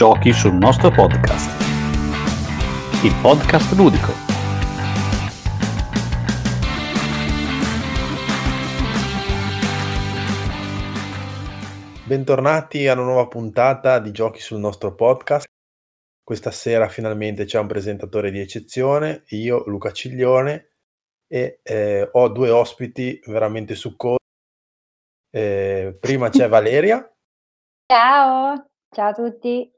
Giochi 0.00 0.32
sul 0.32 0.54
nostro 0.54 0.90
podcast. 0.90 1.60
Il 3.04 3.14
podcast 3.20 3.70
ludico. 3.74 4.12
Bentornati 12.06 12.88
a 12.88 12.94
una 12.94 13.02
nuova 13.02 13.28
puntata 13.28 13.98
di 13.98 14.10
Giochi 14.10 14.40
sul 14.40 14.58
nostro 14.58 14.94
podcast. 14.94 15.44
Questa 16.24 16.50
sera 16.50 16.88
finalmente 16.88 17.44
c'è 17.44 17.58
un 17.58 17.66
presentatore 17.66 18.30
di 18.30 18.40
eccezione, 18.40 19.24
io 19.32 19.64
Luca 19.66 19.92
Ciglione 19.92 20.70
e 21.26 21.60
eh, 21.62 22.08
ho 22.10 22.28
due 22.30 22.48
ospiti 22.48 23.20
veramente 23.26 23.74
succosi. 23.74 24.16
Eh, 25.30 25.94
prima 26.00 26.30
c'è 26.30 26.48
Valeria. 26.48 27.06
Ciao, 27.86 28.64
ciao 28.88 29.08
a 29.10 29.12
tutti. 29.12 29.70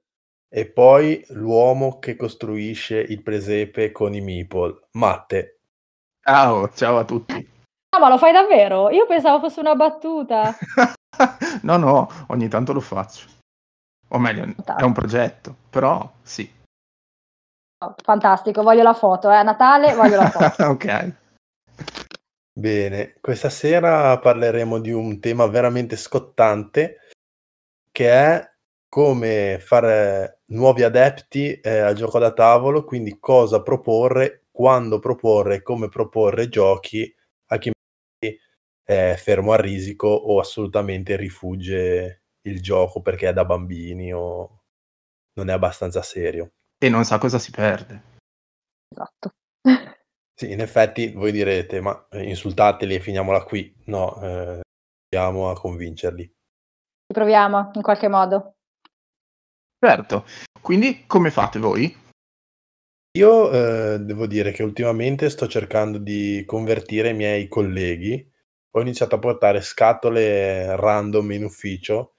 E 0.55 0.67
poi 0.67 1.25
l'uomo 1.31 1.99
che 1.99 2.15
costruisce 2.15 2.99
il 2.99 3.23
presepe 3.23 3.91
con 3.91 4.13
i 4.13 4.21
meeple, 4.21 4.81
Matte. 4.93 5.61
Ciao, 6.23 6.69
ciao 6.75 6.99
a 6.99 7.05
tutti. 7.07 7.49
Ah, 7.89 7.99
ma 7.99 8.11
lo 8.11 8.19
fai 8.19 8.33
davvero? 8.33 8.91
Io 8.91 9.07
pensavo 9.07 9.41
fosse 9.41 9.61
una 9.61 9.75
battuta. 9.75 10.55
no, 11.63 11.77
no, 11.79 12.07
ogni 12.27 12.49
tanto 12.49 12.75
lo 12.75 12.81
faccio. 12.81 13.31
O 14.09 14.19
meglio, 14.19 14.45
è 14.77 14.83
un 14.83 14.93
progetto, 14.93 15.57
però 15.71 16.13
sì. 16.21 16.61
Fantastico, 18.03 18.63
voglio 18.63 18.83
la 18.83 18.93
foto, 18.93 19.31
eh. 19.31 19.37
A 19.37 19.43
Natale 19.43 19.95
voglio 19.95 20.17
la 20.17 20.29
foto. 20.29 20.65
ok. 20.69 21.15
Bene, 22.53 23.15
questa 23.23 23.49
sera 23.49 24.19
parleremo 24.19 24.79
di 24.79 24.93
un 24.93 25.19
tema 25.19 25.47
veramente 25.47 25.97
scottante 25.97 26.99
che 27.91 28.11
è 28.11 28.52
come 28.93 29.59
fare 29.59 30.43
nuovi 30.49 30.83
adepti 30.83 31.61
eh, 31.61 31.79
al 31.79 31.95
gioco 31.95 32.19
da 32.19 32.31
tavolo, 32.35 32.85
quindi 32.85 33.19
cosa 33.19 33.63
proporre, 33.63 34.45
quando 34.51 34.99
proporre, 34.99 35.63
come 35.63 35.89
proporre 35.89 36.51
giochi 36.51 37.11
a 37.47 37.57
chi 37.57 37.71
è 38.85 39.15
fermo 39.17 39.53
a 39.53 39.57
risico 39.57 40.09
o 40.09 40.39
assolutamente 40.39 41.17
rifugge 41.17 42.25
il 42.43 42.61
gioco 42.61 43.01
perché 43.01 43.31
è 43.31 43.33
da 43.33 43.47
bambini 43.47 44.13
o 44.13 44.65
non 45.39 45.49
è 45.49 45.53
abbastanza 45.53 46.03
serio. 46.03 46.53
E 46.77 46.91
non 46.91 47.07
sa 47.07 47.17
cosa 47.17 47.39
si 47.39 47.51
perde. 47.51 48.03
Esatto. 48.91 49.31
Sì, 50.35 50.51
in 50.51 50.61
effetti 50.61 51.13
voi 51.13 51.31
direte, 51.31 51.81
ma 51.81 52.09
insultateli 52.13 52.95
e 52.95 53.01
finiamola 53.01 53.45
qui. 53.45 53.73
No, 53.85 54.21
eh, 54.21 54.61
proviamo 55.09 55.51
a 55.51 55.55
convincerli. 55.55 56.25
Ci 56.25 57.13
proviamo 57.13 57.71
in 57.75 57.83
qualche 57.83 58.09
modo. 58.09 58.55
Certo, 59.85 60.25
quindi 60.61 61.07
come 61.09 61.33
fate 61.33 61.59
voi? 61.59 61.93
Io 63.19 63.51
eh, 63.51 63.99
devo 63.99 64.29
dire 64.29 64.53
che 64.53 64.63
ultimamente 64.63 65.29
sto 65.29 65.49
cercando 65.49 65.99
di 65.99 66.45
convertire 66.47 67.09
i 67.09 67.15
miei 67.15 67.49
colleghi. 67.49 68.25
Ho 68.77 68.81
iniziato 68.81 69.17
a 69.17 69.19
portare 69.19 69.61
scatole 69.61 70.77
random 70.77 71.33
in 71.33 71.43
ufficio 71.43 72.15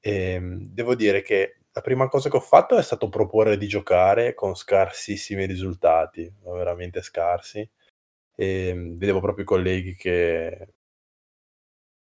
e 0.00 0.40
mm, 0.40 0.62
devo 0.62 0.96
dire 0.96 1.22
che 1.22 1.60
la 1.70 1.80
prima 1.80 2.08
cosa 2.08 2.28
che 2.28 2.38
ho 2.38 2.40
fatto 2.40 2.76
è 2.76 2.82
stato 2.82 3.08
proporre 3.08 3.56
di 3.56 3.68
giocare 3.68 4.34
con 4.34 4.56
scarsissimi 4.56 5.46
risultati, 5.46 6.28
veramente 6.42 7.02
scarsi. 7.02 7.70
E 8.34 8.74
mm, 8.74 8.96
vedevo 8.96 9.20
proprio 9.20 9.44
i 9.44 9.46
colleghi 9.46 9.94
che 9.94 10.74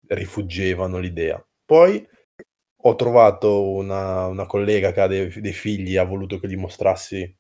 rifuggevano 0.07 0.97
l'idea. 0.97 1.45
Poi 1.65 2.07
ho 2.85 2.95
trovato 2.95 3.69
una, 3.69 4.25
una 4.27 4.45
collega 4.45 4.91
che 4.91 5.01
ha 5.01 5.07
dei, 5.07 5.29
dei, 5.39 5.53
figli, 5.53 5.97
ha 5.97 6.03
voluto 6.03 6.39
che 6.39 6.47
gli 6.47 6.57
mostrassi 6.57 7.33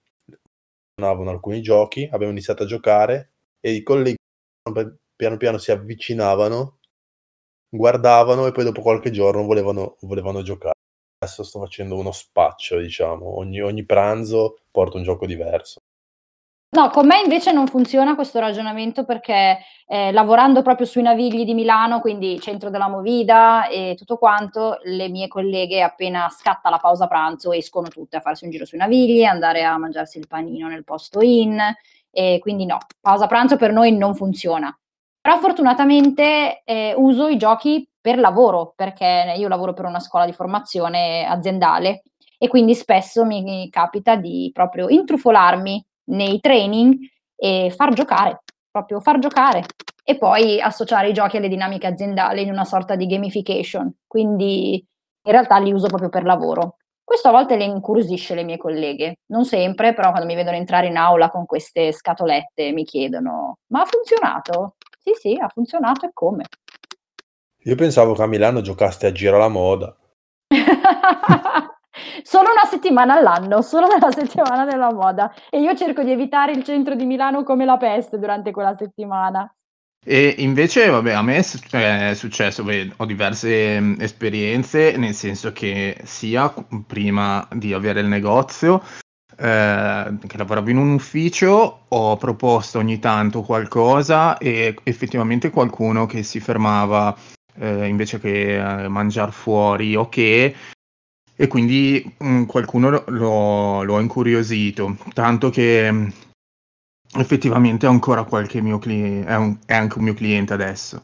funzionavano 0.95 1.29
alcuni 1.31 1.61
giochi, 1.61 2.07
abbiamo 2.11 2.31
iniziato 2.31 2.63
a 2.63 2.65
giocare 2.65 3.33
e 3.59 3.71
i 3.71 3.83
colleghi 3.83 4.15
piano 5.15 5.37
piano 5.37 5.57
si 5.57 5.71
avvicinavano, 5.71 6.79
guardavano 7.69 8.47
e 8.47 8.51
poi 8.51 8.63
dopo 8.63 8.81
qualche 8.81 9.11
giorno 9.11 9.43
volevano, 9.43 9.97
volevano 10.01 10.41
giocare. 10.43 10.73
Adesso 11.19 11.43
sto 11.43 11.59
facendo 11.59 11.97
uno 11.97 12.11
spaccio, 12.11 12.79
diciamo, 12.79 13.37
ogni, 13.37 13.61
ogni 13.61 13.85
pranzo 13.85 14.59
porto 14.71 14.97
un 14.97 15.03
gioco 15.03 15.25
diverso. 15.25 15.79
No, 16.73 16.89
con 16.89 17.05
me 17.05 17.21
invece 17.21 17.51
non 17.51 17.67
funziona 17.67 18.15
questo 18.15 18.39
ragionamento 18.39 19.05
perché 19.05 19.59
eh, 19.85 20.11
lavorando 20.11 20.63
proprio 20.63 20.87
sui 20.87 21.03
Navigli 21.03 21.45
di 21.45 21.53
Milano, 21.53 21.99
quindi 21.99 22.39
centro 22.39 22.71
della 22.71 22.89
Movida 22.89 23.67
e 23.67 23.93
tutto 23.95 24.17
quanto, 24.17 24.79
le 24.85 25.07
mie 25.07 25.27
colleghe 25.27 25.83
appena 25.83 26.29
scatta 26.31 26.71
la 26.71 26.79
pausa 26.79 27.05
pranzo 27.05 27.51
escono 27.51 27.89
tutte 27.89 28.17
a 28.17 28.21
farsi 28.21 28.45
un 28.45 28.49
giro 28.49 28.65
sui 28.65 28.79
Navigli, 28.79 29.23
andare 29.23 29.63
a 29.63 29.77
mangiarsi 29.77 30.17
il 30.17 30.25
panino 30.27 30.67
nel 30.67 30.83
posto 30.83 31.21
in 31.21 31.61
e 32.09 32.39
quindi 32.41 32.65
no, 32.65 32.79
pausa 32.99 33.27
pranzo 33.27 33.55
per 33.55 33.71
noi 33.71 33.95
non 33.95 34.15
funziona. 34.15 34.75
Però 35.21 35.37
fortunatamente 35.37 36.63
eh, 36.65 36.95
uso 36.97 37.27
i 37.27 37.37
giochi 37.37 37.87
per 38.01 38.17
lavoro, 38.17 38.73
perché 38.75 39.35
io 39.37 39.47
lavoro 39.47 39.73
per 39.73 39.85
una 39.85 39.99
scuola 39.99 40.25
di 40.25 40.33
formazione 40.33 41.23
aziendale 41.23 42.01
e 42.39 42.47
quindi 42.47 42.73
spesso 42.73 43.25
mi 43.25 43.69
capita 43.69 44.15
di 44.15 44.49
proprio 44.51 44.89
intrufolarmi 44.89 45.85
nei 46.05 46.39
training 46.39 46.97
e 47.35 47.73
far 47.75 47.93
giocare, 47.93 48.43
proprio 48.69 48.99
far 48.99 49.19
giocare 49.19 49.63
e 50.03 50.17
poi 50.17 50.59
associare 50.59 51.09
i 51.09 51.13
giochi 51.13 51.37
alle 51.37 51.47
dinamiche 51.47 51.87
aziendali 51.87 52.41
in 52.41 52.49
una 52.51 52.65
sorta 52.65 52.95
di 52.95 53.05
gamification. 53.05 53.91
Quindi 54.05 54.85
in 55.25 55.31
realtà 55.31 55.57
li 55.59 55.71
uso 55.71 55.87
proprio 55.87 56.09
per 56.09 56.23
lavoro. 56.23 56.77
Questo 57.03 57.27
a 57.27 57.31
volte 57.31 57.57
le 57.57 57.65
incuriosisce 57.65 58.33
le 58.33 58.43
mie 58.43 58.57
colleghe, 58.57 59.19
non 59.27 59.45
sempre, 59.45 59.93
però 59.93 60.11
quando 60.11 60.27
mi 60.27 60.35
vedono 60.35 60.55
entrare 60.55 60.87
in 60.87 60.97
aula 60.97 61.29
con 61.29 61.45
queste 61.45 61.91
scatolette 61.91 62.71
mi 62.71 62.85
chiedono: 62.85 63.57
"Ma 63.67 63.81
ha 63.81 63.85
funzionato?" 63.85 64.75
Sì, 65.01 65.11
sì, 65.13 65.37
ha 65.39 65.49
funzionato 65.49 66.05
e 66.05 66.11
come. 66.13 66.45
Io 67.65 67.75
pensavo 67.75 68.13
che 68.13 68.21
a 68.21 68.27
Milano 68.27 68.61
giocaste 68.61 69.07
a 69.07 69.11
Giro 69.11 69.35
alla 69.35 69.49
moda. 69.49 69.95
Solo 72.23 72.51
una 72.51 72.65
settimana 72.69 73.15
all'anno, 73.15 73.61
solo 73.61 73.87
nella 73.87 74.11
settimana 74.11 74.65
della 74.65 74.91
moda. 74.91 75.33
E 75.49 75.59
io 75.59 75.75
cerco 75.75 76.03
di 76.03 76.11
evitare 76.11 76.51
il 76.51 76.63
centro 76.63 76.95
di 76.95 77.05
Milano 77.05 77.43
come 77.43 77.65
la 77.65 77.77
peste 77.77 78.19
durante 78.19 78.51
quella 78.51 78.75
settimana. 78.75 79.53
E 80.05 80.35
invece, 80.39 80.89
vabbè, 80.89 81.13
a 81.13 81.21
me 81.21 81.37
è 81.37 82.13
successo, 82.13 82.63
beh, 82.63 82.93
ho 82.97 83.05
diverse 83.05 83.79
mm, 83.79 84.01
esperienze, 84.01 84.97
nel 84.97 85.13
senso 85.13 85.53
che 85.53 85.97
sia 86.03 86.53
prima 86.85 87.47
di 87.53 87.71
avere 87.71 88.01
il 88.01 88.07
negozio, 88.07 88.83
eh, 89.37 90.17
che 90.27 90.37
lavoravo 90.37 90.69
in 90.69 90.77
un 90.77 90.93
ufficio, 90.93 91.85
ho 91.87 92.17
proposto 92.17 92.79
ogni 92.79 92.99
tanto 92.99 93.43
qualcosa 93.43 94.37
e 94.37 94.75
effettivamente 94.83 95.49
qualcuno 95.49 96.05
che 96.05 96.21
si 96.23 96.41
fermava 96.41 97.15
eh, 97.59 97.87
invece 97.87 98.19
che 98.19 98.55
eh, 98.55 98.87
mangiare 98.89 99.31
fuori 99.31 99.95
o 99.95 100.09
che 100.09 100.53
e 101.43 101.47
quindi 101.47 102.01
mh, 102.19 102.25
mm, 102.25 102.43
qualcuno 102.45 102.89
lo, 103.07 103.83
lo, 103.83 103.97
ha 103.97 104.01
incuriosito, 104.01 104.95
tanto 105.13 105.49
che 105.49 105.91
mh, 105.91 105.97
mm, 105.97 107.19
effettivamente 107.19 107.85
è 107.85 107.89
ancora 107.89 108.23
qualche 108.23 108.61
mio 108.61 108.79
cliente, 108.79 109.27
è, 109.27 109.55
è, 109.65 109.75
anche 109.75 109.97
un 109.97 110.05
mio 110.05 110.13
cliente 110.13 110.53
adesso. 110.53 111.03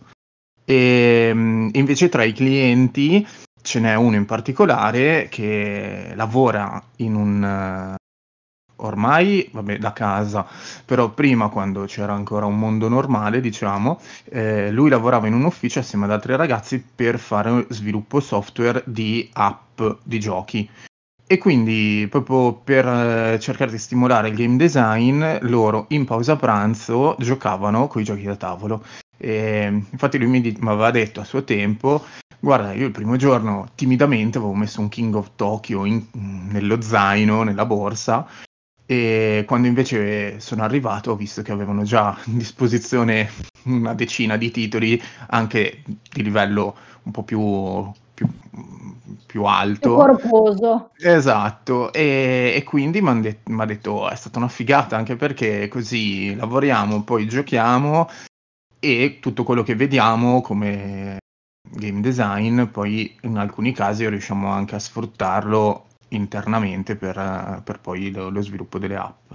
E 0.64 1.34
mh, 1.34 1.40
mm, 1.40 1.70
invece 1.74 2.08
tra 2.08 2.24
i 2.24 2.32
clienti 2.32 3.28
ce 3.62 3.80
n'è 3.82 3.96
uno 3.96 4.16
in 4.16 4.26
particolare 4.26 5.28
che 5.30 6.14
lavora 6.16 6.82
in 6.98 7.16
un, 7.16 7.98
ormai 8.80 9.50
vabbè, 9.52 9.78
da 9.78 9.94
casa, 9.94 10.46
però 10.86 11.10
prima 11.10 11.50
quando 11.50 11.86
c'era 11.86 12.14
ancora 12.14 12.46
un 12.46 12.58
mondo 12.58 12.88
normale, 12.88 13.42
diciamo, 13.42 14.00
eh, 14.26 14.72
lui 14.72 14.90
lavorava 14.90 15.28
in 15.28 15.34
un 15.34 15.46
ufficio 15.46 15.80
assieme 15.80 16.06
ad 16.06 16.12
altri 16.12 16.36
ragazzi 16.36 16.84
per 16.96 17.20
fare 17.20 17.66
sviluppo 17.70 18.20
software 18.20 18.84
di 18.86 19.30
app 19.34 19.82
di 20.04 20.20
giochi. 20.20 20.70
E 21.32 21.38
quindi 21.38 22.08
proprio 22.10 22.54
per 22.54 22.88
eh, 22.88 23.40
cercare 23.40 23.70
di 23.70 23.78
stimolare 23.78 24.30
il 24.30 24.36
game 24.36 24.58
design, 24.58 25.24
loro 25.42 25.86
in 25.90 26.06
pausa 26.06 26.36
pranzo 26.36 27.16
giocavano 27.20 27.88
con 27.88 28.02
i 28.02 28.04
giochi 28.04 28.24
da 28.24 28.36
tavolo. 28.36 28.84
E, 29.16 29.84
infatti 29.92 30.18
lui 30.18 30.28
mi, 30.28 30.42
mi 30.42 30.70
aveva 30.70 30.90
detto 30.90 31.20
a 31.20 31.26
suo 31.26 31.44
tempo 31.44 32.04
Guarda, 32.42 32.72
io 32.72 32.86
il 32.86 32.92
primo 32.92 33.18
giorno 33.18 33.68
timidamente 33.76 34.38
avevo 34.38 34.54
messo 34.54 34.80
un 34.80 34.88
King 34.88 35.14
of 35.16 35.32
Tokyo 35.36 35.84
in, 35.84 36.06
nello 36.14 36.82
zaino, 36.82 37.44
nella 37.44 37.66
borsa, 37.66 38.26
e 38.92 39.44
quando 39.46 39.68
invece 39.68 40.40
sono 40.40 40.64
arrivato 40.64 41.12
ho 41.12 41.16
visto 41.16 41.44
che 41.44 41.52
avevano 41.52 41.84
già 41.84 42.08
a 42.08 42.18
disposizione 42.26 43.30
una 43.66 43.94
decina 43.94 44.36
di 44.36 44.50
titoli, 44.50 45.00
anche 45.28 45.84
di 46.12 46.24
livello 46.24 46.76
un 47.04 47.12
po' 47.12 47.22
più, 47.22 47.92
più, 48.16 48.28
più 49.28 49.44
alto. 49.44 49.94
Più 49.94 49.96
corposo. 49.96 50.90
Esatto, 50.98 51.94
e, 51.94 52.54
e 52.56 52.64
quindi 52.64 53.00
mi 53.00 53.10
ha 53.10 53.14
det- 53.14 53.42
detto 53.68 54.10
è 54.10 54.16
stata 54.16 54.40
una 54.40 54.48
figata 54.48 54.98
anche 54.98 55.16
perché 55.16 55.68
così 55.68 56.34
lavoriamo, 56.34 57.04
poi 57.04 57.28
giochiamo 57.28 58.10
e 58.80 59.20
tutto 59.22 59.44
quello 59.44 59.62
che 59.62 59.76
vediamo 59.76 60.42
come 60.42 61.20
game 61.62 62.02
design, 62.02 62.64
poi 62.64 63.16
in 63.22 63.38
alcuni 63.38 63.72
casi 63.72 64.10
riusciamo 64.10 64.50
anche 64.50 64.74
a 64.74 64.80
sfruttarlo 64.80 65.89
internamente 66.10 66.96
per, 66.96 67.62
per 67.64 67.80
poi 67.80 68.12
lo, 68.12 68.30
lo, 68.30 68.42
sviluppo 68.42 68.80
delle 68.80 68.96
app. 68.96 69.32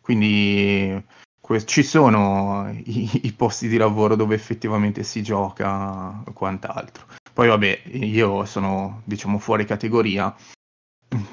Quindi 0.00 1.04
que- 1.40 1.64
ci 1.64 1.82
sono 1.82 2.70
i, 2.70 3.20
i, 3.22 3.32
posti 3.32 3.68
di 3.68 3.76
lavoro 3.76 4.16
dove 4.16 4.34
effettivamente 4.34 5.02
si 5.02 5.22
gioca 5.22 6.22
o 6.24 6.32
quant'altro. 6.32 7.06
Poi 7.32 7.48
vabbè, 7.48 7.82
io 7.92 8.44
sono 8.44 9.02
diciamo 9.04 9.38
fuori 9.38 9.64
categoria 9.64 10.34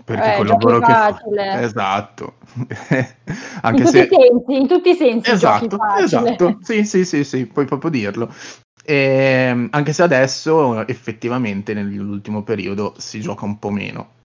perché 0.03 0.33
eh, 0.33 0.35
col 0.37 0.47
lavoro 0.47 0.79
che 0.79 0.93
facile. 0.93 1.61
esatto 1.61 2.35
anche 3.61 3.81
in, 3.81 3.87
se... 3.87 4.07
tutti 4.07 4.15
sensi, 4.15 4.55
in 4.55 4.67
tutti 4.67 4.89
i 4.89 4.95
sensi 4.95 5.31
esatto 5.31 5.77
esatto 5.97 6.57
sì 6.61 6.85
sì 6.85 7.03
sì 7.05 7.23
sì 7.23 7.45
puoi 7.47 7.65
proprio 7.65 7.89
dirlo 7.89 8.31
e, 8.85 8.95
ehm, 9.49 9.69
anche 9.71 9.93
se 9.93 10.03
adesso 10.03 10.85
effettivamente 10.87 11.73
nell'ultimo 11.73 12.43
periodo 12.43 12.93
si 12.97 13.19
gioca 13.19 13.45
un 13.45 13.57
po' 13.57 13.71
meno 13.71 14.21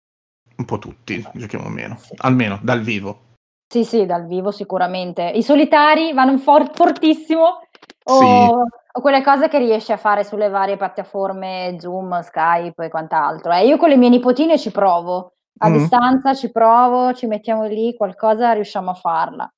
un 0.58 0.64
po' 0.64 0.78
tutti 0.78 1.24
giochiamo 1.32 1.68
meno 1.68 1.96
sì. 1.98 2.14
almeno 2.18 2.58
dal 2.62 2.80
vivo 2.80 3.36
sì 3.66 3.84
sì 3.84 4.06
dal 4.06 4.26
vivo 4.26 4.50
sicuramente 4.50 5.22
i 5.22 5.42
solitari 5.42 6.12
vanno 6.12 6.36
for- 6.38 6.70
fortissimo 6.74 7.60
o, 8.04 8.18
sì. 8.20 8.24
o, 8.24 9.00
quelle 9.00 9.22
cose 9.22 9.48
che 9.48 9.58
riesci 9.58 9.92
a 9.92 9.96
fare 9.96 10.24
sulle 10.24 10.48
varie 10.48 10.76
piattaforme 10.76 11.76
Zoom, 11.78 12.20
Skype 12.20 12.84
e 12.84 12.88
quant'altro 12.88 13.52
eh, 13.52 13.66
io 13.66 13.76
con 13.76 13.88
le 13.88 13.96
mie 13.96 14.08
nipotine 14.08 14.58
ci 14.58 14.70
provo 14.70 15.32
a 15.58 15.68
mm. 15.68 15.72
distanza 15.72 16.34
ci 16.34 16.50
provo, 16.50 17.12
ci 17.14 17.26
mettiamo 17.26 17.64
lì, 17.64 17.94
qualcosa 17.96 18.52
riusciamo 18.52 18.90
a 18.90 18.94
farla. 18.94 19.52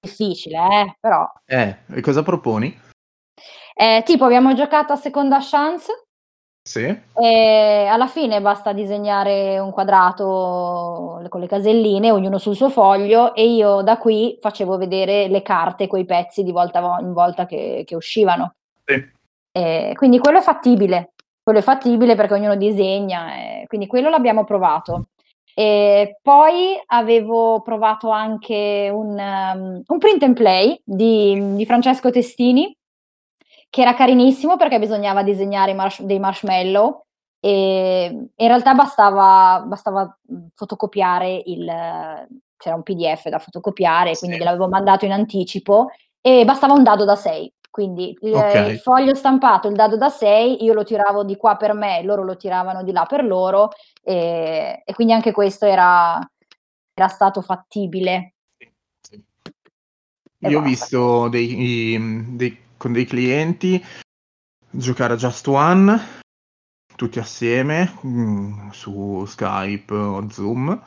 Difficile, 0.00 0.58
eh, 0.58 0.96
però. 1.00 1.30
Eh, 1.44 1.78
e 1.92 2.00
cosa 2.00 2.22
proponi? 2.22 2.80
Eh, 3.74 4.02
tipo, 4.04 4.24
abbiamo 4.24 4.54
giocato 4.54 4.92
a 4.92 4.96
seconda 4.96 5.38
chance. 5.40 6.01
Sì. 6.64 6.96
E 7.14 7.86
alla 7.90 8.06
fine 8.06 8.40
basta 8.40 8.72
disegnare 8.72 9.58
un 9.58 9.72
quadrato 9.72 11.24
con 11.28 11.40
le 11.40 11.48
caselline, 11.48 12.12
ognuno 12.12 12.38
sul 12.38 12.54
suo 12.54 12.70
foglio, 12.70 13.34
e 13.34 13.46
io 13.46 13.82
da 13.82 13.98
qui 13.98 14.38
facevo 14.40 14.76
vedere 14.76 15.26
le 15.26 15.42
carte, 15.42 15.88
quei 15.88 16.04
pezzi 16.04 16.44
di 16.44 16.52
volta 16.52 16.98
in 17.00 17.12
volta 17.12 17.46
che, 17.46 17.82
che 17.84 17.96
uscivano. 17.96 18.54
Sì. 18.84 19.04
E 19.50 19.92
quindi 19.96 20.18
quello 20.18 20.38
è 20.38 20.42
fattibile, 20.42 21.12
quello 21.42 21.58
è 21.58 21.62
fattibile 21.62 22.14
perché 22.14 22.34
ognuno 22.34 22.56
disegna, 22.56 23.26
quindi 23.66 23.88
quello 23.88 24.08
l'abbiamo 24.08 24.44
provato. 24.44 25.08
E 25.54 26.18
poi 26.22 26.80
avevo 26.86 27.60
provato 27.60 28.08
anche 28.08 28.88
un, 28.90 29.18
um, 29.18 29.82
un 29.86 29.98
print 29.98 30.22
and 30.22 30.34
play 30.34 30.80
di, 30.82 31.56
di, 31.56 31.66
Francesco 31.66 32.10
Testini, 32.10 32.74
che 33.72 33.80
era 33.80 33.94
carinissimo 33.94 34.58
perché 34.58 34.78
bisognava 34.78 35.22
disegnare 35.22 35.72
marsh- 35.72 36.02
dei 36.02 36.18
marshmallow 36.18 37.06
e 37.40 38.04
in 38.36 38.46
realtà 38.46 38.74
bastava, 38.74 39.64
bastava 39.66 40.14
fotocopiare 40.54 41.42
il... 41.46 41.64
c'era 42.58 42.76
un 42.76 42.82
PDF 42.82 43.30
da 43.30 43.38
fotocopiare, 43.38 44.14
quindi 44.18 44.36
sì. 44.36 44.42
gliel'avevo 44.42 44.68
mandato 44.68 45.06
in 45.06 45.12
anticipo 45.12 45.88
e 46.20 46.44
bastava 46.44 46.74
un 46.74 46.82
dado 46.82 47.06
da 47.06 47.16
6. 47.16 47.50
Quindi 47.70 48.14
il, 48.20 48.34
okay. 48.34 48.72
il, 48.72 48.78
foglio 48.78 49.14
stampato, 49.14 49.68
il 49.68 49.74
dado 49.74 49.96
da 49.96 50.10
6, 50.10 50.62
io 50.62 50.74
lo 50.74 50.84
tiravo 50.84 51.24
di 51.24 51.36
qua 51.36 51.56
per 51.56 51.72
me, 51.72 52.02
loro 52.02 52.24
lo 52.24 52.36
tiravano 52.36 52.82
di 52.82 52.92
là 52.92 53.06
per 53.06 53.24
loro 53.24 53.70
e, 54.02 54.82
e 54.84 54.92
quindi 54.92 55.14
anche 55.14 55.32
questo 55.32 55.64
era, 55.64 56.18
era 56.92 57.08
stato 57.08 57.40
fattibile. 57.40 58.34
Sì, 58.58 58.70
sì. 59.00 59.24
Io 60.40 60.58
ho 60.58 60.62
visto 60.62 61.28
dei, 61.30 61.96
dei, 62.36 62.62
con 62.82 62.92
dei 62.92 63.04
clienti 63.04 63.80
giocare 64.68 65.12
a 65.12 65.16
Just 65.16 65.46
One 65.46 66.00
tutti 66.96 67.20
assieme 67.20 67.96
mh, 68.02 68.08
mm, 68.08 68.68
su 68.70 69.24
Skype 69.24 69.94
o 69.94 70.28
Zoom. 70.28 70.82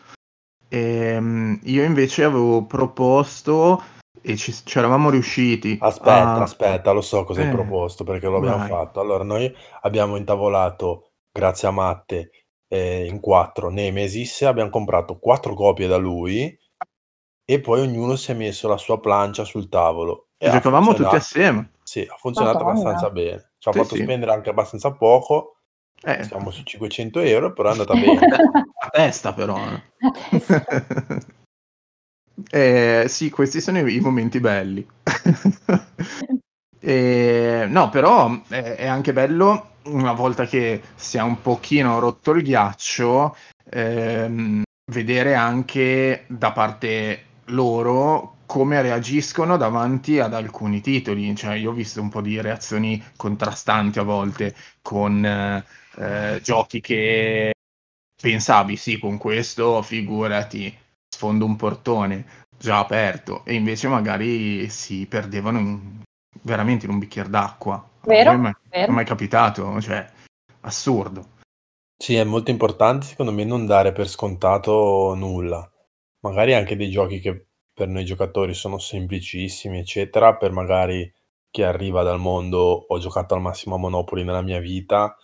E, 0.68 0.78
ehm, 0.78 1.60
io 1.64 1.84
invece 1.84 2.26
avevo 2.26 2.66
proposto 2.66 3.82
e 4.22 4.36
ci, 4.36 4.52
ci 4.52 4.78
eravamo 4.78 5.10
riusciti. 5.10 5.78
Aspetta, 5.80 6.34
a... 6.34 6.42
aspetta, 6.42 6.92
lo 6.92 7.00
so 7.00 7.24
cosa 7.24 7.40
eh, 7.40 7.46
hai 7.46 7.52
proposto 7.52 8.04
perché 8.04 8.28
lo 8.28 8.38
abbiamo 8.38 8.58
vai. 8.58 8.68
fatto. 8.68 9.00
Allora, 9.00 9.24
noi 9.24 9.50
abbiamo 9.84 10.18
intavolato, 10.18 11.12
grazie 11.32 11.70
a 11.70 11.72
Matte, 11.72 12.32
eh, 12.68 13.06
in 13.06 13.22
quattro 13.22 13.70
Nemesis, 13.70 14.42
abbiamo 14.42 14.70
comprato 14.70 15.18
quattro 15.18 15.54
copie 15.54 15.88
da 15.88 15.96
lui 15.96 16.60
e 17.46 17.62
poi 17.62 17.80
ognuno 17.80 18.18
si 18.18 18.32
è 18.32 18.34
messo 18.34 18.68
la 18.68 18.78
sua 18.78 19.00
plancia 19.00 19.46
sul 19.46 19.70
tavolo. 19.70 20.28
E 20.38 20.50
giocavamo 20.50 20.94
tutti 20.94 21.16
assieme. 21.16 21.70
Sì, 21.86 22.02
ha 22.10 22.16
funzionato 22.18 22.64
Madonna. 22.64 22.80
abbastanza 22.80 23.10
bene. 23.12 23.52
Ci 23.60 23.70
ha 23.70 23.72
sì, 23.72 23.78
fatto 23.78 23.96
sì. 23.96 24.02
spendere 24.02 24.32
anche 24.32 24.50
abbastanza 24.50 24.92
poco. 24.92 25.58
Eh. 26.02 26.24
Siamo 26.24 26.50
su 26.50 26.64
500 26.64 27.20
euro, 27.20 27.54
però 27.54 27.70
è 27.70 27.72
andata 27.74 27.94
bene. 27.96 28.26
a 28.26 28.90
testa, 28.90 29.34
però. 29.34 29.56
Eh. 29.58 29.82
A 30.00 30.12
testa. 30.30 30.66
Eh, 32.52 33.06
sì, 33.08 33.30
questi 33.30 33.62
sono 33.62 33.80
i, 33.80 33.96
i 33.96 34.00
momenti 34.02 34.42
belli. 34.42 34.86
eh, 36.80 37.66
no, 37.66 37.90
però 37.90 38.42
è, 38.50 38.62
è, 38.76 38.86
anche 38.88 39.14
bello 39.14 39.76
una 39.84 40.12
volta 40.12 40.46
che 40.46 40.82
si 40.96 41.18
è 41.18 41.22
un 41.22 41.42
pochino 41.42 41.98
rotto 42.00 42.32
il 42.32 42.44
ghiaccio, 42.44 43.38
ehm, 43.70 44.64
vedere 44.92 45.34
anche 45.34 46.26
da 46.28 46.52
parte 46.52 47.24
loro 47.46 48.35
come 48.46 48.82
reagiscono 48.82 49.58
davanti 49.58 50.20
ad 50.20 50.34
alcuni 50.34 50.82
titoli. 50.82 51.36
Cioè, 51.36 51.56
io 51.56 51.72
ho 51.72 51.74
visto 51.74 52.02
un 52.02 52.10
po' 52.10 52.22
di 52.22 52.40
reazioni 52.40 53.04
contrastanti 53.16 54.00
a 54.00 54.04
volte 54.04 54.56
con 54.82 55.24
eh, 55.26 56.40
giochi 56.42 56.82
che 56.82 57.54
pensavi, 58.22 58.76
sì, 58.76 59.00
con 59.00 59.18
questo 59.18 59.82
figurati 59.82 60.76
sfondo 61.08 61.46
un 61.46 61.56
portone 61.56 62.26
già 62.58 62.80
aperto 62.80 63.44
e 63.46 63.54
invece 63.54 63.88
magari 63.88 64.70
si 64.70 65.06
perdevano 65.08 65.60
in, 65.60 66.02
veramente 66.42 66.86
in 66.86 66.92
un 66.92 67.00
bicchiere 67.00 67.30
d'acqua. 67.30 67.88
Vero? 68.02 68.36
Non 68.36 68.56
è 68.70 68.88
mai 68.88 69.06
capitato, 69.06 69.80
cioè 69.82 70.08
assurdo. 70.62 71.34
Sì, 71.98 72.16
è 72.16 72.24
molto 72.24 72.52
importante 72.52 73.06
secondo 73.06 73.32
me 73.32 73.44
non 73.46 73.66
dare 73.66 73.92
per 73.92 74.08
scontato 74.08 75.14
nulla. 75.16 75.70
Magari 76.22 76.54
anche 76.54 76.76
dei 76.76 76.90
giochi 76.90 77.20
che 77.20 77.45
per 77.76 77.90
noi 77.90 78.06
giocatori 78.06 78.54
sono 78.54 78.80
semplicissimi, 78.80 79.80
eccetera, 79.80 80.38
per 80.38 80.52
magari 80.52 81.12
chi 81.52 81.62
arriva 81.62 82.04
dal 82.04 82.20
mondo 82.20 82.86
ho 82.88 82.98
giocato 83.00 83.36
al 83.36 83.42
massimo 83.42 83.76
a 83.76 83.78
Monopoli 83.78 84.24
nella 84.24 84.42
mia 84.42 84.60
vita, 84.60 85.16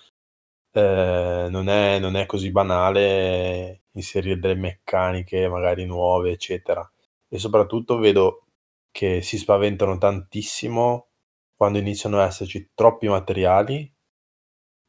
eh, 0.73 1.47
non, 1.49 1.69
è, 1.69 1.99
non 1.99 2.15
è 2.15 2.25
così 2.25 2.51
banale 2.51 3.83
inserire 3.93 4.37
delle 4.39 4.55
meccaniche 4.55 5.47
magari 5.47 5.85
nuove, 5.85 6.31
eccetera. 6.31 6.89
E 7.29 7.39
soprattutto 7.39 7.97
vedo 7.97 8.43
che 8.91 9.21
si 9.21 9.37
spaventano 9.37 9.97
tantissimo 9.97 11.07
quando 11.55 11.79
iniziano 11.79 12.19
ad 12.19 12.27
esserci 12.27 12.71
troppi 12.73 13.07
materiali 13.07 13.89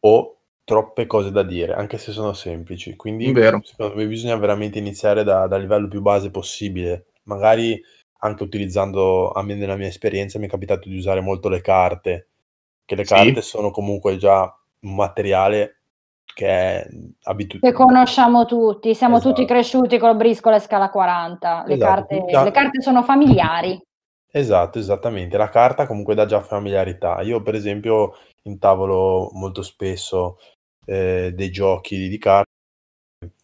o 0.00 0.36
troppe 0.64 1.06
cose 1.06 1.30
da 1.30 1.42
dire, 1.42 1.74
anche 1.74 1.98
se 1.98 2.12
sono 2.12 2.32
semplici. 2.32 2.96
Quindi 2.96 3.30
Vero. 3.32 3.60
secondo 3.62 3.94
me 3.94 4.06
bisogna 4.06 4.36
veramente 4.36 4.78
iniziare 4.78 5.22
da, 5.24 5.46
dal 5.46 5.60
livello 5.60 5.88
più 5.88 6.00
base 6.00 6.30
possibile. 6.30 7.06
Magari 7.24 7.80
anche 8.24 8.42
utilizzando, 8.42 9.30
a 9.30 9.42
me 9.42 9.54
nella 9.54 9.76
mia 9.76 9.88
esperienza 9.88 10.38
mi 10.38 10.46
è 10.46 10.48
capitato 10.48 10.88
di 10.88 10.96
usare 10.96 11.20
molto 11.20 11.48
le 11.48 11.60
carte, 11.60 12.28
che 12.84 12.94
le 12.94 13.04
sì. 13.04 13.14
carte 13.14 13.42
sono 13.42 13.70
comunque 13.70 14.16
già 14.16 14.42
un 14.80 14.94
materiale 14.94 15.82
che 16.34 16.46
è 16.46 16.88
abitudine. 17.24 17.70
Che 17.70 17.76
conosciamo 17.76 18.44
tutti, 18.44 18.94
siamo 18.94 19.16
esatto. 19.16 19.34
tutti 19.34 19.46
cresciuti 19.46 19.98
con 19.98 20.10
il 20.10 20.16
briscola 20.16 20.56
e 20.56 20.60
scala 20.60 20.90
40, 20.90 21.64
le, 21.66 21.74
esatto. 21.74 21.90
carte, 21.90 22.44
le 22.44 22.50
carte 22.50 22.80
sono 22.80 23.02
familiari. 23.02 23.80
Esatto, 24.30 24.78
esattamente. 24.78 25.36
La 25.36 25.50
carta 25.50 25.86
comunque 25.86 26.14
dà 26.14 26.24
già 26.24 26.40
familiarità. 26.40 27.20
Io 27.20 27.42
per 27.42 27.54
esempio 27.54 28.14
intavolo 28.44 29.30
molto 29.34 29.62
spesso 29.62 30.38
eh, 30.86 31.32
dei 31.34 31.50
giochi 31.50 32.08
di 32.08 32.18
carte, 32.18 32.51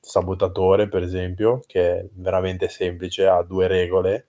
sabotatore 0.09 0.89
per 0.89 1.03
esempio, 1.03 1.61
che 1.67 1.99
è 2.01 2.09
veramente 2.13 2.69
semplice, 2.69 3.27
ha 3.27 3.43
due 3.43 3.67
regole 3.67 4.29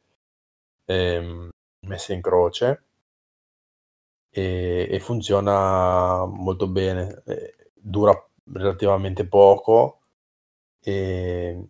ehm, 0.85 1.49
messe 1.87 2.13
in 2.13 2.21
croce 2.21 2.83
e, 4.29 4.87
e 4.89 4.99
funziona 4.99 6.25
molto 6.25 6.67
bene. 6.67 7.23
Eh, 7.25 7.55
dura 7.73 8.13
relativamente 8.51 9.25
poco 9.25 10.01
e 10.81 11.69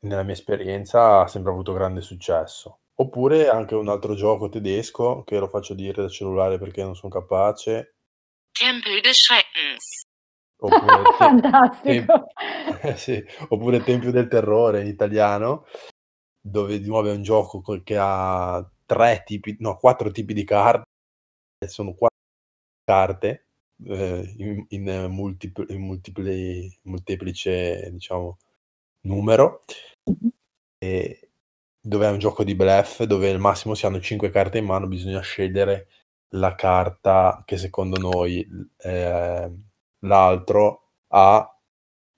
nella 0.00 0.22
mia 0.22 0.34
esperienza 0.34 1.20
ha 1.20 1.26
sempre 1.28 1.52
avuto 1.52 1.72
grande 1.72 2.00
successo. 2.00 2.80
Oppure 2.96 3.48
anche 3.48 3.74
un 3.74 3.88
altro 3.88 4.14
gioco 4.14 4.48
tedesco 4.48 5.22
che 5.24 5.38
lo 5.38 5.48
faccio 5.48 5.74
dire 5.74 6.02
da 6.02 6.08
cellulare 6.08 6.58
perché 6.58 6.82
non 6.82 6.94
sono 6.94 7.12
capace. 7.12 7.94
Tempel 8.52 9.00
des 9.00 9.16
Schreckens. 9.16 10.11
Oppure, 10.62 11.02
Fantastico. 11.18 12.26
Tem- 12.80 12.94
sì. 12.96 13.24
Oppure 13.48 13.82
Tempio 13.82 14.10
del 14.10 14.28
Terrore 14.28 14.82
in 14.82 14.86
italiano, 14.86 15.66
dove 16.40 16.78
di 16.78 16.86
nuovo 16.86 17.08
è 17.08 17.12
un 17.12 17.22
gioco 17.22 17.60
che 17.82 17.96
ha 17.98 18.64
tre 18.86 19.22
tipi, 19.24 19.56
no, 19.60 19.76
quattro 19.76 20.10
tipi 20.10 20.34
di 20.34 20.44
carte. 20.44 20.84
Sono 21.66 21.94
quattro 21.94 22.18
carte 22.84 23.46
eh, 23.84 24.34
in, 24.38 24.64
in, 24.68 25.06
multipl- 25.10 25.70
in 25.70 25.82
multipli, 25.82 26.72
molteplice, 26.82 27.90
diciamo, 27.92 28.38
numero, 29.02 29.62
e 30.78 31.30
dove 31.80 32.06
è 32.06 32.10
un 32.10 32.18
gioco 32.18 32.44
di 32.44 32.54
bluff, 32.54 33.02
dove 33.02 33.30
al 33.30 33.40
massimo 33.40 33.74
si 33.74 33.86
hanno 33.86 34.00
5 34.00 34.30
carte 34.30 34.58
in 34.58 34.64
mano, 34.66 34.86
bisogna 34.86 35.20
scegliere 35.20 35.88
la 36.34 36.54
carta 36.54 37.42
che 37.44 37.56
secondo 37.56 38.00
noi 38.00 38.46
eh, 38.78 39.50
l'altro 40.06 40.90
ha, 41.08 41.58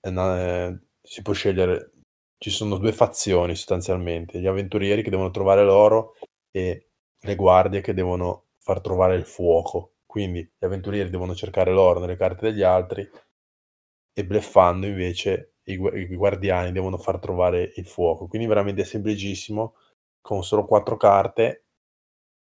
eh, 0.01 0.79
si 1.01 1.21
può 1.21 1.33
scegliere, 1.33 1.91
ci 2.37 2.49
sono 2.49 2.77
due 2.77 2.93
fazioni 2.93 3.55
sostanzialmente, 3.55 4.39
gli 4.39 4.47
avventurieri 4.47 5.01
che 5.03 5.09
devono 5.09 5.31
trovare 5.31 5.63
l'oro 5.63 6.15
e 6.51 6.89
le 7.19 7.35
guardie 7.35 7.81
che 7.81 7.93
devono 7.93 8.45
far 8.59 8.81
trovare 8.81 9.15
il 9.15 9.25
fuoco. 9.25 9.93
Quindi 10.05 10.41
gli 10.41 10.65
avventurieri 10.65 11.09
devono 11.09 11.35
cercare 11.35 11.71
l'oro 11.71 11.99
nelle 11.99 12.15
carte 12.15 12.51
degli 12.51 12.61
altri 12.63 13.07
e 14.13 14.25
bleffando 14.25 14.87
invece 14.87 15.55
i, 15.65 15.73
i 15.73 16.15
guardiani 16.15 16.71
devono 16.71 16.97
far 16.97 17.19
trovare 17.19 17.73
il 17.75 17.85
fuoco. 17.85 18.27
Quindi 18.27 18.47
veramente 18.47 18.81
è 18.81 18.85
semplicissimo, 18.85 19.75
con 20.21 20.43
solo 20.43 20.65
quattro 20.65 20.97
carte 20.97 21.65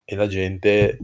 e 0.06 0.16
la 0.16 0.28
gente 0.28 0.98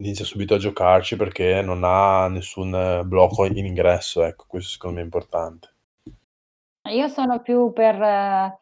inizia 0.00 0.24
subito 0.24 0.54
a 0.54 0.58
giocarci 0.58 1.16
perché 1.16 1.62
non 1.62 1.82
ha 1.84 2.26
nessun 2.28 3.02
blocco 3.04 3.44
in 3.44 3.64
ingresso, 3.64 4.22
ecco, 4.24 4.44
questo 4.48 4.70
secondo 4.70 4.96
me 4.96 5.02
è 5.02 5.04
importante. 5.04 5.68
Io 6.90 7.08
sono 7.08 7.40
più 7.40 7.72
per, 7.72 8.00
eh, 8.00 8.58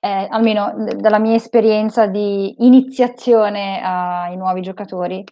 almeno 0.00 0.74
dalla 0.96 1.18
mia 1.18 1.34
esperienza 1.34 2.06
di 2.06 2.64
iniziazione 2.64 3.80
ai 3.82 4.36
nuovi 4.36 4.62
giocatori, 4.62 5.22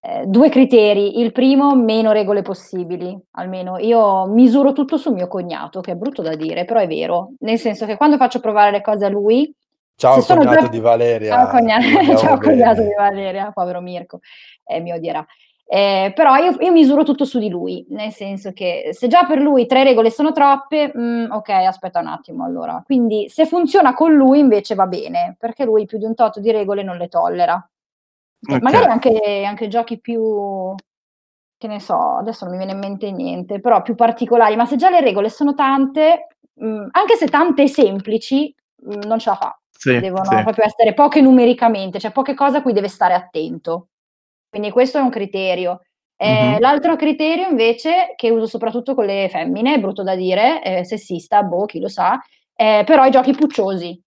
eh, 0.00 0.26
due 0.26 0.48
criteri. 0.50 1.18
Il 1.20 1.32
primo, 1.32 1.74
meno 1.74 2.12
regole 2.12 2.42
possibili, 2.42 3.18
almeno 3.32 3.78
io 3.78 4.26
misuro 4.26 4.72
tutto 4.72 4.96
sul 4.98 5.14
mio 5.14 5.26
cognato, 5.26 5.80
che 5.80 5.92
è 5.92 5.96
brutto 5.96 6.22
da 6.22 6.36
dire, 6.36 6.64
però 6.64 6.80
è 6.80 6.86
vero, 6.86 7.32
nel 7.40 7.58
senso 7.58 7.86
che 7.86 7.96
quando 7.96 8.16
faccio 8.16 8.40
provare 8.40 8.70
le 8.70 8.82
cose 8.82 9.04
a 9.06 9.08
lui... 9.08 9.52
Ciao 9.98 10.22
cognato 10.22 10.60
già... 10.60 10.68
di 10.68 10.78
Valeria. 10.78 11.34
Ciao, 11.34 11.48
cognato, 11.48 11.82
Ciao 12.18 12.38
cognato 12.38 12.82
di 12.82 12.94
Valeria, 12.96 13.50
povero 13.50 13.80
Mirko, 13.80 14.20
eh, 14.64 14.78
mi 14.78 14.92
odierà. 14.92 15.26
Eh, 15.66 16.12
però 16.14 16.36
io, 16.36 16.56
io, 16.60 16.70
misuro 16.70 17.02
tutto 17.02 17.24
su 17.24 17.40
di 17.40 17.48
lui, 17.48 17.84
nel 17.90 18.12
senso 18.12 18.52
che 18.52 18.90
se 18.92 19.08
già 19.08 19.26
per 19.26 19.40
lui 19.40 19.66
tre 19.66 19.82
regole 19.82 20.10
sono 20.10 20.30
troppe, 20.30 20.92
mh, 20.94 21.00
mm, 21.00 21.30
ok, 21.32 21.48
aspetta 21.48 21.98
un 21.98 22.06
attimo 22.06 22.44
allora. 22.44 22.80
Quindi 22.86 23.28
se 23.28 23.44
funziona 23.44 23.92
con 23.92 24.14
lui 24.14 24.38
invece 24.38 24.76
va 24.76 24.86
bene, 24.86 25.34
perché 25.36 25.64
lui 25.64 25.84
più 25.84 25.98
di 25.98 26.04
un 26.04 26.14
tot 26.14 26.38
di 26.38 26.52
regole 26.52 26.84
non 26.84 26.96
le 26.96 27.08
tollera. 27.08 27.68
Okay. 28.40 28.60
Magari 28.60 28.84
anche, 28.84 29.44
anche, 29.44 29.66
giochi 29.66 29.98
più, 29.98 30.76
che 31.56 31.66
ne 31.66 31.80
so, 31.80 32.18
adesso 32.18 32.44
non 32.44 32.56
mi 32.56 32.64
viene 32.64 32.78
in 32.78 32.78
mente 32.86 33.10
niente, 33.10 33.58
però 33.58 33.82
più 33.82 33.96
particolari, 33.96 34.54
ma 34.54 34.64
se 34.64 34.76
già 34.76 34.90
le 34.90 35.00
regole 35.00 35.28
sono 35.28 35.54
tante, 35.54 36.28
mh, 36.54 36.66
mm, 36.66 36.88
anche 36.92 37.16
se 37.16 37.26
tante 37.26 37.62
e 37.62 37.68
semplici, 37.68 38.54
mh, 38.76 38.94
mm, 38.94 39.00
non 39.08 39.18
ce 39.18 39.30
la 39.30 39.36
fa. 39.36 39.57
Sì, 39.78 40.00
Devono 40.00 40.24
sì. 40.24 40.42
proprio 40.42 40.64
essere 40.64 40.92
poche 40.92 41.20
numericamente, 41.20 42.00
cioè 42.00 42.10
poche 42.10 42.34
cose 42.34 42.56
a 42.56 42.62
cui 42.62 42.72
deve 42.72 42.88
stare 42.88 43.14
attento. 43.14 43.90
Quindi 44.50 44.72
questo 44.72 44.98
è 44.98 45.00
un 45.00 45.08
criterio. 45.08 45.82
Eh, 46.16 46.32
mm-hmm. 46.32 46.58
L'altro 46.58 46.96
criterio 46.96 47.48
invece, 47.48 48.14
che 48.16 48.28
uso 48.28 48.46
soprattutto 48.46 48.96
con 48.96 49.04
le 49.04 49.28
femmine, 49.30 49.74
è 49.74 49.78
brutto 49.78 50.02
da 50.02 50.16
dire, 50.16 50.62
è 50.62 50.82
sessista, 50.82 51.44
boh, 51.44 51.66
chi 51.66 51.78
lo 51.78 51.86
sa, 51.86 52.20
eh, 52.56 52.82
però 52.84 53.04
i 53.04 53.12
giochi 53.12 53.30
pucciosi. 53.32 54.02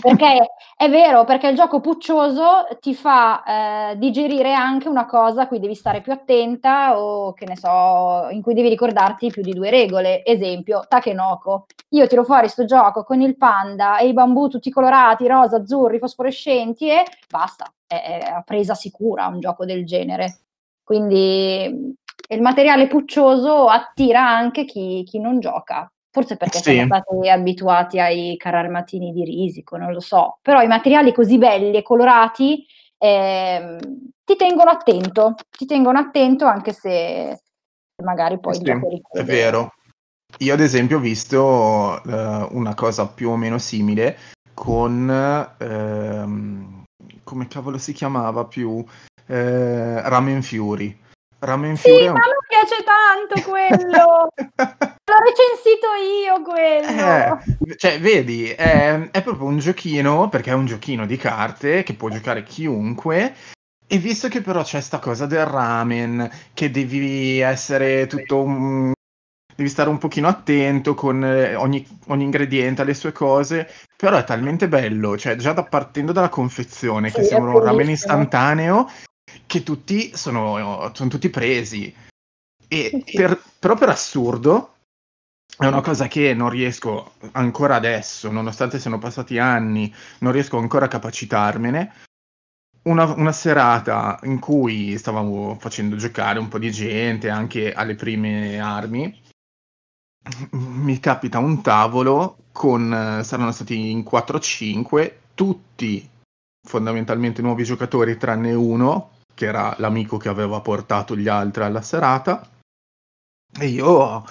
Perché 0.00 0.54
è 0.74 0.88
vero, 0.88 1.24
perché 1.24 1.48
il 1.48 1.56
gioco 1.56 1.80
puccioso 1.80 2.66
ti 2.80 2.94
fa 2.94 3.90
eh, 3.92 3.98
digerire 3.98 4.54
anche 4.54 4.88
una 4.88 5.04
cosa 5.04 5.42
a 5.42 5.48
cui 5.48 5.60
devi 5.60 5.74
stare 5.74 6.00
più 6.00 6.12
attenta 6.12 6.98
o 6.98 7.34
che 7.34 7.44
ne 7.44 7.56
so, 7.56 8.28
in 8.30 8.40
cui 8.40 8.54
devi 8.54 8.70
ricordarti 8.70 9.28
più 9.28 9.42
di 9.42 9.52
due 9.52 9.68
regole. 9.68 10.24
Esempio, 10.24 10.84
Takenoko. 10.88 11.66
Io 11.90 12.06
tiro 12.06 12.24
fuori 12.24 12.48
sto 12.48 12.64
gioco 12.64 13.04
con 13.04 13.20
il 13.20 13.36
panda 13.36 13.98
e 13.98 14.08
i 14.08 14.12
bambù 14.14 14.48
tutti 14.48 14.70
colorati, 14.70 15.26
rosa, 15.26 15.56
azzurri, 15.56 15.98
fosforescenti 15.98 16.88
e 16.88 17.04
basta, 17.28 17.70
è, 17.86 17.94
è 17.94 18.42
presa 18.44 18.74
sicura 18.74 19.26
un 19.26 19.40
gioco 19.40 19.64
del 19.66 19.84
genere. 19.84 20.38
Quindi 20.82 21.94
il 22.28 22.40
materiale 22.40 22.86
puccioso 22.86 23.66
attira 23.66 24.26
anche 24.26 24.64
chi, 24.64 25.04
chi 25.04 25.18
non 25.18 25.38
gioca. 25.40 25.90
Forse 26.12 26.36
perché 26.36 26.58
sì. 26.58 26.72
siamo 26.72 26.86
stati 26.86 27.28
abituati 27.28 28.00
ai 28.00 28.36
carri 28.36 28.56
armatini 28.56 29.12
di 29.12 29.24
risico, 29.24 29.76
non 29.76 29.92
lo 29.92 30.00
so. 30.00 30.38
Però 30.42 30.60
i 30.60 30.66
materiali 30.66 31.12
così 31.12 31.38
belli 31.38 31.76
e 31.76 31.82
colorati 31.82 32.66
eh, 32.98 33.78
ti 34.24 34.36
tengono 34.36 34.70
attento, 34.70 35.34
ti 35.48 35.66
tengono 35.66 35.98
attento 35.98 36.46
anche 36.46 36.72
se 36.72 37.42
magari 38.02 38.40
poi 38.40 38.54
sì, 38.54 38.62
È 38.62 39.24
vero. 39.24 39.72
Io 40.38 40.54
ad 40.54 40.60
esempio 40.60 40.98
ho 40.98 41.00
visto 41.00 42.00
uh, 42.04 42.56
una 42.56 42.74
cosa 42.74 43.06
più 43.06 43.30
o 43.30 43.36
meno 43.36 43.58
simile 43.58 44.16
con... 44.54 45.08
Uh, 45.58 46.78
come 47.22 47.46
cavolo 47.46 47.78
si 47.78 47.92
chiamava 47.92 48.44
più? 48.46 48.70
Uh, 48.70 48.84
Ramen 49.26 50.42
Fury 50.42 50.98
Ramen 51.40 51.76
Fury. 51.76 51.96
Sì, 51.96 52.06
un... 52.06 52.12
ma 52.12 52.18
me 52.18 52.36
piace 52.46 52.84
tanto 52.84 53.48
quello. 53.48 54.28
L'ho 55.10 55.16
recensito 55.24 55.88
io 55.98 56.42
quello. 56.42 57.40
Eh, 57.66 57.76
cioè, 57.76 57.98
vedi, 57.98 58.48
è, 58.50 59.10
è, 59.10 59.22
proprio 59.22 59.46
un 59.46 59.58
giochino, 59.58 60.28
perché 60.28 60.50
è 60.50 60.54
un 60.54 60.66
giochino 60.66 61.06
di 61.06 61.16
carte 61.16 61.82
che 61.82 61.94
può 61.94 62.08
giocare 62.08 62.42
chiunque. 62.42 63.34
E 63.86 63.98
visto 63.98 64.28
che 64.28 64.40
però 64.40 64.62
c'è 64.62 64.80
sta 64.80 65.00
cosa 65.00 65.26
del 65.26 65.44
ramen, 65.46 66.30
che 66.54 66.70
devi 66.70 67.40
essere 67.40 68.06
tutto 68.06 68.40
un... 68.40 68.92
Devi 69.52 69.68
stare 69.68 69.90
un 69.90 69.98
pochino 69.98 70.28
attento 70.28 70.94
con 70.94 71.22
eh, 71.24 71.54
ogni, 71.54 71.86
ogni 72.06 72.24
ingrediente, 72.24 72.82
alle 72.82 72.94
sue 72.94 73.12
cose, 73.12 73.68
però 73.96 74.16
è 74.16 74.24
talmente 74.24 74.68
bello, 74.68 75.18
cioè 75.18 75.36
già 75.36 75.52
da, 75.52 75.64
partendo 75.64 76.12
dalla 76.12 76.30
confezione, 76.30 77.10
che 77.10 77.24
sembra 77.24 77.52
un 77.52 77.64
ramen 77.64 77.90
istantaneo, 77.90 78.88
che 79.46 79.62
tutti 79.62 80.16
sono, 80.16 80.90
sono 80.94 81.10
tutti 81.10 81.28
presi. 81.30 81.94
E 82.68 83.02
per, 83.12 83.42
però 83.58 83.74
per 83.74 83.88
assurdo, 83.88 84.74
è 85.56 85.66
una 85.66 85.80
cosa 85.80 86.08
che 86.08 86.32
non 86.32 86.48
riesco 86.48 87.12
ancora 87.32 87.74
adesso, 87.74 88.30
nonostante 88.30 88.78
siano 88.78 88.98
passati 88.98 89.38
anni, 89.38 89.92
non 90.20 90.32
riesco 90.32 90.56
ancora 90.56 90.86
a 90.86 90.88
capacitarmene. 90.88 91.94
Una, 92.82 93.12
una, 93.12 93.32
serata 93.32 94.18
in 94.22 94.38
cui 94.38 94.96
stavamo 94.96 95.58
facendo 95.60 95.96
giocare 95.96 96.38
un 96.38 96.48
po' 96.48 96.58
di 96.58 96.70
gente 96.70 97.28
anche 97.28 97.74
alle 97.74 97.94
prime 97.94 98.58
armi, 98.58 99.20
mi 100.52 100.98
capita 100.98 101.38
un 101.38 101.60
tavolo 101.60 102.44
con, 102.52 103.20
saranno 103.22 103.52
stati 103.52 103.90
in 103.90 104.00
4-5, 104.00 105.12
tutti 105.34 106.08
fondamentalmente 106.66 107.42
nuovi 107.42 107.64
giocatori 107.64 108.16
tranne 108.16 108.54
uno, 108.54 109.18
che 109.40 109.46
era 109.46 109.74
l'amico 109.78 110.18
che 110.18 110.28
aveva 110.28 110.60
portato 110.60 111.16
gli 111.16 111.26
altri 111.26 111.62
alla 111.62 111.80
serata. 111.80 112.46
E 113.58 113.66
io, 113.68 114.26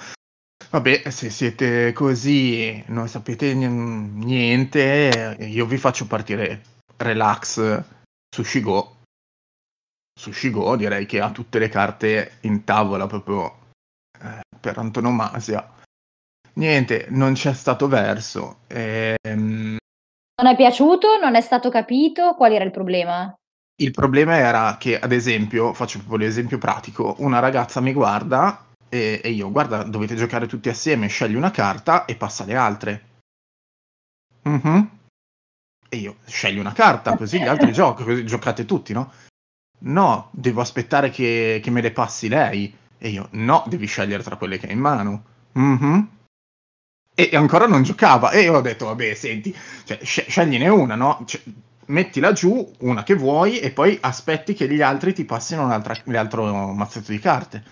vabbè, 0.69 1.09
se 1.09 1.31
siete 1.31 1.91
così, 1.93 2.83
non 2.89 3.07
sapete 3.07 3.55
niente, 3.55 5.35
io 5.39 5.65
vi 5.65 5.77
faccio 5.77 6.05
partire 6.05 6.61
relax 6.97 7.83
su 8.29 8.43
Shigo. 8.43 8.97
Su 10.13 10.31
Shigo 10.31 10.75
direi 10.75 11.07
che 11.07 11.21
ha 11.21 11.31
tutte 11.31 11.57
le 11.57 11.69
carte 11.69 12.37
in 12.41 12.63
tavola 12.63 13.07
proprio 13.07 13.71
eh, 14.21 14.41
per 14.59 14.77
antonomasia. 14.77 15.73
Niente, 16.53 17.07
non 17.09 17.33
c'è 17.33 17.53
stato 17.53 17.87
verso. 17.87 18.59
Ehm... 18.67 19.77
Non 20.39 20.51
è 20.51 20.55
piaciuto? 20.55 21.17
Non 21.17 21.33
è 21.33 21.41
stato 21.41 21.71
capito? 21.71 22.35
Qual 22.35 22.53
era 22.53 22.63
il 22.63 22.71
problema? 22.71 23.33
Il 23.81 23.91
problema 23.91 24.35
era 24.35 24.75
che, 24.77 24.99
ad 24.99 25.13
esempio, 25.13 25.73
faccio 25.73 25.99
proprio 25.99 26.17
l'esempio 26.19 26.57
pratico, 26.57 27.15
una 27.19 27.39
ragazza 27.39 27.79
mi 27.79 27.93
guarda 27.93 28.65
e, 28.89 29.21
e, 29.23 29.29
io, 29.29 29.51
guarda, 29.51 29.83
dovete 29.83 30.15
giocare 30.15 30.47
tutti 30.47 30.67
assieme, 30.67 31.07
scegli 31.07 31.35
una 31.35 31.51
carta 31.51 32.03
e 32.03 32.15
passa 32.15 32.43
le 32.43 32.55
altre. 32.55 33.03
Mm-hmm. 34.49 34.81
E 35.87 35.97
io, 35.97 36.17
scegli 36.25 36.57
una 36.57 36.73
carta, 36.73 37.15
così 37.15 37.39
gli 37.39 37.47
altri 37.47 37.71
giocano, 37.73 38.09
così 38.09 38.25
giocate 38.25 38.65
tutti, 38.65 38.91
no? 38.91 39.13
No, 39.81 40.29
devo 40.33 40.59
aspettare 40.59 41.09
che, 41.09 41.61
che, 41.63 41.71
me 41.71 41.79
le 41.79 41.91
passi 41.91 42.27
lei. 42.27 42.75
E 42.97 43.07
io, 43.07 43.29
no, 43.31 43.63
devi 43.67 43.85
scegliere 43.85 44.23
tra 44.23 44.35
quelle 44.35 44.57
che 44.57 44.67
hai 44.67 44.73
in 44.73 44.79
mano. 44.79 45.23
Mm-hmm. 45.57 45.99
E, 47.15 47.29
e 47.31 47.35
ancora 47.37 47.65
non 47.65 47.83
giocava. 47.83 48.31
E 48.31 48.41
io 48.41 48.55
ho 48.55 48.61
detto, 48.61 48.87
vabbè, 48.87 49.13
senti, 49.13 49.55
cioè, 49.85 49.99
scegliene 50.03 50.67
una, 50.67 50.95
no? 50.95 51.23
Cioè, 51.25 51.41
mettila 51.89 52.31
giù, 52.31 52.71
una 52.79 53.03
che 53.03 53.15
vuoi, 53.15 53.59
e 53.59 53.71
poi 53.71 53.97
aspetti 54.01 54.53
che 54.53 54.67
gli 54.67 54.81
altri 54.81 55.13
ti 55.13 55.25
passino 55.25 55.67
l'altro 55.67 56.73
mazzetto 56.73 57.11
di 57.11 57.19
carte. 57.19 57.63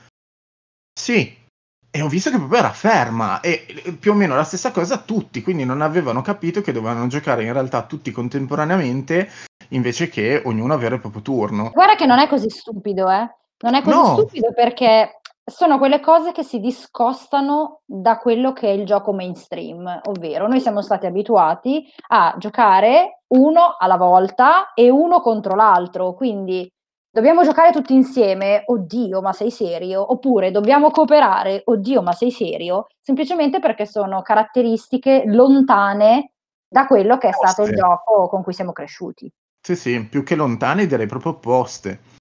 Sì. 0.93 1.45
E 1.89 2.01
ho 2.01 2.09
visto 2.09 2.29
che 2.29 2.37
proprio 2.37 2.59
era 2.59 2.71
ferma 2.71 3.39
e 3.39 3.65
più 3.99 4.11
o 4.11 4.13
meno 4.13 4.35
la 4.35 4.43
stessa 4.43 4.71
cosa 4.71 4.97
tutti, 4.97 5.41
quindi 5.41 5.65
non 5.65 5.81
avevano 5.81 6.21
capito 6.21 6.61
che 6.61 6.71
dovevano 6.71 7.07
giocare 7.07 7.43
in 7.43 7.53
realtà 7.53 7.83
tutti 7.83 8.11
contemporaneamente 8.11 9.29
invece 9.69 10.09
che 10.09 10.41
ognuno 10.45 10.73
avere 10.73 10.95
il 10.95 11.01
proprio 11.01 11.21
turno. 11.21 11.71
Guarda 11.71 11.95
che 11.95 12.05
non 12.05 12.19
è 12.19 12.27
così 12.27 12.49
stupido, 12.49 13.09
eh. 13.09 13.35
Non 13.59 13.73
è 13.73 13.81
così 13.81 13.97
no. 13.97 14.13
stupido 14.13 14.53
perché 14.53 15.16
sono 15.49 15.77
quelle 15.77 16.01
cose 16.01 16.33
che 16.33 16.43
si 16.43 16.59
discostano 16.59 17.81
da 17.85 18.17
quello 18.17 18.51
che 18.51 18.67
è 18.67 18.71
il 18.71 18.85
gioco 18.85 19.13
mainstream, 19.13 20.01
ovvero 20.03 20.45
noi 20.45 20.59
siamo 20.59 20.81
stati 20.81 21.05
abituati 21.05 21.89
a 22.09 22.35
giocare 22.37 23.21
uno 23.27 23.77
alla 23.79 23.95
volta 23.95 24.73
e 24.73 24.89
uno 24.89 25.21
contro 25.21 25.55
l'altro, 25.55 26.13
quindi 26.13 26.69
dobbiamo 27.09 27.43
giocare 27.43 27.71
tutti 27.71 27.93
insieme, 27.93 28.63
oddio, 28.65 29.21
ma 29.21 29.31
sei 29.31 29.49
serio? 29.49 30.11
Oppure 30.11 30.51
dobbiamo 30.51 30.91
cooperare, 30.91 31.61
oddio, 31.63 32.01
ma 32.01 32.11
sei 32.11 32.31
serio? 32.31 32.87
Semplicemente 32.99 33.59
perché 33.59 33.85
sono 33.85 34.21
caratteristiche 34.21 35.23
lontane 35.27 36.33
da 36.67 36.85
quello 36.87 37.17
che 37.17 37.29
è 37.29 37.33
stato 37.33 37.63
il 37.63 37.73
gioco 37.73 38.27
con 38.27 38.43
cui 38.43 38.53
siamo 38.53 38.73
cresciuti. 38.73 39.31
Sì, 39.61 39.77
sì, 39.77 40.05
più 40.07 40.23
che 40.23 40.35
lontane 40.35 40.85
direi 40.85 41.07
proprio 41.07 41.31
opposte. 41.31 42.16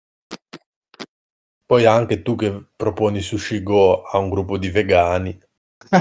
Poi 1.66 1.85
anche 1.85 2.23
tu 2.23 2.37
che 2.37 2.66
proponi 2.76 3.20
Sushi 3.20 3.62
Go 3.62 4.02
a 4.02 4.18
un 4.18 4.30
gruppo 4.30 4.56
di 4.56 4.70
vegani. 4.70 5.37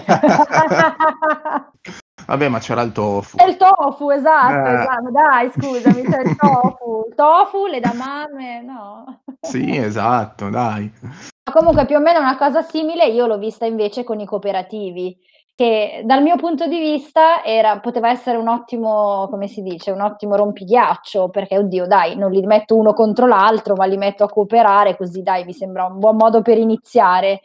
Vabbè, 2.28 2.48
ma 2.50 2.60
c'era 2.60 2.82
il 2.82 2.92
tofu. 2.92 3.38
È 3.38 3.46
il 3.48 3.58
tofu, 3.58 4.10
esatto, 4.10 4.70
Eh. 4.70 4.74
esatto. 4.82 5.12
Dai, 5.12 5.52
scusami, 5.52 6.02
c'è 6.04 6.22
il 6.22 6.36
tofu. 6.36 7.06
Il 7.10 7.16
tofu, 7.16 7.66
le 7.68 7.80
damame, 7.80 8.62
no. 8.64 9.22
Sì, 9.42 9.76
esatto, 9.78 10.50
dai. 10.50 10.92
Ma 11.02 11.52
Comunque 11.52 11.86
più 11.86 11.96
o 11.98 12.00
meno 12.00 12.20
una 12.20 12.38
cosa 12.38 12.62
simile 12.64 13.06
io 13.08 13.28
l'ho 13.28 13.38
vista 13.38 13.66
invece 13.66 14.04
con 14.04 14.20
i 14.20 14.26
cooperativi, 14.26 15.16
che 15.56 16.02
dal 16.04 16.22
mio 16.22 16.36
punto 16.36 16.68
di 16.68 16.80
vista 16.80 17.42
era, 17.44 17.80
poteva 17.80 18.10
essere 18.10 18.38
un 18.38 18.50
ottimo, 18.50 19.28
come 19.30 19.48
si 19.48 19.62
dice, 19.62 19.92
un 19.92 20.02
ottimo 20.02 20.36
rompighiaccio, 20.36 21.30
perché 21.30 21.58
oddio 21.58 21.88
dai, 21.88 22.18
non 22.18 22.32
li 22.32 22.46
metto 22.46 22.76
uno 22.76 22.94
contro 22.94 23.26
l'altro, 23.26 23.76
ma 23.76 23.86
li 23.86 23.96
metto 23.96 24.26
a 24.26 24.30
cooperare, 24.30 24.98
così 24.98 25.22
dai, 25.22 25.46
mi 25.46 25.54
sembra 25.54 25.86
un 25.86 25.98
buon 25.98 26.18
modo 26.18 26.42
per 26.42 26.58
iniziare. 26.58 27.42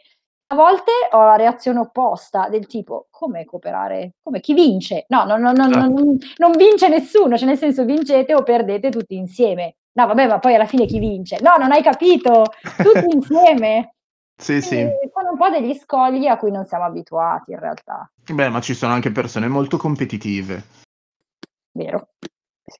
A 0.47 0.55
volte 0.55 0.91
ho 1.11 1.23
la 1.23 1.37
reazione 1.37 1.79
opposta, 1.79 2.49
del 2.49 2.67
tipo, 2.67 3.07
come 3.09 3.45
cooperare? 3.45 4.15
Come 4.21 4.41
chi 4.41 4.53
vince? 4.53 5.05
No, 5.07 5.23
no, 5.23 5.37
no, 5.37 5.53
no, 5.53 5.67
no, 5.67 5.87
non, 5.87 6.17
non 6.35 6.51
vince 6.57 6.89
nessuno, 6.89 7.37
cioè 7.37 7.47
nel 7.47 7.57
senso 7.57 7.85
vincete 7.85 8.35
o 8.35 8.43
perdete 8.43 8.89
tutti 8.89 9.15
insieme. 9.15 9.75
No, 9.93 10.07
vabbè, 10.07 10.27
ma 10.27 10.39
poi 10.39 10.55
alla 10.55 10.65
fine 10.65 10.85
chi 10.85 10.99
vince? 10.99 11.37
No, 11.41 11.55
non 11.57 11.71
hai 11.71 11.81
capito, 11.81 12.43
tutti 12.75 13.15
insieme. 13.15 13.93
Sì, 14.41 14.59
sì. 14.59 14.75
Quindi 14.75 15.11
sono 15.13 15.31
un 15.31 15.37
po' 15.37 15.49
degli 15.49 15.73
scogli 15.75 16.25
a 16.25 16.37
cui 16.37 16.49
non 16.49 16.65
siamo 16.65 16.85
abituati 16.85 17.51
in 17.51 17.59
realtà, 17.59 18.11
Beh, 18.31 18.49
ma 18.49 18.59
ci 18.59 18.73
sono 18.73 18.91
anche 18.91 19.11
persone 19.11 19.47
molto 19.47 19.77
competitive. 19.77 20.63
vero? 21.73 22.09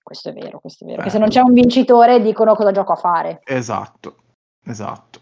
Questo 0.02 0.30
è 0.30 0.34
vero, 0.34 0.60
questo 0.60 0.84
è 0.84 0.88
vero. 0.88 1.02
Eh. 1.02 1.04
Che 1.04 1.10
se 1.12 1.20
non 1.20 1.30
c'è 1.30 1.42
un 1.42 1.54
vincitore 1.54 2.22
dicono 2.22 2.56
cosa 2.56 2.72
gioco 2.72 2.94
a 2.94 2.96
fare. 2.96 3.42
Esatto, 3.44 4.16
esatto. 4.66 5.20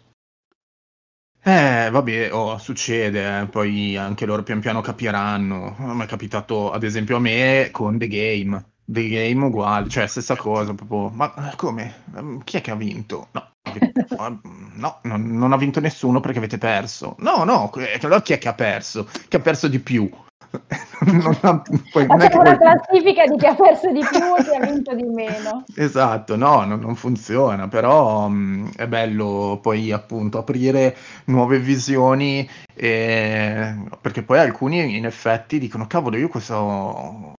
Eh, 1.42 1.88
vabbè, 1.90 2.32
oh, 2.32 2.58
succede, 2.58 3.40
eh, 3.40 3.46
poi 3.46 3.96
anche 3.96 4.26
loro 4.26 4.42
pian 4.42 4.60
piano 4.60 4.80
capiranno. 4.80 5.76
A 5.78 5.94
me 5.94 6.04
è 6.04 6.06
capitato, 6.06 6.70
ad 6.70 6.82
esempio, 6.84 7.16
a 7.16 7.20
me 7.20 7.68
con 7.70 7.98
The 7.98 8.08
Game. 8.08 8.64
The 8.90 9.08
Game 9.08 9.44
uguale, 9.44 9.88
cioè 9.88 10.06
stessa 10.06 10.36
cosa, 10.36 10.74
proprio. 10.74 11.10
Ma 11.10 11.52
eh, 11.52 11.56
come? 11.56 12.02
Ehm, 12.16 12.42
Chi 12.42 12.56
è 12.56 12.60
che 12.60 12.70
ha 12.72 12.74
vinto? 12.74 13.28
No, 13.32 14.40
no, 14.74 14.98
non, 15.02 15.22
non 15.38 15.52
ha 15.52 15.56
vinto 15.56 15.80
nessuno 15.80 16.18
perché 16.20 16.38
avete 16.38 16.58
perso. 16.58 17.14
No, 17.18 17.44
no, 17.44 17.70
eh, 17.76 17.98
allora 18.02 18.20
chi 18.22 18.32
è 18.32 18.38
che 18.38 18.48
ha 18.48 18.54
perso? 18.54 19.08
Chi 19.28 19.36
ha 19.36 19.40
perso 19.40 19.68
di 19.68 19.78
più? 19.78 20.08
Non 21.00 21.38
ha- 21.42 21.62
poi 21.90 22.06
non 22.06 22.18
Facciamo 22.18 22.40
una 22.42 22.56
classifica 22.58 23.24
di 23.26 23.36
chi 23.38 23.46
ha 23.46 23.54
perso 23.54 23.90
di 23.90 24.00
più 24.00 24.36
e 24.36 24.42
chi 24.42 24.54
ha 24.54 24.60
vinto 24.60 24.94
di 24.94 25.04
meno. 25.04 25.64
Esatto, 25.76 26.36
no, 26.36 26.64
non, 26.64 26.80
non 26.80 26.94
funziona, 26.96 27.68
però 27.68 28.28
mh, 28.28 28.72
è 28.76 28.86
bello 28.86 29.58
poi 29.62 29.92
appunto 29.92 30.38
aprire 30.38 30.94
nuove 31.26 31.58
visioni, 31.58 32.46
eh, 32.74 33.74
perché 34.00 34.22
poi 34.22 34.38
alcuni 34.40 34.96
in 34.96 35.06
effetti 35.06 35.58
dicono, 35.58 35.86
cavolo, 35.86 36.16
io 36.16 36.28
questo, 36.28 37.34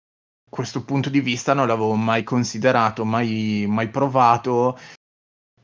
questo 0.51 0.85
punto 0.85 1.09
di 1.09 1.21
vista 1.21 1.55
non 1.55 1.67
l'avevo 1.69 1.95
mai 1.95 2.25
considerato, 2.25 3.05
mai, 3.05 3.65
mai 3.69 3.89
provato, 3.89 4.77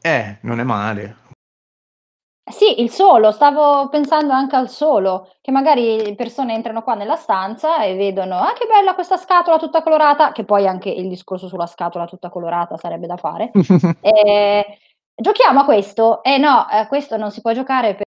eh, 0.01 0.39
non 0.43 0.61
è 0.61 0.63
male. 0.63 1.25
Sì, 2.49 2.81
il 2.81 2.91
solo, 2.91 3.33
stavo 3.33 3.89
pensando 3.89 4.33
anche 4.33 4.55
al 4.55 4.71
solo, 4.71 5.33
che 5.41 5.51
magari 5.51 6.15
persone 6.15 6.55
entrano 6.55 6.85
qua 6.85 6.95
nella 6.95 7.17
stanza 7.17 7.83
e 7.83 7.97
vedono, 7.97 8.37
ah 8.39 8.53
che 8.53 8.67
bella 8.67 8.95
questa 8.95 9.17
scatola 9.17 9.59
tutta 9.59 9.83
colorata, 9.83 10.31
che 10.31 10.45
poi 10.45 10.65
anche 10.69 10.89
il 10.89 11.09
discorso 11.09 11.49
sulla 11.49 11.67
scatola 11.67 12.07
tutta 12.07 12.31
colorata 12.31 12.77
sarebbe 12.77 13.07
da 13.09 13.17
fare. 13.17 13.51
Eh, 14.01 14.79
giochiamo 15.13 15.61
a 15.61 15.65
questo? 15.65 16.23
Eh 16.23 16.39
no, 16.39 16.69
eh, 16.71 16.87
questo 16.87 17.17
non 17.17 17.33
si 17.33 17.41
può 17.41 17.53
giocare 17.53 17.97
per- 17.97 18.05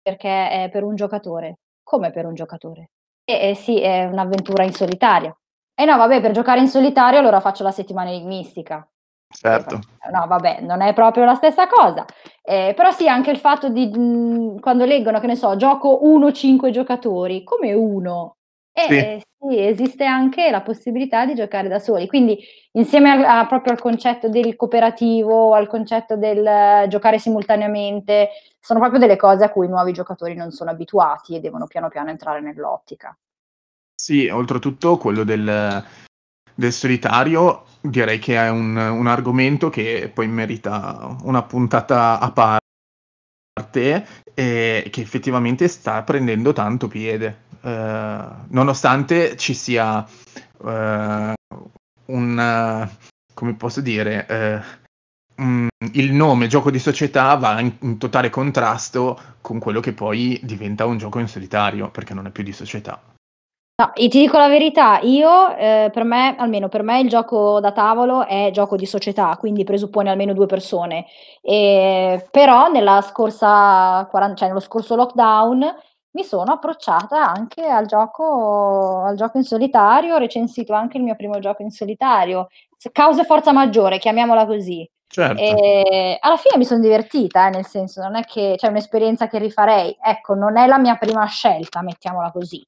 perché 0.00 0.50
è 0.50 0.70
per 0.70 0.84
un 0.84 0.94
giocatore. 0.94 1.58
Come 1.82 2.12
per 2.12 2.26
un 2.26 2.34
giocatore? 2.34 2.90
Eh, 3.28 3.50
eh, 3.50 3.54
sì, 3.54 3.80
è 3.80 4.04
un'avventura 4.04 4.64
in 4.64 4.72
solitaria. 4.74 5.34
Eh 5.74 5.84
no, 5.86 5.96
vabbè, 5.96 6.20
per 6.20 6.32
giocare 6.32 6.60
in 6.60 6.68
solitario 6.68 7.18
allora 7.18 7.40
faccio 7.40 7.62
la 7.62 7.70
settimana 7.70 8.10
enigmistica. 8.10 8.86
Certo, 9.28 9.80
No, 10.12 10.26
vabbè, 10.28 10.60
non 10.60 10.80
è 10.82 10.92
proprio 10.92 11.24
la 11.24 11.34
stessa 11.34 11.66
cosa. 11.66 12.04
Eh, 12.42 12.72
però 12.76 12.90
sì, 12.92 13.08
anche 13.08 13.30
il 13.30 13.38
fatto 13.38 13.68
di 13.70 13.86
mh, 13.88 14.60
quando 14.60 14.84
leggono, 14.84 15.18
che 15.18 15.26
ne 15.26 15.34
so, 15.36 15.56
gioco 15.56 16.00
1-5 16.06 16.70
giocatori, 16.70 17.42
come 17.42 17.72
uno? 17.72 18.36
Eh, 18.76 18.82
Sì. 18.88 18.94
eh, 18.98 19.22
sì, 19.38 19.58
esiste 19.60 20.04
anche 20.04 20.50
la 20.50 20.60
possibilità 20.62 21.24
di 21.26 21.34
giocare 21.34 21.68
da 21.68 21.78
soli. 21.78 22.06
Quindi, 22.08 22.38
insieme 22.72 23.10
al- 23.10 23.24
a- 23.24 23.46
proprio 23.46 23.72
al 23.72 23.80
concetto 23.80 24.28
del 24.28 24.56
cooperativo, 24.56 25.54
al 25.54 25.68
concetto 25.68 26.16
del 26.16 26.44
eh, 26.44 26.86
giocare 26.88 27.18
simultaneamente, 27.18 28.30
sono 28.58 28.80
proprio 28.80 28.98
delle 29.00 29.16
cose 29.16 29.44
a 29.44 29.50
cui 29.50 29.66
i 29.66 29.68
nuovi 29.68 29.92
giocatori 29.92 30.34
non 30.34 30.50
sono 30.50 30.70
abituati 30.70 31.36
e 31.36 31.40
devono 31.40 31.66
piano 31.66 31.88
piano 31.88 32.10
entrare 32.10 32.40
nell'ottica. 32.40 33.16
sì, 33.94 34.28
oltretutto 34.28 34.96
quello 34.98 35.24
del, 35.24 35.84
del 36.54 36.72
solitario 36.72 37.64
direi 37.80 38.18
che 38.18 38.36
è 38.36 38.48
un, 38.50 38.76
un 38.76 39.06
argomento 39.06 39.70
che 39.70 40.10
poi 40.12 40.28
merita 40.28 41.16
una 41.22 41.42
puntata 41.42 42.18
a 42.18 42.30
parte 42.32 44.06
e 44.34 44.88
che 44.90 45.00
effettivamente 45.00 45.68
sta 45.68 46.02
prendendo 46.02 46.52
tanto 46.52 46.88
piede, 46.88 47.43
Eh, 47.64 48.24
nonostante 48.48 49.36
ci 49.36 49.54
sia 49.54 50.06
eh, 50.66 51.32
un, 52.06 52.88
come 53.32 53.54
posso 53.54 53.80
dire, 53.80 54.26
mm, 55.40 55.68
il 55.92 56.12
nome 56.12 56.46
gioco 56.46 56.70
di 56.70 56.78
società 56.78 57.34
va 57.36 57.60
in, 57.60 57.74
in 57.80 57.98
totale 57.98 58.28
contrasto 58.28 59.18
con 59.40 59.58
quello 59.58 59.80
che 59.80 59.94
poi 59.94 60.38
diventa 60.42 60.84
un 60.84 60.98
gioco 60.98 61.18
in 61.20 61.28
solitario, 61.28 61.90
perché 61.90 62.12
non 62.12 62.26
è 62.26 62.30
più 62.30 62.42
di 62.42 62.52
società. 62.52 63.00
No, 63.76 63.92
e 63.92 64.06
ti 64.08 64.20
dico 64.20 64.38
la 64.38 64.46
verità, 64.46 65.00
io 65.00 65.56
eh, 65.56 65.90
per 65.92 66.04
me, 66.04 66.36
almeno 66.38 66.68
per 66.68 66.84
me, 66.84 67.00
il 67.00 67.08
gioco 67.08 67.58
da 67.58 67.72
tavolo 67.72 68.24
è 68.24 68.50
gioco 68.52 68.76
di 68.76 68.86
società, 68.86 69.36
quindi 69.36 69.64
presuppone 69.64 70.10
almeno 70.10 70.32
due 70.32 70.46
persone. 70.46 71.06
E, 71.40 72.24
però 72.30 72.70
nella 72.70 73.00
scorsa, 73.00 74.08
cioè 74.36 74.46
nello 74.46 74.60
scorso 74.60 74.94
lockdown 74.94 75.74
mi 76.14 76.24
sono 76.24 76.52
approcciata 76.52 77.28
anche 77.28 77.64
al 77.66 77.86
gioco, 77.86 79.02
al 79.04 79.16
gioco 79.16 79.38
in 79.38 79.44
solitario, 79.44 80.14
ho 80.14 80.18
recensito 80.18 80.72
anche 80.72 80.96
il 80.96 81.02
mio 81.02 81.16
primo 81.16 81.38
gioco 81.40 81.62
in 81.62 81.70
solitario, 81.70 82.48
causa 82.92 83.24
forza 83.24 83.52
maggiore, 83.52 83.98
chiamiamola 83.98 84.46
così. 84.46 84.88
Certo. 85.06 85.40
E 85.40 86.16
alla 86.20 86.36
fine 86.36 86.56
mi 86.56 86.64
sono 86.64 86.80
divertita, 86.80 87.46
eh, 87.46 87.50
nel 87.50 87.66
senso, 87.66 88.02
non 88.02 88.16
è 88.16 88.24
che 88.24 88.54
c'è 88.56 88.68
un'esperienza 88.68 89.28
che 89.28 89.38
rifarei. 89.38 89.96
Ecco, 90.00 90.34
non 90.34 90.56
è 90.56 90.66
la 90.66 90.78
mia 90.78 90.96
prima 90.96 91.24
scelta, 91.26 91.82
mettiamola 91.82 92.30
così 92.30 92.64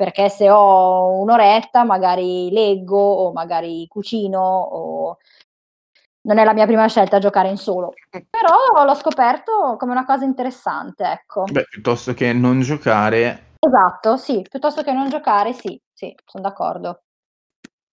perché 0.00 0.30
se 0.30 0.48
ho 0.48 1.20
un'oretta 1.20 1.84
magari 1.84 2.50
leggo 2.50 2.98
o 2.98 3.32
magari 3.32 3.86
cucino 3.86 4.40
o 4.40 5.18
non 6.22 6.38
è 6.38 6.44
la 6.44 6.52
mia 6.52 6.66
prima 6.66 6.86
scelta 6.86 7.18
giocare 7.18 7.48
in 7.48 7.56
solo, 7.56 7.92
però 8.28 8.84
l'ho 8.84 8.94
scoperto 8.94 9.76
come 9.78 9.92
una 9.92 10.04
cosa 10.04 10.24
interessante, 10.24 11.04
ecco. 11.04 11.44
Beh, 11.50 11.66
piuttosto 11.70 12.14
che 12.14 12.32
non 12.32 12.60
giocare, 12.60 13.48
Esatto, 13.62 14.16
sì, 14.16 14.44
piuttosto 14.48 14.82
che 14.82 14.90
non 14.92 15.10
giocare, 15.10 15.52
sì, 15.52 15.78
sì, 15.92 16.14
sono 16.24 16.42
d'accordo. 16.42 17.02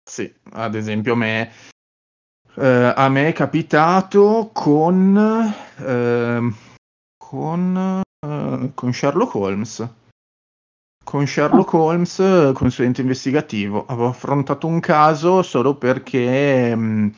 sì, 0.03 0.33
ad 0.53 0.75
esempio 0.75 1.13
a 1.13 1.17
me, 1.17 1.53
eh, 2.57 2.93
a 2.97 3.09
me 3.11 3.29
è 3.29 3.33
capitato 3.35 4.51
con, 4.55 5.55
ehm, 5.77 6.55
con, 7.19 8.03
eh, 8.27 8.71
con 8.75 8.93
Sherlock 8.93 9.35
Holmes. 9.35 9.89
Con 11.05 11.27
Sherlock 11.27 11.73
Holmes, 11.75 12.19
eh, 12.21 12.53
consulente 12.55 13.03
investigativo, 13.03 13.85
avevo 13.87 14.09
affrontato 14.09 14.67
un 14.67 14.81
caso 14.81 15.43
solo 15.43 15.75
perché 15.75 16.75
mh, 16.75 17.15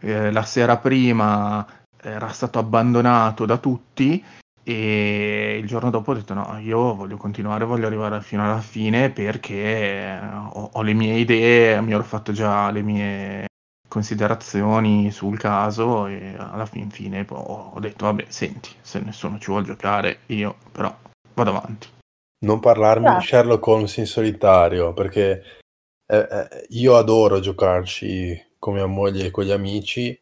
eh, 0.00 0.30
la 0.30 0.42
sera 0.42 0.76
prima 0.78 1.66
era 2.00 2.28
stato 2.28 2.58
abbandonato 2.58 3.46
da 3.46 3.58
tutti 3.58 4.22
e 4.62 5.58
il 5.60 5.66
giorno 5.66 5.90
dopo 5.90 6.10
ho 6.10 6.14
detto 6.14 6.34
no, 6.34 6.58
io 6.58 6.94
voglio 6.94 7.16
continuare, 7.16 7.64
voglio 7.64 7.86
arrivare 7.86 8.20
fino 8.20 8.44
alla 8.44 8.60
fine 8.60 9.10
perché 9.10 10.20
ho, 10.52 10.70
ho 10.72 10.82
le 10.82 10.92
mie 10.92 11.14
idee, 11.14 11.80
mi 11.80 11.92
ero 11.92 12.02
fatto 12.02 12.32
già 12.32 12.70
le 12.70 12.82
mie 12.82 13.46
considerazioni 13.88 15.10
sul 15.10 15.38
caso 15.38 16.06
e 16.06 16.34
alla 16.36 16.66
fin 16.66 16.90
fine 16.90 17.24
poi 17.24 17.38
ho 17.46 17.78
detto 17.80 18.04
vabbè 18.06 18.26
senti 18.28 18.70
se 18.82 19.00
nessuno 19.00 19.38
ci 19.38 19.50
vuole 19.50 19.64
giocare 19.64 20.18
io 20.26 20.56
però 20.72 20.94
vado 21.34 21.50
avanti 21.50 21.88
Non 22.44 22.60
parlarmi 22.60 23.04
di 23.04 23.10
Grazie. 23.12 23.28
Sherlock 23.28 23.66
Holmes 23.66 23.96
in 23.96 24.06
solitario, 24.06 24.92
perché 24.92 25.42
eh, 26.06 26.16
eh, 26.30 26.66
io 26.70 26.96
adoro 26.96 27.40
giocarci 27.40 28.55
con 28.66 28.74
mia 28.74 28.86
moglie 28.86 29.26
e 29.26 29.30
con 29.30 29.44
gli 29.44 29.52
amici, 29.52 30.20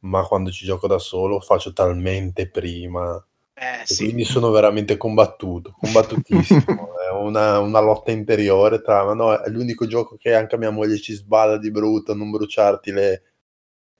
ma 0.00 0.24
quando 0.24 0.50
ci 0.50 0.64
gioco 0.64 0.88
da 0.88 0.98
solo 0.98 1.38
faccio 1.38 1.72
talmente 1.72 2.50
prima 2.50 3.24
eh 3.54 3.84
e 3.86 3.96
quindi 3.96 4.24
sono 4.24 4.50
veramente 4.50 4.96
combattuto, 4.96 5.72
combattutissimo. 5.78 6.88
è 6.98 7.12
una, 7.12 7.60
una 7.60 7.78
lotta 7.78 8.10
interiore 8.10 8.82
tra, 8.82 9.04
ma 9.04 9.14
no, 9.14 9.40
è 9.40 9.48
l'unico 9.48 9.86
gioco 9.86 10.16
che 10.16 10.34
anche 10.34 10.58
mia 10.58 10.70
moglie 10.70 10.98
ci 10.98 11.12
sballa 11.12 11.56
di 11.56 11.70
brutto, 11.70 12.14
non 12.14 12.32
bruciarti 12.32 12.90
le 12.90 13.22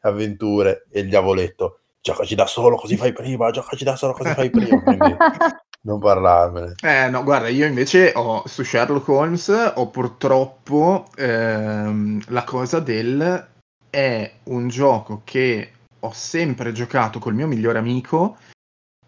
avventure 0.01 0.87
e 0.91 1.01
il 1.01 1.09
diavoletto. 1.09 1.83
Giocaci 2.01 2.35
da 2.35 2.47
solo 2.47 2.75
così 2.75 2.97
fai 2.97 3.13
prima, 3.13 3.53
giocaci 3.53 3.85
da 3.85 3.95
solo 3.95 4.13
così 4.13 4.35
fai 4.35 4.51
prima. 4.51 4.83
Quindi 4.83 5.17
non 5.83 6.01
parlarmene. 6.01 6.75
Eh 6.83 7.09
no, 7.11 7.23
guarda, 7.23 7.47
io 7.47 7.67
invece 7.67 8.11
ho 8.17 8.43
su 8.45 8.65
Sherlock 8.65 9.07
Holmes 9.07 9.73
ho 9.77 9.89
purtroppo 9.89 11.07
ehm, 11.17 12.23
la 12.29 12.43
cosa 12.43 12.81
del 12.81 13.51
è 13.93 14.39
un 14.45 14.69
gioco 14.69 15.21
che 15.23 15.71
ho 16.01 16.13
sempre 16.15 16.73
giocato 16.73 17.19
col 17.19 17.35
mio 17.35 17.47
migliore 17.47 17.79
amico 17.79 18.39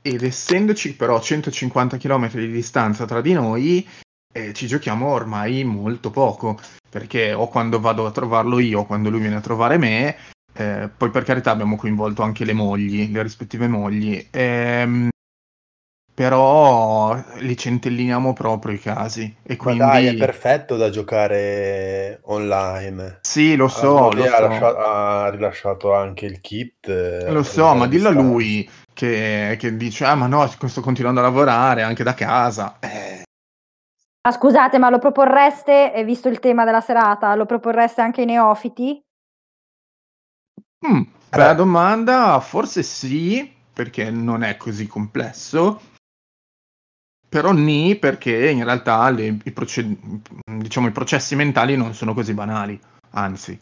ed 0.03 0.23
essendoci 0.23 0.95
però 0.95 1.19
150 1.19 1.97
km 1.97 2.31
di 2.33 2.51
distanza 2.51 3.07
tra 3.07 3.23
di 3.23 3.33
noi 3.33 3.89
eh, 4.31 4.53
ci 4.53 4.67
giochiamo 4.67 5.09
ormai 5.09 5.65
molto 5.65 6.11
poco 6.11 6.61
perché 6.91 7.33
o 7.33 7.49
quando 7.49 7.81
vado 7.81 8.05
a 8.05 8.11
trovarlo 8.11 8.59
io 8.59 8.81
o 8.81 8.85
quando 8.85 9.09
lui 9.09 9.21
viene 9.21 9.37
a 9.37 9.41
trovare 9.41 9.79
me 9.79 10.17
eh, 10.53 10.91
poi 10.95 11.09
per 11.09 11.25
carità 11.25 11.51
abbiamo 11.51 11.77
coinvolto 11.77 12.21
anche 12.21 12.45
le 12.45 12.53
mogli, 12.53 13.11
le 13.11 13.23
rispettive 13.23 13.67
mogli 13.67 14.29
ehm, 14.31 15.09
però 16.15 17.15
li 17.39 17.57
centelliniamo 17.57 18.33
proprio 18.33 18.73
i 18.75 18.79
casi 18.79 19.35
e 19.43 19.57
Ma 19.57 19.65
quindi 19.65 19.77
dai, 19.77 20.07
è 20.07 20.17
perfetto 20.17 20.77
da 20.77 20.89
giocare 20.91 22.21
online. 22.25 23.19
sì 23.23 23.57
lo 23.57 23.69
so, 23.69 24.13
lo 24.13 24.23
ha, 24.25 24.29
so. 24.29 24.41
lascia- 24.41 24.77
ha 25.25 25.31
rilasciato 25.31 25.93
anche 25.95 26.27
il 26.27 26.41
kit. 26.41 26.89
eh, 26.89 27.33
Lo 27.33 27.43
so, 27.43 27.75
ma 27.75 27.87
dillo 27.87 28.09
a 28.09 28.13
lui 28.13 28.69
che, 28.93 29.57
che 29.59 29.77
dice: 29.77 30.05
Ah, 30.05 30.15
ma 30.15 30.27
no, 30.27 30.47
sto 30.47 30.81
continuando 30.81 31.21
a 31.21 31.25
lavorare 31.25 31.83
anche 31.83 32.05
da 32.05 32.15
casa. 32.15 32.77
Eh, 32.81 33.23
Ah, 34.27 34.33
scusate, 34.33 34.79
ma 34.79 34.89
lo 34.89 34.99
proporreste, 34.99 35.93
e 35.93 36.03
visto 36.03 36.29
il 36.31 36.39
tema 36.41 36.65
della 36.65 36.81
serata, 36.81 37.35
lo 37.35 37.45
proporreste 37.45 38.01
anche 38.01 38.21
ai 38.21 38.27
neofiti? 38.27 38.99
mm, 40.87 41.03
bella 41.29 41.53
Eh. 41.53 41.57
domanda, 41.57 42.41
forse 42.41 42.83
sì, 42.83 43.53
perché 43.73 44.11
non 44.11 44.43
è 44.43 44.57
così 44.57 44.87
complesso. 44.87 45.81
Però 47.35 47.51
ni 47.51 47.97
perché 47.97 48.49
in 48.49 48.63
realtà 48.63 49.11
le- 49.11 49.39
i, 49.43 49.51
proce- 49.51 49.97
diciamo, 50.45 50.87
i 50.87 50.93
processi 50.93 51.35
mentali 51.35 51.77
non 51.77 51.93
sono 51.93 52.15
così 52.15 52.33
banali, 52.33 52.79
anzi. 53.11 53.59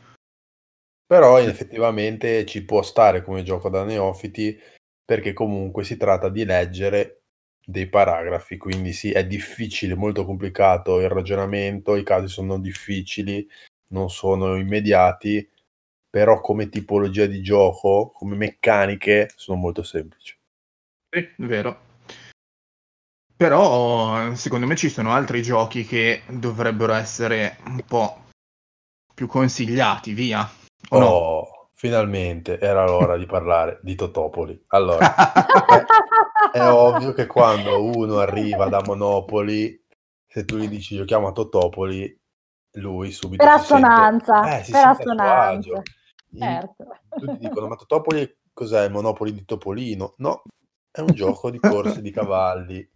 Però 1.06 1.38
effettivamente 1.38 2.44
ci 2.44 2.66
può 2.66 2.82
stare 2.82 3.24
come 3.24 3.42
gioco 3.42 3.70
da 3.70 3.82
neofiti 3.82 4.60
perché 5.02 5.32
comunque 5.32 5.84
si 5.84 5.96
tratta 5.96 6.28
di 6.28 6.44
leggere 6.44 7.22
dei 7.64 7.88
paragrafi, 7.88 8.58
quindi 8.58 8.92
sì, 8.92 9.10
è 9.10 9.26
difficile, 9.26 9.94
molto 9.94 10.26
complicato 10.26 11.00
il 11.00 11.08
ragionamento, 11.08 11.96
i 11.96 12.02
casi 12.04 12.28
sono 12.28 12.58
difficili, 12.58 13.48
non 13.92 14.10
sono 14.10 14.56
immediati, 14.56 15.48
però 16.10 16.42
come 16.42 16.68
tipologia 16.68 17.24
di 17.24 17.40
gioco, 17.40 18.10
come 18.14 18.36
meccaniche, 18.36 19.30
sono 19.34 19.56
molto 19.56 19.82
semplici. 19.82 20.36
Sì, 21.08 21.26
vero. 21.36 21.91
Però 23.42 24.32
secondo 24.34 24.68
me 24.68 24.76
ci 24.76 24.88
sono 24.88 25.10
altri 25.10 25.42
giochi 25.42 25.84
che 25.84 26.22
dovrebbero 26.28 26.92
essere 26.92 27.56
un 27.66 27.82
po' 27.84 28.26
più 29.12 29.26
consigliati, 29.26 30.12
via. 30.12 30.48
O 30.90 30.98
no? 31.00 31.06
Oh, 31.06 31.68
finalmente 31.74 32.60
era 32.60 32.84
l'ora 32.84 33.16
di 33.16 33.26
parlare 33.26 33.80
di 33.82 33.96
Totopoli. 33.96 34.62
Allora, 34.68 35.12
è 36.52 36.60
ovvio 36.68 37.12
che 37.14 37.26
quando 37.26 37.84
uno 37.84 38.18
arriva 38.18 38.68
da 38.68 38.80
Monopoli, 38.80 39.76
se 40.24 40.44
tu 40.44 40.56
gli 40.58 40.68
dici 40.68 40.94
giochiamo 40.94 41.26
a 41.26 41.32
Totopoli, 41.32 42.16
lui 42.74 43.10
subito 43.10 43.42
Per 43.44 43.58
sente- 43.58 43.74
assonanza, 43.74 44.42
eh, 44.44 44.56
per 44.58 44.64
sente 44.64 44.78
a 44.78 44.94
suo 44.94 45.02
assonanza. 45.02 45.82
Certo. 46.38 46.84
Tutti 47.08 47.38
dicono, 47.38 47.66
ma 47.66 47.74
Totopoli 47.74 48.36
cos'è? 48.52 48.88
Monopoli 48.88 49.32
di 49.32 49.44
Topolino? 49.44 50.14
No, 50.18 50.44
è 50.92 51.00
un 51.00 51.12
gioco 51.12 51.50
di 51.50 51.58
corse 51.58 52.00
di 52.00 52.12
cavalli. 52.12 52.88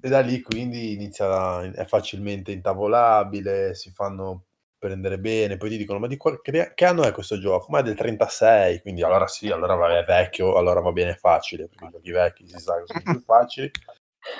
E 0.00 0.08
da 0.08 0.20
lì 0.20 0.42
quindi 0.42 0.92
inizia, 0.92 1.62
è 1.72 1.84
facilmente 1.86 2.52
intavolabile, 2.52 3.74
si 3.74 3.90
fanno 3.90 4.44
prendere 4.78 5.18
bene, 5.18 5.56
poi 5.56 5.70
ti 5.70 5.78
dicono, 5.78 5.98
ma 5.98 6.06
di 6.06 6.16
qual- 6.18 6.40
che, 6.42 6.72
che 6.74 6.84
anno 6.84 7.02
è 7.04 7.12
questo 7.12 7.38
gioco? 7.38 7.66
Ma 7.70 7.78
è 7.78 7.82
del 7.82 7.94
36, 7.96 8.82
quindi 8.82 9.02
allora 9.02 9.26
sì, 9.26 9.50
allora 9.50 9.74
va- 9.74 9.98
è 9.98 10.04
vecchio, 10.04 10.56
allora 10.56 10.80
va 10.80 10.92
bene 10.92 11.14
facile, 11.14 11.66
perché 11.66 11.86
i 11.86 11.90
giochi 11.90 12.10
vecchi 12.10 12.46
si 12.46 12.58
sa 12.58 12.74
che 12.76 12.84
sono 12.86 13.00
più 13.04 13.22
facili. 13.24 13.70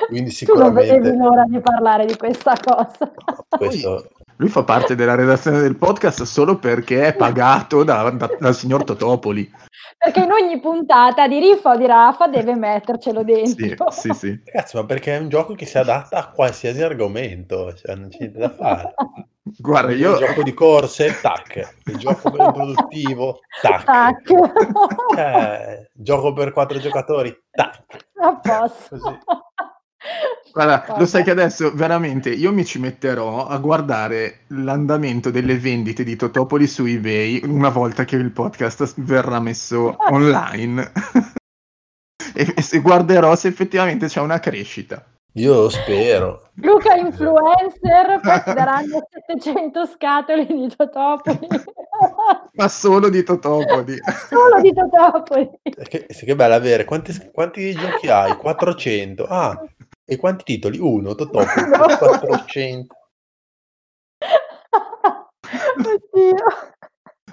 Quindi 0.09 0.35
Tu 0.35 0.55
non 0.55 0.73
vedevi 0.75 1.07
sicuramente 1.07 1.17
l'ora 1.17 1.45
di 1.47 1.61
parlare 1.61 2.05
di 2.07 2.17
questa 2.17 2.55
cosa. 2.63 3.11
questo... 3.49 4.11
Lui 4.39 4.51
fa 4.51 4.65
parte 4.65 4.95
della 4.95 5.15
redazione 5.15 5.61
del 5.61 5.77
podcast 5.77 6.25
solo 6.25 6.59
perché 6.59 7.07
è 7.07 7.17
pagato 7.17 7.83
da- 7.85 8.11
da- 8.11 8.37
dal 8.39 8.55
signor 8.55 8.85
Totopoli. 8.85 9.51
Perché 10.07 10.21
in 10.23 10.31
ogni 10.31 10.61
puntata 10.61 11.27
di 11.27 11.41
Riffa 11.41 11.73
o 11.73 11.77
di 11.77 11.85
Rafa 11.85 12.29
deve 12.29 12.55
mettercelo 12.55 13.25
Sì, 13.27 13.55
dentro. 13.55 13.91
sì, 13.91 14.11
sì. 14.13 14.41
Ragazzi, 14.45 14.77
ma 14.77 14.85
perché 14.85 15.17
è 15.17 15.19
un 15.19 15.29
gioco 15.29 15.55
che 15.55 15.67
si 15.67 15.79
adatta 15.79 16.19
a 16.19 16.31
qualsiasi 16.31 16.81
argomento, 16.81 17.75
cioè 17.75 17.97
non 17.97 18.09
c'è 18.11 18.19
niente 18.21 18.39
da 18.39 18.51
fare. 18.51 18.95
Guarda, 19.59 19.91
Il 19.93 19.99
io 19.99 20.17
gioco 20.17 20.45
di 20.45 20.55
corse, 20.55 21.19
tac. 21.21 21.77
Il 21.87 21.97
gioco 21.99 22.31
per 22.31 22.41
il 22.47 22.53
produttivo, 22.53 23.41
tac. 23.61 23.85
Tac. 23.85 24.23
Cioè, 25.15 25.91
gioco 25.93 26.33
per 26.33 26.53
quattro 26.53 26.79
giocatori, 26.79 27.37
tac. 27.51 27.85
A 28.21 28.37
posto. 28.37 28.99
Così. 28.99 29.19
Guarda, 30.57 30.97
lo 30.97 31.05
sai 31.05 31.23
che 31.23 31.33
adesso 31.33 31.71
veramente 31.75 32.31
io 32.31 32.51
mi 32.51 32.65
ci 32.65 32.79
metterò 32.79 33.47
a 33.47 33.59
guardare 33.59 34.45
l'andamento 34.47 35.31
delle 35.31 35.59
vendite 35.59 36.03
di 36.03 36.17
Totopoli 36.17 36.67
su 36.67 36.87
eBay 36.87 37.43
una 37.45 37.69
volta 37.69 38.05
che 38.05 38.17
il 38.17 38.31
podcast 38.31 38.95
verrà 39.03 39.39
messo 39.39 39.95
online. 40.11 40.93
e, 42.35 42.55
e 42.57 42.63
se 42.63 42.81
guarderò 42.81 43.37
se 43.37 43.49
effettivamente 43.49 44.07
c'è 44.07 44.21
una 44.21 44.41
crescita. 44.41 45.05
Io 45.35 45.53
lo 45.53 45.69
spero. 45.69 46.49
Luca 46.55 46.95
influencer, 46.95 48.21
poi 48.23 48.43
ti 48.43 48.55
daranno 48.55 49.07
700 49.27 49.85
scatole 49.85 50.47
di 50.47 50.73
Totopoli. 50.75 51.49
Ma 52.57 52.69
solo 52.69 53.11
di 53.11 53.23
Totopoli. 53.23 53.99
Solo 54.27 54.63
di 54.63 54.73
Totopoli. 54.73 55.51
Che, 55.63 56.07
che 56.07 56.35
bello 56.35 56.55
avere. 56.55 56.87
Quanti, 56.87 57.13
quanti 57.31 57.75
giochi 57.75 58.09
hai? 58.09 58.35
400. 58.39 59.27
Ah, 59.27 59.63
e 60.09 60.17
quanti 60.17 60.45
titoli? 60.45 60.79
Uno, 60.79 61.15
Totopoli. 61.17 61.69
No. 61.69 61.97
400. 61.99 62.95
Oddio. 65.79 66.37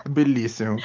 Bellissimo. 0.09 0.75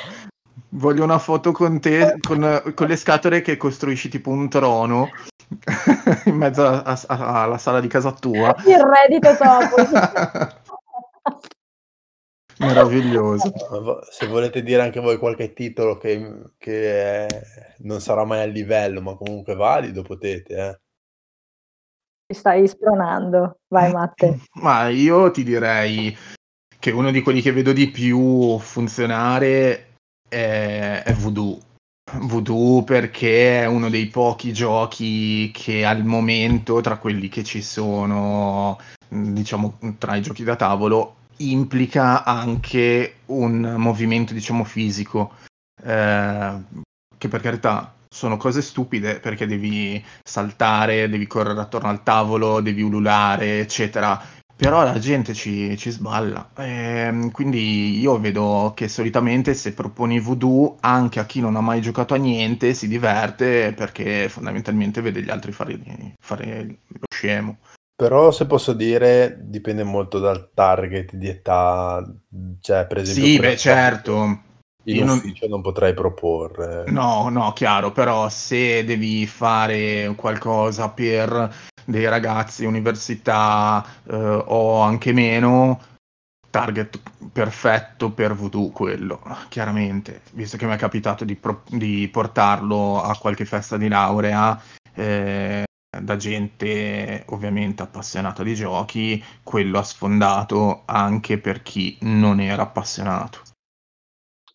Voglio 0.71 1.03
una 1.05 1.19
foto 1.19 1.51
con 1.53 1.81
te 1.81 2.17
con, 2.21 2.73
con 2.75 2.87
le 2.89 2.97
scatole 2.97 3.41
che 3.41 3.57
costruisci 3.57 4.09
tipo 4.11 4.31
un 4.31 4.49
trono 4.51 5.09
in 6.27 6.35
mezzo 6.37 6.65
a- 6.67 6.83
a- 7.07 7.43
alla 7.43 7.59
sala 7.59 7.81
di 7.81 7.89
casa 7.89 8.13
tua. 8.13 8.55
Il 8.67 8.77
re 8.79 9.07
di 9.09 9.19
Totopoli. 9.19 9.87
Meraviglioso. 12.59 13.53
Se 14.11 14.27
volete 14.27 14.63
dire 14.63 14.83
anche 14.83 14.99
voi 15.01 15.17
qualche 15.17 15.53
titolo 15.53 15.97
che, 15.97 16.51
che 16.59 17.27
è- 17.27 17.43
non 17.79 18.01
sarà 18.01 18.25
mai 18.25 18.43
al 18.43 18.51
livello, 18.51 19.01
ma 19.01 19.15
comunque 19.15 19.55
valido, 19.55 20.03
potete. 20.03 20.55
Eh. 20.57 20.81
Ti 22.31 22.35
stai 22.35 22.69
spronando. 22.69 23.61
Vai 23.69 23.91
Matte. 23.91 24.41
Ma 24.61 24.89
io 24.89 25.31
ti 25.31 25.43
direi 25.43 26.15
che 26.79 26.91
uno 26.91 27.11
di 27.11 27.23
quelli 27.23 27.41
che 27.41 27.53
vedo 27.53 27.73
di 27.73 27.89
più 27.89 28.59
funzionare 28.59 29.95
è, 30.29 31.03
è 31.07 31.13
Voodoo. 31.15 31.59
Voodoo 32.21 32.83
perché 32.85 33.63
è 33.63 33.65
uno 33.67 33.89
dei 33.89 34.09
pochi 34.09 34.53
giochi 34.53 35.51
che 35.53 35.87
al 35.87 36.05
momento, 36.05 36.83
tra 36.83 36.99
quelli 36.99 37.29
che 37.29 37.43
ci 37.45 37.63
sono, 37.63 38.79
mh, 39.09 39.33
diciamo, 39.33 39.79
tra 39.97 40.15
i 40.15 40.21
giochi 40.21 40.45
da 40.45 40.55
tavolo, 40.55 41.17
implica 41.39 42.25
anche 42.25 43.21
un 43.27 43.75
movimento, 43.79 44.35
diciamo, 44.35 44.65
fisico. 44.65 45.33
eh, 45.83 46.57
che 47.17 47.29
per 47.29 47.41
carità 47.41 47.95
sono 48.09 48.37
cose 48.37 48.63
stupide 48.63 49.21
perché 49.21 49.47
devi 49.47 50.03
saltare, 50.23 51.09
devi 51.09 51.27
correre 51.27 51.61
attorno 51.61 51.89
al 51.89 52.03
tavolo, 52.03 52.61
devi 52.61 52.83
ululare, 52.83 53.61
eccetera. 53.61 54.21
però 54.59 54.83
la 54.83 54.99
gente 54.99 55.35
ci, 55.35 55.77
ci 55.79 55.91
sballa. 55.91 56.51
Ehm, 56.57 57.31
quindi 57.31 58.01
io 58.01 58.19
vedo 58.19 58.73
che 58.75 58.89
solitamente 58.89 59.55
se 59.55 59.73
proponi 59.73 60.19
voodoo 60.19 60.79
anche 60.81 61.21
a 61.21 61.27
chi 61.27 61.41
non 61.41 61.55
ha 61.55 61.61
mai 61.61 61.81
giocato 61.81 62.15
a 62.15 62.17
niente 62.17 62.75
si 62.75 62.89
diverte 62.89 63.73
perché 63.73 64.29
fondamentalmente 64.29 65.01
vede 65.01 65.23
gli 65.23 65.31
altri 65.31 65.53
fare, 65.53 65.79
fare 66.21 66.79
lo 66.89 67.07
scemo. 67.09 67.59
Però 67.95 68.33
se 68.33 68.47
posso 68.47 68.73
dire 68.73 69.39
dipende 69.43 69.85
molto 69.85 70.19
dal 70.19 70.51
target 70.53 71.15
di 71.15 71.29
età, 71.29 72.05
cioè 72.61 72.87
per 72.87 72.99
esempio... 72.99 73.25
Sì, 73.25 73.39
per 73.39 73.51
beh, 73.51 73.57
certo. 73.57 74.43
In 74.89 74.97
Io 74.97 75.05
non- 75.05 75.19
ufficio 75.19 75.47
non 75.47 75.61
potrei 75.61 75.93
proporre. 75.93 76.85
No, 76.91 77.29
no, 77.29 77.53
chiaro, 77.53 77.93
però 77.93 78.29
se 78.31 78.85
devi 78.85 79.27
fare 79.27 80.13
qualcosa 80.17 80.89
per 80.89 81.55
dei 81.85 82.09
ragazzi, 82.09 82.65
università 82.65 83.85
eh, 84.09 84.15
o 84.47 84.81
anche 84.81 85.13
meno, 85.13 85.81
target 86.51 87.01
perfetto 87.31 88.11
per 88.11 88.35
voodoo 88.35 88.71
quello, 88.71 89.21
chiaramente, 89.49 90.23
visto 90.33 90.57
che 90.57 90.67
mi 90.67 90.73
è 90.73 90.79
capitato 90.79 91.25
di, 91.25 91.35
pro- 91.37 91.63
di 91.69 92.09
portarlo 92.11 93.03
a 93.03 93.17
qualche 93.19 93.45
festa 93.45 93.77
di 93.77 93.89
laurea 93.89 94.59
eh, 94.95 95.65
da 96.03 96.17
gente 96.17 97.25
ovviamente 97.29 97.83
appassionata 97.83 98.43
di 98.43 98.55
giochi, 98.55 99.23
quello 99.43 99.79
ha 99.79 99.83
sfondato 99.83 100.83
anche 100.87 101.39
per 101.39 101.63
chi 101.63 101.99
non 102.01 102.41
era 102.41 102.63
appassionato. 102.63 103.48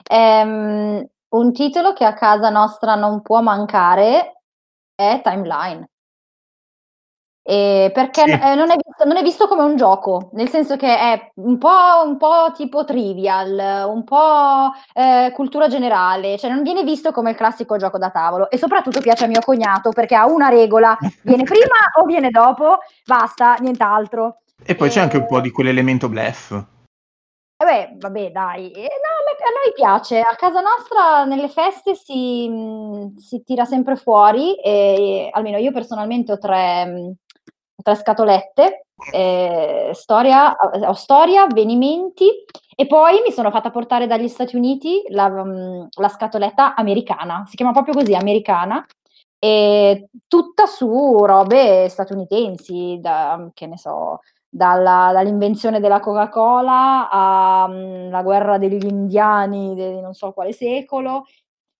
Ehm, 0.10 1.06
un 1.30 1.52
titolo 1.54 1.94
che 1.94 2.06
a 2.06 2.14
casa 2.14 2.50
nostra 2.50 2.96
non 2.96 3.22
può 3.22 3.42
mancare 3.42 4.42
è 4.96 5.22
Timeline. 5.24 5.88
E 7.46 7.92
perché 7.94 8.22
Sì. 8.24 8.32
eh, 8.32 8.56
non, 8.56 8.72
è 8.72 8.76
visto, 8.76 9.04
non 9.06 9.18
è 9.18 9.22
visto 9.22 9.48
come 9.50 9.64
un 9.64 9.76
gioco, 9.76 10.30
nel 10.32 10.48
senso 10.48 10.78
che 10.78 10.98
è 10.98 11.32
un 11.36 11.58
po', 11.58 12.02
un 12.06 12.16
po' 12.16 12.54
tipo 12.56 12.86
trivial, 12.86 13.86
un 13.90 14.06
po' 14.06 14.72
eh, 14.94 15.30
cultura 15.34 15.68
generale, 15.68 16.38
cioè 16.38 16.50
non 16.50 16.64
viene 16.64 16.84
visto 16.84 17.12
come 17.12 17.32
il 17.32 17.36
classico 17.36 17.76
gioco 17.76 17.98
da 17.98 18.12
tavolo 18.12 18.50
e 18.50 18.58
soprattutto 18.58 19.02
piace 19.02 19.26
a 19.26 19.28
mio 19.28 19.42
cognato 19.42 19.90
perché 19.90 20.16
ha 20.16 20.26
una 20.26 20.48
regola, 20.48 20.98
viene 21.24 21.44
prima 21.44 21.76
o 22.00 22.06
viene 22.06 22.30
dopo, 22.30 22.78
basta, 23.06 23.56
nient'altro. 23.60 24.38
E 24.64 24.76
poi 24.76 24.90
c'è 24.90 25.02
anche 25.02 25.18
un 25.18 25.26
po' 25.26 25.42
di 25.42 25.52
quell'elemento 25.52 26.08
bluff. 26.08 26.56
Eh 27.64 27.66
beh, 27.66 27.96
vabbè, 27.98 28.32
dai. 28.32 28.72
Eh, 28.72 28.82
no, 28.82 28.88
a, 28.88 29.64
noi 29.64 29.74
piace. 29.74 30.20
A 30.20 30.36
casa 30.36 30.60
nostra 30.62 31.24
nelle 31.26 31.48
feste 31.50 31.96
si, 31.96 32.48
mh, 32.50 33.16
si 33.18 33.44
tira 33.44 33.66
sempre 33.66 33.96
fuori, 33.96 34.56
e, 34.56 35.30
almeno 35.32 35.58
io 35.58 35.72
personalmente 35.72 36.34
ho 36.34 36.38
tre, 36.38 36.86
mh, 36.86 37.14
tre 37.82 37.96
scatolette, 37.96 38.86
eh, 39.12 39.92
storia, 39.94 40.56
ho 40.88 40.94
storia, 40.94 41.44
avvenimenti, 41.44 42.30
e 42.76 42.88
poi 42.88 43.22
mi 43.22 43.32
sono 43.32 43.52
fatta 43.52 43.72
portare 43.72 44.08
dagli 44.08 44.28
Stati 44.28 44.56
Uniti 44.56 45.04
la, 45.10 45.30
mh, 45.30 45.90
la 46.00 46.10
scatoletta 46.10 46.76
americana, 46.76 47.44
si 47.48 47.56
chiama 47.56 47.72
proprio 47.72 47.94
così, 47.94 48.14
americana, 48.16 48.86
e 49.40 50.08
tutta 50.28 50.66
su 50.66 51.26
robe 51.26 51.88
statunitensi, 51.90 52.98
da, 53.02 53.50
che 53.54 53.68
ne 53.68 53.78
so, 53.78 54.20
dalla- 54.54 55.10
dall'invenzione 55.12 55.80
della 55.80 56.00
Coca-Cola 56.00 57.10
alla 57.10 58.22
guerra 58.22 58.60
degli 58.60 58.86
indiani 58.86 59.74
di 59.74 60.00
non 60.00 60.14
so 60.14 60.32
quale 60.32 60.54
secolo, 60.54 61.26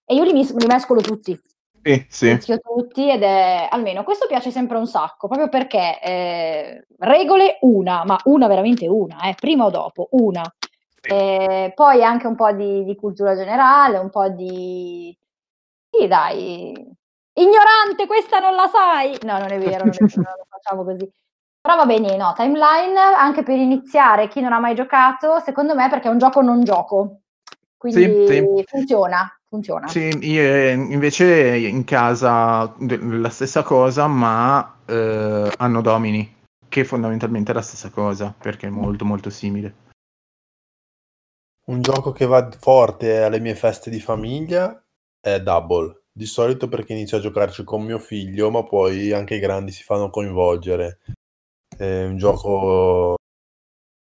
e 0.06 0.16
io 0.16 0.24
li, 0.24 0.34
mis- 0.34 0.56
li 0.56 0.66
mescolo 0.66 1.00
tutti, 1.02 1.40
Sì, 1.84 2.06
sì. 2.10 2.60
tutti 2.62 3.10
ed 3.12 3.22
è 3.22 3.68
almeno 3.70 4.04
questo 4.04 4.26
piace 4.28 4.50
sempre 4.50 4.78
un 4.78 4.88
sacco, 4.88 5.28
proprio 5.28 5.50
perché 5.50 6.00
eh, 6.02 6.86
regole 7.00 7.60
una, 7.62 8.04
ma 8.06 8.18
una 8.24 8.48
veramente 8.48 8.88
una, 8.88 9.22
eh, 9.30 9.36
prima 9.36 9.66
o 9.66 9.70
dopo, 9.70 10.08
una. 10.12 10.42
Eh, 11.06 11.74
poi 11.76 12.04
anche 12.04 12.28
un 12.28 12.36
po' 12.36 12.52
di, 12.54 12.84
di 12.86 12.96
cultura 12.96 13.36
generale, 13.36 13.98
un 13.98 14.10
po' 14.10 14.30
di... 14.30 15.16
Sì, 15.90 16.08
dai, 16.08 16.72
ignorante, 17.34 18.08
questa 18.08 18.40
non 18.40 18.56
la 18.56 18.68
sai! 18.68 19.16
No, 19.24 19.38
non 19.38 19.52
è 19.52 19.60
vero, 19.60 19.84
non, 19.84 19.94
è 19.94 19.98
vero, 19.98 20.22
non 20.22 20.34
lo 20.38 20.46
facciamo 20.50 20.84
così. 20.84 21.12
Però 21.66 21.78
va 21.78 21.86
bene, 21.86 22.18
no, 22.18 22.34
timeline, 22.36 23.00
anche 23.00 23.42
per 23.42 23.58
iniziare, 23.58 24.28
chi 24.28 24.42
non 24.42 24.52
ha 24.52 24.60
mai 24.60 24.76
giocato, 24.76 25.40
secondo 25.40 25.74
me 25.74 25.88
perché 25.90 26.10
è 26.10 26.12
un 26.12 26.18
gioco 26.18 26.42
non 26.42 26.62
gioco. 26.66 27.22
Quindi 27.78 28.28
Sì, 28.28 28.36
sì. 28.36 28.64
funziona, 28.66 29.40
funziona. 29.48 29.88
Sì, 29.88 30.10
io 30.10 30.42
eh, 30.42 30.72
invece 30.74 31.56
in 31.56 31.86
casa 31.86 32.76
la 32.78 33.30
stessa 33.30 33.64
cosa, 33.64 34.08
ma 34.08 34.80
eh, 34.86 35.54
hanno 35.56 35.82
domini, 35.82 36.36
che 36.68 36.84
fondamentalmente 36.84 37.52
è 37.52 37.56
la 37.56 37.62
stessa 37.62 37.90
cosa, 37.92 38.36
perché 38.38 38.68
è 38.68 38.70
molto 38.70 39.06
molto 39.06 39.30
simile. 39.30 39.76
Un 41.68 41.82
gioco 41.82 42.12
che 42.12 42.26
va 42.26 42.46
forte 42.60 43.24
alle 43.24 43.40
mie 43.40 43.56
feste 43.56 43.90
di 43.90 44.02
famiglia 44.02 44.84
è 45.18 45.40
Double. 45.40 46.08
Di 46.12 46.26
solito 46.26 46.68
perché 46.68 46.92
inizio 46.92 47.16
a 47.16 47.22
giocarci 47.22 47.64
con 47.64 47.84
mio 47.84 48.00
figlio, 48.00 48.52
ma 48.52 48.64
poi 48.64 49.14
anche 49.14 49.36
i 49.36 49.40
grandi 49.40 49.72
si 49.72 49.84
fanno 49.84 50.10
coinvolgere. 50.10 51.00
È 51.78 52.04
un 52.06 52.18
gioco 52.18 53.16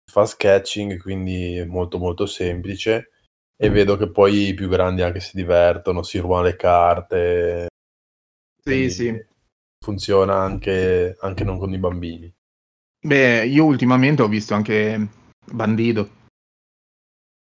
che 0.04 0.12
fa 0.12 0.26
sketching, 0.26 1.00
quindi 1.00 1.58
è 1.58 1.66
molto 1.66 1.98
molto 1.98 2.26
semplice. 2.26 3.12
E 3.56 3.70
vedo 3.70 3.96
che 3.96 4.10
poi 4.10 4.48
i 4.48 4.54
più 4.54 4.68
grandi 4.68 5.04
anche 5.04 5.20
si 5.20 5.36
divertono, 5.36 6.02
si 6.04 6.18
rubano 6.18 6.44
le 6.44 6.56
carte. 6.56 7.68
Sì, 8.64 8.90
sì. 8.90 9.26
Funziona 9.84 10.38
anche, 10.38 11.16
anche 11.20 11.44
non 11.44 11.58
con 11.58 11.74
i 11.74 11.78
bambini. 11.78 12.32
Beh, 13.04 13.46
io 13.46 13.66
ultimamente 13.66 14.22
ho 14.22 14.28
visto 14.28 14.54
anche 14.54 15.08
Bandido. 15.52 16.20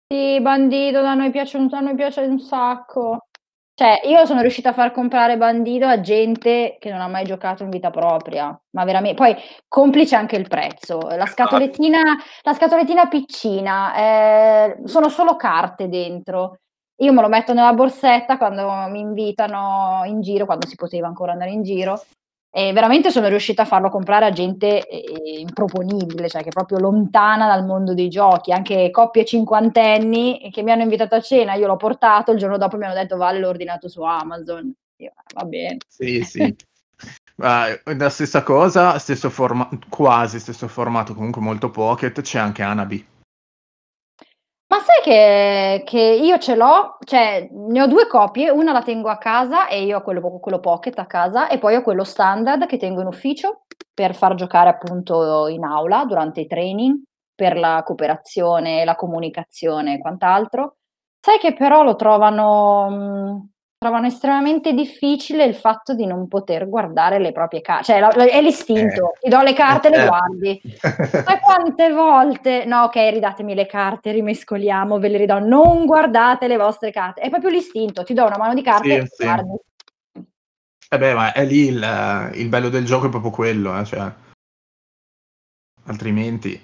Sì, 0.06 0.40
Bandido, 0.40 1.00
a 1.00 1.14
noi 1.14 1.30
piace 1.30 1.56
un, 1.56 1.68
a 1.72 1.80
noi 1.80 1.94
piace 1.94 2.20
un 2.20 2.38
sacco. 2.38 3.26
Cioè, 3.76 4.02
io 4.04 4.24
sono 4.24 4.40
riuscita 4.40 4.68
a 4.68 4.72
far 4.72 4.92
comprare 4.92 5.36
Bandido 5.36 5.88
a 5.88 6.00
gente 6.00 6.76
che 6.78 6.90
non 6.90 7.00
ha 7.00 7.08
mai 7.08 7.24
giocato 7.24 7.64
in 7.64 7.70
vita 7.70 7.90
propria, 7.90 8.56
ma 8.70 8.84
veramente. 8.84 9.16
Poi 9.16 9.34
complice 9.66 10.14
anche 10.14 10.36
il 10.36 10.46
prezzo. 10.46 11.00
La 11.00 11.26
scatolettina, 11.26 12.00
la 12.42 12.52
scatolettina 12.54 13.08
piccina, 13.08 13.94
eh, 13.96 14.76
sono 14.84 15.08
solo 15.08 15.34
carte 15.34 15.88
dentro. 15.88 16.58
Io 16.98 17.12
me 17.12 17.20
lo 17.20 17.28
metto 17.28 17.52
nella 17.52 17.72
borsetta 17.72 18.38
quando 18.38 18.70
mi 18.90 19.00
invitano 19.00 20.02
in 20.04 20.20
giro, 20.20 20.46
quando 20.46 20.68
si 20.68 20.76
poteva 20.76 21.08
ancora 21.08 21.32
andare 21.32 21.50
in 21.50 21.62
giro. 21.64 22.00
E 22.56 22.72
veramente 22.72 23.10
sono 23.10 23.26
riuscita 23.26 23.62
a 23.62 23.64
farlo 23.64 23.90
comprare 23.90 24.26
a 24.26 24.30
gente 24.30 24.86
eh, 24.86 25.40
improponibile, 25.40 26.28
cioè 26.28 26.42
che 26.42 26.50
è 26.50 26.52
proprio 26.52 26.78
lontana 26.78 27.48
dal 27.48 27.64
mondo 27.64 27.94
dei 27.94 28.08
giochi, 28.08 28.52
anche 28.52 28.90
coppie 28.92 29.24
cinquantenni 29.24 30.50
che 30.52 30.62
mi 30.62 30.70
hanno 30.70 30.82
invitato 30.82 31.16
a 31.16 31.20
cena, 31.20 31.54
io 31.54 31.66
l'ho 31.66 31.74
portato, 31.76 32.30
il 32.30 32.38
giorno 32.38 32.56
dopo 32.56 32.76
mi 32.76 32.84
hanno 32.84 32.94
detto 32.94 33.16
Valle 33.16 33.40
l'ho 33.40 33.48
ordinato 33.48 33.88
su 33.88 34.02
Amazon. 34.02 34.72
Io, 34.98 35.12
"Ah, 35.16 35.22
va 35.34 35.44
bene. 35.46 35.78
Sì, 35.88 36.22
sì. 36.22 36.54
Ah, 37.38 37.66
la 37.96 38.08
stessa 38.08 38.44
cosa, 38.44 38.96
stesso 39.00 39.28
forma- 39.30 39.68
quasi 39.88 40.38
stesso 40.38 40.68
formato, 40.68 41.12
comunque 41.14 41.42
molto 41.42 41.70
pocket, 41.70 42.20
c'è 42.20 42.38
anche 42.38 42.62
Anabi. 42.62 43.04
Ma 44.74 44.80
sai 44.80 45.02
che, 45.04 45.82
che 45.84 46.00
io 46.00 46.36
ce 46.38 46.56
l'ho, 46.56 46.96
cioè 47.04 47.48
ne 47.52 47.80
ho 47.80 47.86
due 47.86 48.08
copie, 48.08 48.50
una 48.50 48.72
la 48.72 48.82
tengo 48.82 49.08
a 49.08 49.18
casa 49.18 49.68
e 49.68 49.84
io 49.84 49.98
ho 49.98 50.02
quello, 50.02 50.40
quello 50.40 50.58
pocket 50.58 50.98
a 50.98 51.06
casa 51.06 51.46
e 51.46 51.58
poi 51.58 51.76
ho 51.76 51.82
quello 51.82 52.02
standard 52.02 52.66
che 52.66 52.76
tengo 52.76 53.00
in 53.00 53.06
ufficio 53.06 53.66
per 53.94 54.16
far 54.16 54.34
giocare 54.34 54.70
appunto 54.70 55.46
in 55.46 55.62
aula 55.62 56.04
durante 56.06 56.40
i 56.40 56.48
training, 56.48 57.04
per 57.36 57.56
la 57.56 57.84
cooperazione, 57.84 58.84
la 58.84 58.96
comunicazione 58.96 59.94
e 59.94 59.98
quant'altro. 60.00 60.78
Sai 61.20 61.38
che 61.38 61.54
però 61.54 61.84
lo 61.84 61.94
trovano, 61.94 63.50
trovano 63.84 64.06
estremamente 64.06 64.72
difficile 64.72 65.44
il 65.44 65.54
fatto 65.54 65.92
di 65.92 66.06
non 66.06 66.26
poter 66.26 66.66
guardare 66.70 67.18
le 67.18 67.32
proprie 67.32 67.60
carte, 67.60 67.84
cioè 67.84 68.00
la- 68.00 68.10
la- 68.14 68.24
è 68.24 68.40
l'istinto, 68.40 69.12
ti 69.20 69.28
do 69.28 69.42
le 69.42 69.52
carte 69.52 69.88
e 69.88 69.90
le 69.90 70.02
Eh. 70.04 70.06
guardi. 70.06 70.62
Ma 71.28 71.38
quante 71.38 71.92
volte? 71.92 72.64
No, 72.64 72.84
ok, 72.84 72.94
ridatemi 72.94 73.54
le 73.54 73.66
carte, 73.66 74.10
rimescoliamo, 74.12 74.98
ve 74.98 75.08
le 75.08 75.18
ridò. 75.18 75.38
Non 75.38 75.84
guardate 75.84 76.48
le 76.48 76.56
vostre 76.56 76.90
carte. 76.90 77.20
È 77.20 77.28
proprio 77.28 77.50
l'istinto, 77.50 78.04
ti 78.04 78.14
do 78.14 78.24
una 78.24 78.38
mano 78.38 78.54
di 78.54 78.62
carte, 78.62 79.02
Sì, 79.02 79.06
sì. 79.16 79.24
guardi. 79.24 79.52
Eh 80.88 80.98
beh, 80.98 81.12
ma 81.14 81.32
è 81.32 81.44
lì 81.44 81.66
il, 81.66 82.30
il 82.36 82.48
bello 82.48 82.70
del 82.70 82.86
gioco 82.86 83.06
è 83.08 83.10
proprio 83.10 83.30
quello, 83.30 83.78
eh, 83.78 83.84
cioè. 83.84 84.10
Altrimenti... 85.84 86.58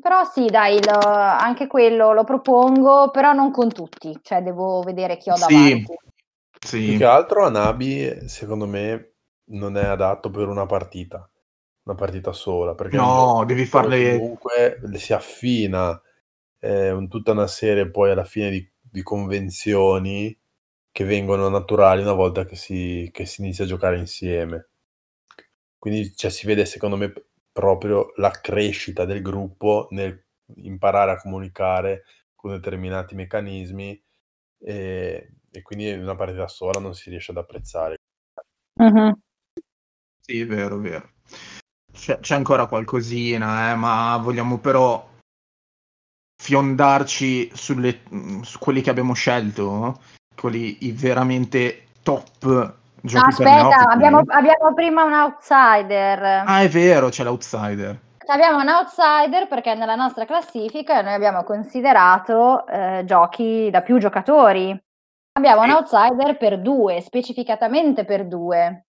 Però 0.00 0.24
sì, 0.24 0.46
dai, 0.46 0.82
lo- 0.82 0.98
anche 1.00 1.66
quello 1.66 2.12
lo 2.12 2.24
propongo, 2.24 3.10
però 3.10 3.32
non 3.32 3.50
con 3.50 3.68
tutti, 3.72 4.18
cioè 4.22 4.42
devo 4.42 4.82
vedere 4.82 5.16
chi 5.16 5.30
ho 5.30 5.36
Sì. 5.36 5.38
davanti. 5.38 5.94
Più 6.82 6.92
Sì, 6.92 6.94
che 6.94 7.04
altro 7.04 7.44
Anabi, 7.46 8.28
secondo 8.28 8.66
me, 8.66 9.14
non 9.50 9.76
è 9.76 9.84
adatto 9.84 10.30
per 10.30 10.48
una 10.48 10.66
partita, 10.66 11.28
una 11.84 11.96
partita 11.96 12.32
sola, 12.32 12.74
perché 12.74 12.98
No, 12.98 13.44
devi 13.46 13.66
farle- 13.66 14.00
comunque 14.00 14.80
si 14.94 15.12
affina 15.12 16.00
eh, 16.60 16.90
un- 16.92 17.08
tutta 17.08 17.32
una 17.32 17.46
serie 17.46 17.90
poi 17.90 18.10
alla 18.12 18.24
fine 18.24 18.50
di, 18.50 18.70
di 18.80 19.02
convenzioni 19.02 20.36
che 20.92 21.04
vengono 21.04 21.48
naturali 21.50 22.02
una 22.02 22.12
volta 22.14 22.44
che 22.46 22.56
si, 22.56 23.10
che 23.12 23.26
si 23.26 23.42
inizia 23.42 23.64
a 23.64 23.68
giocare 23.68 23.98
insieme. 23.98 24.68
Quindi 25.78 26.14
cioè, 26.16 26.30
si 26.30 26.46
vede 26.46 26.64
secondo 26.64 26.96
me 26.96 27.12
proprio 27.54 28.12
la 28.16 28.32
crescita 28.32 29.04
del 29.04 29.22
gruppo 29.22 29.86
nel 29.90 30.22
imparare 30.56 31.12
a 31.12 31.16
comunicare 31.16 32.02
con 32.34 32.50
determinati 32.50 33.14
meccanismi 33.14 34.04
e, 34.58 35.34
e 35.50 35.62
quindi 35.62 35.88
in 35.88 36.02
una 36.02 36.16
partita 36.16 36.48
sola 36.48 36.80
non 36.80 36.94
si 36.94 37.10
riesce 37.10 37.30
ad 37.30 37.38
apprezzare. 37.38 37.96
Mhm. 38.80 39.14
Sì, 40.20 40.40
è 40.40 40.46
vero, 40.46 40.78
è 40.78 40.80
vero. 40.80 41.10
C'è, 41.92 42.18
c'è 42.18 42.34
ancora 42.34 42.66
qualcosina, 42.66 43.70
eh, 43.70 43.76
ma 43.76 44.16
vogliamo 44.16 44.58
però 44.58 45.08
fiondarci 46.42 47.50
sulle- 47.54 48.02
su 48.42 48.58
quelli 48.58 48.82
che 48.82 48.90
abbiamo 48.90 49.14
scelto, 49.14 50.02
quelli 50.34 50.86
i 50.86 50.92
veramente 50.92 51.86
top 52.02 52.82
per 53.12 53.22
Aspetta, 53.26 53.88
abbiamo, 53.88 54.22
abbiamo 54.26 54.72
prima 54.74 55.04
un 55.04 55.12
outsider. 55.12 56.42
Ah, 56.46 56.62
è 56.62 56.68
vero, 56.68 57.08
c'è 57.10 57.22
l'outsider. 57.22 58.00
Abbiamo 58.26 58.62
un 58.62 58.68
outsider 58.68 59.46
perché 59.48 59.74
nella 59.74 59.94
nostra 59.94 60.24
classifica 60.24 61.02
noi 61.02 61.12
abbiamo 61.12 61.44
considerato 61.44 62.66
eh, 62.66 63.02
giochi 63.04 63.68
da 63.70 63.82
più 63.82 63.98
giocatori. 63.98 64.70
Abbiamo 65.36 65.62
un 65.62 65.68
Sì. 65.68 65.74
outsider 65.74 66.36
per 66.38 66.60
due, 66.60 67.00
specificatamente 67.02 68.04
per 68.06 68.24
due. 68.24 68.86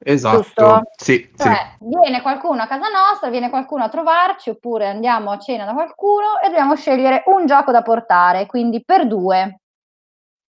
Esatto. 0.00 0.36
Giusto? 0.36 0.82
Sì, 0.96 1.28
sì. 1.34 1.42
Cioè, 1.42 1.76
viene 1.80 2.22
qualcuno 2.22 2.62
a 2.62 2.66
casa 2.66 2.86
nostra, 2.88 3.30
viene 3.30 3.50
qualcuno 3.50 3.82
a 3.82 3.88
trovarci, 3.88 4.50
oppure 4.50 4.86
andiamo 4.86 5.32
a 5.32 5.38
cena 5.38 5.64
da 5.64 5.72
qualcuno 5.72 6.38
e 6.40 6.48
dobbiamo 6.48 6.76
scegliere 6.76 7.24
un 7.26 7.46
gioco 7.46 7.72
da 7.72 7.82
portare, 7.82 8.46
quindi 8.46 8.84
per 8.84 9.08
due. 9.08 9.62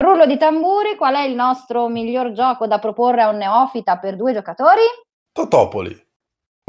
Rullo 0.03 0.25
di 0.25 0.37
tamburi, 0.37 0.97
qual 0.97 1.15
è 1.15 1.21
il 1.21 1.33
nostro 1.33 1.87
miglior 1.87 2.33
gioco 2.33 2.67
da 2.67 2.77
proporre 2.77 3.21
a 3.21 3.29
un 3.29 3.37
neofita 3.37 3.97
per 3.99 4.17
due 4.17 4.33
giocatori? 4.33 4.81
Totopoli. 5.31 5.91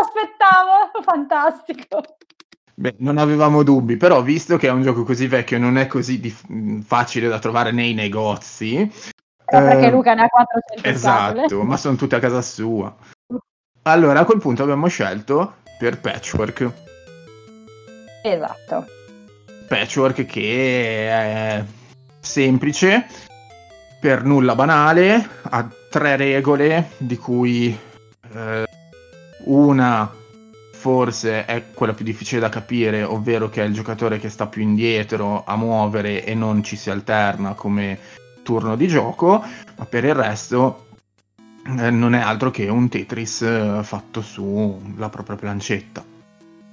Aspettavo, 0.00 1.02
fantastico. 1.02 2.00
Beh, 2.74 2.94
non 3.00 3.18
avevamo 3.18 3.62
dubbi, 3.62 3.98
però 3.98 4.22
visto 4.22 4.56
che 4.56 4.68
è 4.68 4.70
un 4.70 4.80
gioco 4.80 5.04
così 5.04 5.26
vecchio 5.26 5.58
e 5.58 5.60
non 5.60 5.76
è 5.76 5.86
così 5.86 6.20
dif- 6.20 6.82
facile 6.82 7.28
da 7.28 7.38
trovare 7.38 7.70
nei 7.70 7.92
negozi. 7.92 8.78
Eh, 8.78 8.90
perché 9.44 9.88
eh, 9.88 9.90
Luca 9.90 10.14
ne 10.14 10.22
ha 10.22 10.28
400 10.28 10.98
scatole. 10.98 11.44
Esatto, 11.44 11.62
ma 11.64 11.76
sono 11.76 11.96
tutte 11.96 12.16
a 12.16 12.18
casa 12.18 12.40
sua. 12.40 12.96
Allora, 13.82 14.20
a 14.20 14.24
quel 14.24 14.40
punto 14.40 14.62
abbiamo 14.62 14.86
scelto 14.86 15.56
per 15.78 16.00
Patchwork. 16.00 16.72
Esatto. 18.22 19.02
Patchwork 19.66 20.24
che 20.24 21.08
è 21.08 21.64
semplice, 22.20 23.06
per 24.00 24.24
nulla 24.24 24.54
banale, 24.54 25.28
ha 25.42 25.68
tre 25.90 26.16
regole, 26.16 26.90
di 26.98 27.16
cui 27.16 27.76
eh, 28.34 28.64
una 29.44 30.12
forse 30.72 31.46
è 31.46 31.64
quella 31.72 31.94
più 31.94 32.04
difficile 32.04 32.40
da 32.40 32.50
capire, 32.50 33.02
ovvero 33.02 33.48
che 33.48 33.62
è 33.62 33.66
il 33.66 33.72
giocatore 33.72 34.18
che 34.18 34.28
sta 34.28 34.46
più 34.46 34.60
indietro 34.60 35.42
a 35.46 35.56
muovere 35.56 36.24
e 36.24 36.34
non 36.34 36.62
ci 36.62 36.76
si 36.76 36.90
alterna 36.90 37.54
come 37.54 37.98
turno 38.42 38.76
di 38.76 38.86
gioco, 38.86 39.42
ma 39.76 39.86
per 39.86 40.04
il 40.04 40.14
resto 40.14 40.88
eh, 41.78 41.90
non 41.90 42.14
è 42.14 42.20
altro 42.20 42.50
che 42.50 42.68
un 42.68 42.90
Tetris 42.90 43.40
eh, 43.40 43.80
fatto 43.82 44.20
sulla 44.20 45.08
propria 45.08 45.36
plancetta. 45.36 46.13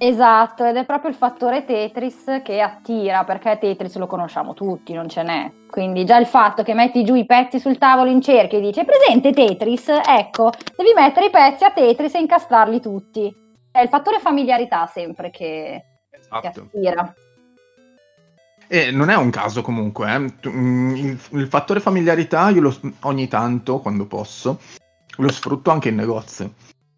Esatto, 0.04 0.64
ed 0.64 0.74
è 0.74 0.84
proprio 0.84 1.10
il 1.10 1.16
fattore 1.16 1.64
Tetris 1.64 2.40
che 2.42 2.60
attira, 2.60 3.22
perché 3.22 3.56
Tetris 3.56 3.94
lo 3.98 4.08
conosciamo 4.08 4.52
tutti, 4.52 4.92
non 4.94 5.08
ce 5.08 5.22
n'è. 5.22 5.52
Quindi 5.70 6.04
già 6.04 6.16
il 6.18 6.26
fatto 6.26 6.64
che 6.64 6.74
metti 6.74 7.04
giù 7.04 7.14
i 7.14 7.24
pezzi 7.24 7.60
sul 7.60 7.78
tavolo 7.78 8.10
in 8.10 8.20
cerchio 8.20 8.58
e 8.58 8.62
dici 8.62 8.80
"È 8.80 8.84
presente 8.84 9.32
Tetris? 9.32 9.90
Ecco, 10.04 10.50
devi 10.76 10.90
mettere 10.92 11.26
i 11.26 11.30
pezzi 11.30 11.62
a 11.62 11.70
Tetris 11.70 12.16
e 12.16 12.18
incastrarli 12.18 12.80
tutti. 12.80 13.32
È 13.70 13.80
il 13.80 13.88
fattore 13.88 14.18
familiarità 14.18 14.86
sempre 14.86 15.30
che, 15.30 15.84
che 16.10 16.18
Esatto. 16.18 16.68
attira. 16.74 17.14
E 18.66 18.90
non 18.90 19.08
è 19.08 19.14
un 19.14 19.30
caso 19.30 19.62
comunque, 19.62 20.12
eh. 20.12 20.48
Mm, 20.48 20.96
il, 20.96 21.20
il 21.30 21.46
fattore 21.46 21.78
familiarità 21.78 22.50
io 22.50 22.60
lo, 22.60 22.76
ogni 23.02 23.28
tanto, 23.28 23.78
quando 23.78 24.06
posso, 24.06 24.58
lo 25.18 25.30
sfrutto 25.30 25.70
anche 25.70 25.90
in 25.90 25.94
negozio 25.94 26.54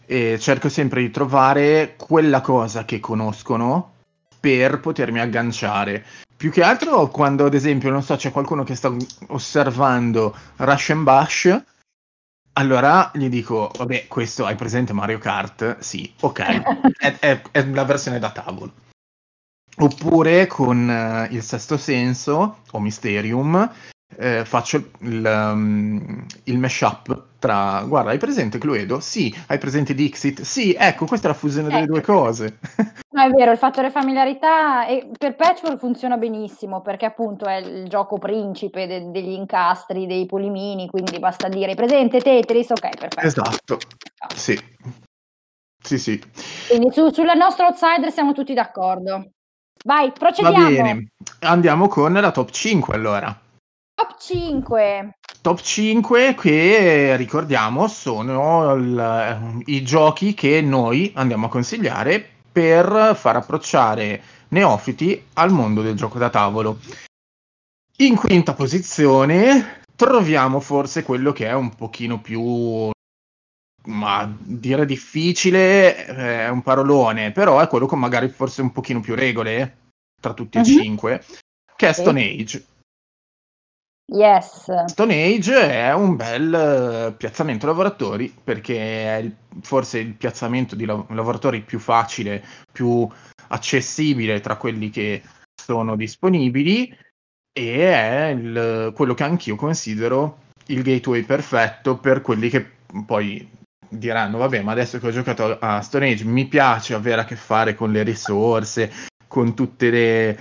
e 0.06 0.38
cerco 0.38 0.68
sempre 0.68 1.00
di 1.00 1.10
trovare 1.10 1.94
quella 1.96 2.40
cosa 2.40 2.84
che 2.84 3.00
conoscono 3.00 3.92
per 4.38 4.80
potermi 4.80 5.20
agganciare. 5.20 6.04
Più 6.36 6.50
che 6.50 6.62
altro 6.62 7.08
quando 7.08 7.46
ad 7.46 7.54
esempio, 7.54 7.90
non 7.90 8.02
so, 8.02 8.16
c'è 8.16 8.30
qualcuno 8.30 8.64
che 8.64 8.74
sta 8.74 8.94
osservando 9.28 10.36
Rush 10.56 10.90
and 10.90 11.02
Bash, 11.04 11.62
allora 12.56 13.10
gli 13.14 13.28
dico, 13.28 13.70
vabbè, 13.76 14.06
questo 14.06 14.44
hai 14.46 14.54
presente 14.54 14.92
Mario 14.92 15.18
Kart? 15.18 15.78
Sì, 15.78 16.12
ok, 16.20 16.40
è, 16.98 17.18
è- 17.18 17.42
è 17.50 17.64
la 17.66 17.84
versione 17.84 18.18
da 18.18 18.30
tavolo. 18.30 18.72
Oppure 19.76 20.46
con 20.46 20.88
eh, 20.88 21.28
il 21.32 21.42
sesto 21.42 21.76
senso 21.76 22.58
o 22.70 22.80
Mysterium 22.80 23.72
eh, 24.18 24.44
faccio 24.44 24.90
il, 25.00 25.24
um, 25.24 26.26
il 26.44 26.58
mashup 26.58 27.22
tra 27.38 27.82
guarda, 27.86 28.10
hai 28.10 28.18
presente 28.18 28.58
Cluedo? 28.58 29.00
Sì, 29.00 29.34
hai 29.48 29.58
presente 29.58 29.94
Dixit? 29.94 30.40
Sì, 30.42 30.74
ecco, 30.78 31.04
questa 31.06 31.28
è 31.28 31.30
la 31.30 31.36
fusione 31.36 31.68
delle 31.68 31.82
Ecco. 31.82 31.92
due 31.92 32.00
cose. 32.02 32.58
No, 33.14 33.22
è 33.22 33.30
vero, 33.30 33.52
il 33.52 33.58
fattore 33.58 33.92
familiarità 33.92 34.86
e 34.88 35.08
per 35.16 35.36
Patchwork 35.36 35.78
funziona 35.78 36.16
benissimo 36.16 36.80
perché 36.80 37.04
appunto 37.06 37.44
è 37.44 37.58
il 37.58 37.86
gioco 37.88 38.18
principe 38.18 38.88
de- 38.88 39.12
degli 39.12 39.30
incastri, 39.30 40.06
dei 40.08 40.26
polimini, 40.26 40.88
quindi 40.88 41.20
basta 41.20 41.46
dire 41.46 41.70
"Hai 41.70 41.76
presente 41.76 42.18
Tetris? 42.20 42.70
Ok, 42.70 42.88
perfetto. 42.98 43.20
esatto. 43.24 43.78
Sì. 44.34 44.58
Sì, 45.80 45.96
sì. 45.98 46.20
Quindi 46.68 46.90
su- 46.92 47.12
sulla 47.12 47.34
nostra 47.34 47.66
outsider 47.66 48.10
siamo 48.10 48.32
tutti 48.32 48.52
d'accordo. 48.52 49.30
Vai, 49.84 50.08
Va 50.08 50.12
procediamo. 50.18 50.68
bene. 50.70 51.08
Andiamo 51.40 51.86
con 51.86 52.12
la 52.14 52.30
top 52.32 52.50
5 52.50 52.94
allora. 52.96 53.38
Top 53.94 54.18
5. 54.18 55.18
Top 55.40 55.60
5 55.60 56.34
che 56.34 57.16
ricordiamo 57.16 57.86
sono 57.86 58.74
il- 58.74 59.62
i 59.66 59.82
giochi 59.84 60.34
che 60.34 60.60
noi 60.60 61.12
andiamo 61.14 61.46
a 61.46 61.50
consigliare 61.50 62.26
per 62.50 63.14
far 63.16 63.36
approcciare 63.36 64.22
neofiti 64.48 65.26
al 65.34 65.50
mondo 65.50 65.82
del 65.82 65.94
gioco 65.96 66.18
da 66.18 66.30
tavolo. 66.30 66.78
In 67.98 68.16
quinta 68.16 68.54
posizione 68.54 69.82
troviamo 69.94 70.58
forse 70.60 71.04
quello 71.04 71.32
che 71.32 71.46
è 71.46 71.52
un 71.52 71.74
pochino 71.74 72.20
più 72.20 72.90
ma 73.86 74.34
dire 74.38 74.86
difficile 74.86 76.06
è 76.06 76.48
un 76.48 76.62
parolone, 76.62 77.32
però 77.32 77.60
è 77.60 77.68
quello 77.68 77.86
con 77.86 77.98
magari 77.98 78.28
forse 78.30 78.62
un 78.62 78.72
pochino 78.72 79.00
più 79.00 79.14
regole 79.14 79.76
tra 80.20 80.32
tutti 80.32 80.56
e 80.56 80.62
Mhm. 80.62 80.66
cinque, 80.66 81.24
che 81.76 81.88
è. 81.88 81.92
Stone 81.92 82.22
Age. 82.22 82.64
Yes. 84.14 84.70
Stone 84.86 85.24
Age 85.24 85.68
è 85.68 85.92
un 85.92 86.14
bel 86.14 86.54
eh, 86.54 87.12
piazzamento 87.16 87.66
lavoratori 87.66 88.32
perché 88.44 88.78
è 88.78 89.30
forse 89.60 89.98
il 89.98 90.14
piazzamento 90.14 90.76
di 90.76 90.84
lav- 90.84 91.10
lavoratori 91.10 91.62
più 91.62 91.80
facile, 91.80 92.44
più 92.70 93.08
accessibile 93.48 94.40
tra 94.40 94.54
quelli 94.54 94.90
che 94.90 95.20
sono 95.60 95.96
disponibili 95.96 96.96
e 97.52 97.92
è 97.92 98.26
il- 98.28 98.92
quello 98.94 99.14
che 99.14 99.24
anch'io 99.24 99.56
considero 99.56 100.42
il 100.66 100.82
gateway 100.82 101.22
perfetto 101.24 101.96
per 101.96 102.20
quelli 102.20 102.48
che 102.48 102.64
poi 103.04 103.50
diranno 103.88 104.38
vabbè 104.38 104.62
ma 104.62 104.72
adesso 104.72 104.98
che 104.98 105.08
ho 105.08 105.10
giocato 105.10 105.58
a 105.58 105.80
Stone 105.80 106.10
Age 106.12 106.24
mi 106.24 106.46
piace 106.46 106.94
avere 106.94 107.22
a 107.22 107.24
che 107.24 107.36
fare 107.36 107.74
con 107.74 107.90
le 107.90 108.04
risorse, 108.04 108.92
con 109.26 109.54
tutte 109.54 109.90
le 109.90 110.38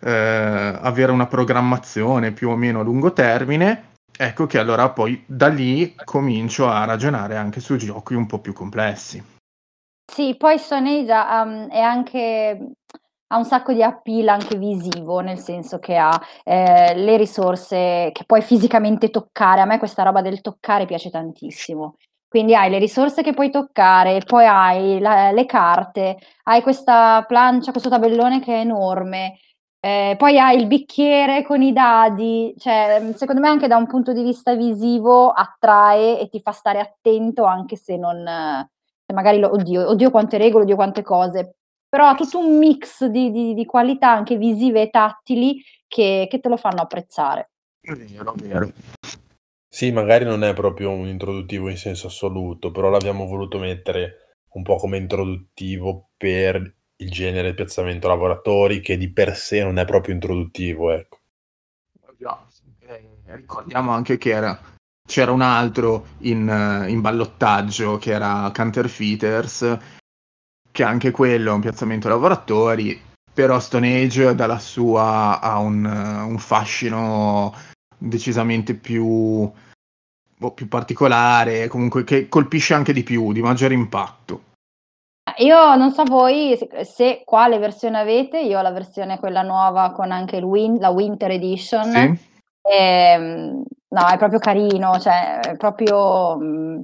eh, 0.00 0.78
avere 0.80 1.12
una 1.12 1.26
programmazione 1.26 2.32
più 2.32 2.50
o 2.50 2.56
meno 2.56 2.80
a 2.80 2.82
lungo 2.82 3.12
termine, 3.12 3.92
ecco 4.16 4.46
che 4.46 4.58
allora 4.58 4.90
poi 4.90 5.24
da 5.26 5.48
lì 5.48 5.94
comincio 6.04 6.68
a 6.68 6.84
ragionare 6.84 7.36
anche 7.36 7.60
su 7.60 7.76
giochi 7.76 8.14
un 8.14 8.26
po' 8.26 8.38
più 8.38 8.52
complessi. 8.52 9.22
Sì, 10.10 10.36
poi 10.36 10.56
ha, 11.08 11.42
um, 11.42 11.68
è 11.68 11.80
anche 11.80 12.74
ha 13.28 13.36
un 13.36 13.44
sacco 13.44 13.72
di 13.72 13.82
appeal 13.82 14.28
anche 14.28 14.56
visivo, 14.56 15.18
nel 15.20 15.38
senso 15.38 15.78
che 15.78 15.96
ha 15.96 16.12
eh, 16.44 16.94
le 16.94 17.16
risorse 17.16 18.10
che 18.12 18.24
puoi 18.24 18.40
fisicamente 18.40 19.10
toccare. 19.10 19.60
A 19.60 19.64
me 19.64 19.78
questa 19.78 20.04
roba 20.04 20.22
del 20.22 20.40
toccare 20.40 20.86
piace 20.86 21.10
tantissimo. 21.10 21.96
Quindi 22.28 22.54
hai 22.54 22.70
le 22.70 22.78
risorse 22.78 23.22
che 23.22 23.34
puoi 23.34 23.50
toccare, 23.50 24.20
poi 24.24 24.46
hai 24.46 25.00
la- 25.00 25.30
le 25.32 25.46
carte, 25.46 26.18
hai 26.44 26.62
questa 26.62 27.24
plancia, 27.26 27.70
questo 27.70 27.88
tabellone 27.88 28.40
che 28.40 28.54
è 28.54 28.60
enorme, 28.60 29.38
eh, 29.86 30.16
poi 30.18 30.36
hai 30.36 30.58
il 30.58 30.66
bicchiere 30.66 31.44
con 31.44 31.62
i 31.62 31.72
dadi, 31.72 32.52
cioè 32.58 33.12
secondo 33.14 33.40
me 33.40 33.46
anche 33.46 33.68
da 33.68 33.76
un 33.76 33.86
punto 33.86 34.12
di 34.12 34.24
vista 34.24 34.56
visivo 34.56 35.30
attrae 35.30 36.18
e 36.18 36.28
ti 36.28 36.40
fa 36.40 36.50
stare 36.50 36.80
attento 36.80 37.44
anche 37.44 37.76
se 37.76 37.96
non, 37.96 38.24
se 39.06 39.12
magari, 39.12 39.38
lo- 39.38 39.52
oddio, 39.52 39.88
oddio 39.88 40.10
quante 40.10 40.38
regole, 40.38 40.64
oddio 40.64 40.74
quante 40.74 41.02
cose, 41.02 41.54
però 41.88 42.08
ha 42.08 42.16
tutto 42.16 42.40
un 42.40 42.58
mix 42.58 43.04
di, 43.04 43.30
di- 43.30 43.54
di 43.54 43.64
qualità 43.64 44.10
anche 44.10 44.36
visive 44.36 44.82
e 44.82 44.90
tattili 44.90 45.62
che, 45.86 46.26
che 46.28 46.40
te 46.40 46.48
lo 46.48 46.56
fanno 46.56 46.80
apprezzare. 46.82 47.50
Vero, 47.82 48.34
vero. 48.42 48.72
Sì, 49.68 49.92
magari 49.92 50.24
non 50.24 50.42
è 50.42 50.52
proprio 50.52 50.90
un 50.90 51.06
introduttivo 51.06 51.68
in 51.68 51.76
senso 51.76 52.08
assoluto, 52.08 52.72
però 52.72 52.88
l'abbiamo 52.88 53.26
voluto 53.26 53.58
mettere 53.58 54.34
un 54.54 54.64
po' 54.64 54.76
come 54.76 54.96
introduttivo 54.96 56.08
per 56.16 56.75
il 56.98 57.10
genere 57.10 57.54
piazzamento 57.54 58.08
lavoratori 58.08 58.80
che 58.80 58.96
di 58.96 59.10
per 59.10 59.36
sé 59.36 59.62
non 59.62 59.78
è 59.78 59.84
proprio 59.84 60.14
introduttivo, 60.14 60.90
ecco. 60.90 61.18
Eh, 62.80 63.34
ricordiamo 63.34 63.90
anche 63.90 64.16
che 64.16 64.30
era, 64.30 64.58
c'era 65.06 65.32
un 65.32 65.42
altro 65.42 66.06
in, 66.20 66.48
eh, 66.48 66.90
in 66.90 67.00
ballottaggio 67.00 67.98
che 67.98 68.12
era 68.12 68.50
Counterfeiters, 68.54 69.78
che 70.70 70.82
anche 70.82 71.10
quello 71.10 71.50
è 71.50 71.54
un 71.54 71.60
piazzamento 71.60 72.08
lavoratori, 72.08 73.00
però 73.32 73.60
Stone 73.60 74.02
Age 74.02 74.34
dalla 74.34 74.58
sua 74.58 75.40
ha 75.40 75.58
un, 75.58 75.84
un 75.84 76.38
fascino 76.38 77.54
decisamente 77.98 78.74
più, 78.74 79.50
boh, 80.38 80.52
più 80.52 80.68
particolare, 80.68 81.68
comunque 81.68 82.04
che 82.04 82.28
colpisce 82.28 82.74
anche 82.74 82.92
di 82.92 83.02
più, 83.02 83.32
di 83.32 83.42
maggiore 83.42 83.74
impatto. 83.74 84.45
Io 85.38 85.74
non 85.74 85.92
so 85.92 86.04
voi 86.04 86.56
se, 86.56 86.84
se 86.84 87.22
quale 87.24 87.58
versione 87.58 87.98
avete, 87.98 88.38
io 88.40 88.58
ho 88.58 88.62
la 88.62 88.70
versione 88.70 89.18
quella 89.18 89.42
nuova 89.42 89.90
con 89.90 90.12
anche 90.12 90.36
il 90.36 90.44
win, 90.44 90.78
la 90.78 90.90
Winter 90.90 91.30
Edition. 91.30 91.90
Sì. 91.90 92.34
E, 92.62 93.18
no, 93.18 94.06
è 94.08 94.16
proprio 94.16 94.38
carino, 94.38 94.98
cioè 94.98 95.40
è 95.40 95.56
proprio... 95.56 96.36
mm, 96.38 96.80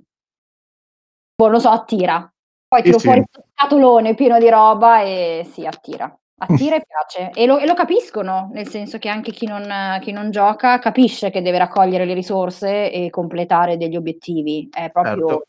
Boh, 1.35 1.49
non 1.49 1.61
so, 1.61 1.71
attira. 1.71 2.31
Poi 2.69 2.83
tiro 2.83 2.99
sì. 2.99 3.07
fuori 3.07 3.25
questo 3.25 3.51
scatolone 3.53 4.15
pieno 4.15 4.39
di 4.39 4.49
roba 4.49 5.03
e 5.03 5.47
sì, 5.51 5.67
attira. 5.67 6.15
Attira 6.39 6.77
e 6.77 6.83
piace. 6.87 7.31
E 7.33 7.47
lo, 7.47 7.59
e 7.59 7.67
lo 7.67 7.75
capiscono, 7.75 8.51
nel 8.53 8.69
senso 8.69 8.99
che 8.99 9.09
anche 9.09 9.31
chi 9.31 9.47
non, 9.47 9.99
chi 10.01 10.13
non 10.13 10.31
gioca 10.31 10.79
capisce 10.79 11.31
che 11.31 11.43
deve 11.43 11.59
raccogliere 11.59 12.05
le 12.05 12.15
risorse 12.15 12.91
e 12.91 13.11
completare 13.11 13.77
degli 13.77 13.97
obiettivi. 13.97 14.69
È 14.71 14.91
proprio... 14.91 15.29
Certo. 15.29 15.47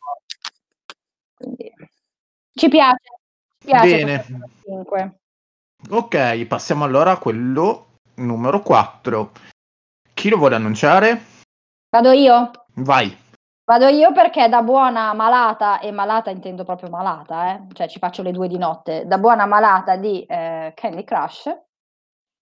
Quindi, 1.35 1.71
ci 2.55 2.69
piace. 2.69 3.19
Ci 3.59 3.65
piace 3.65 4.03
Bene. 4.03 4.25
Ok, 5.89 6.45
passiamo 6.45 6.83
allora 6.83 7.11
a 7.11 7.17
quello 7.17 7.87
numero 8.15 8.61
4. 8.61 9.31
Chi 10.13 10.29
lo 10.29 10.37
vuole 10.37 10.55
annunciare? 10.55 11.21
Vado 11.89 12.11
io? 12.11 12.51
Vai. 12.75 13.15
Vado 13.65 13.87
io 13.87 14.11
perché 14.11 14.49
da 14.49 14.61
buona 14.61 15.13
malata, 15.13 15.79
e 15.79 15.91
malata 15.91 16.29
intendo 16.29 16.63
proprio 16.63 16.89
malata, 16.89 17.53
eh? 17.53 17.61
cioè 17.73 17.87
ci 17.87 17.97
faccio 17.97 18.21
le 18.21 18.31
due 18.31 18.49
di 18.49 18.57
notte, 18.57 19.05
da 19.05 19.17
buona 19.17 19.45
malata 19.45 19.95
di 19.95 20.21
eh, 20.25 20.73
Candy 20.75 21.05
Crush, 21.05 21.45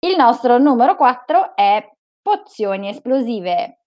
il 0.04 0.16
nostro 0.16 0.58
numero 0.58 0.96
4 0.96 1.56
è 1.56 1.88
pozioni 2.22 2.88
esplosive. 2.88 3.81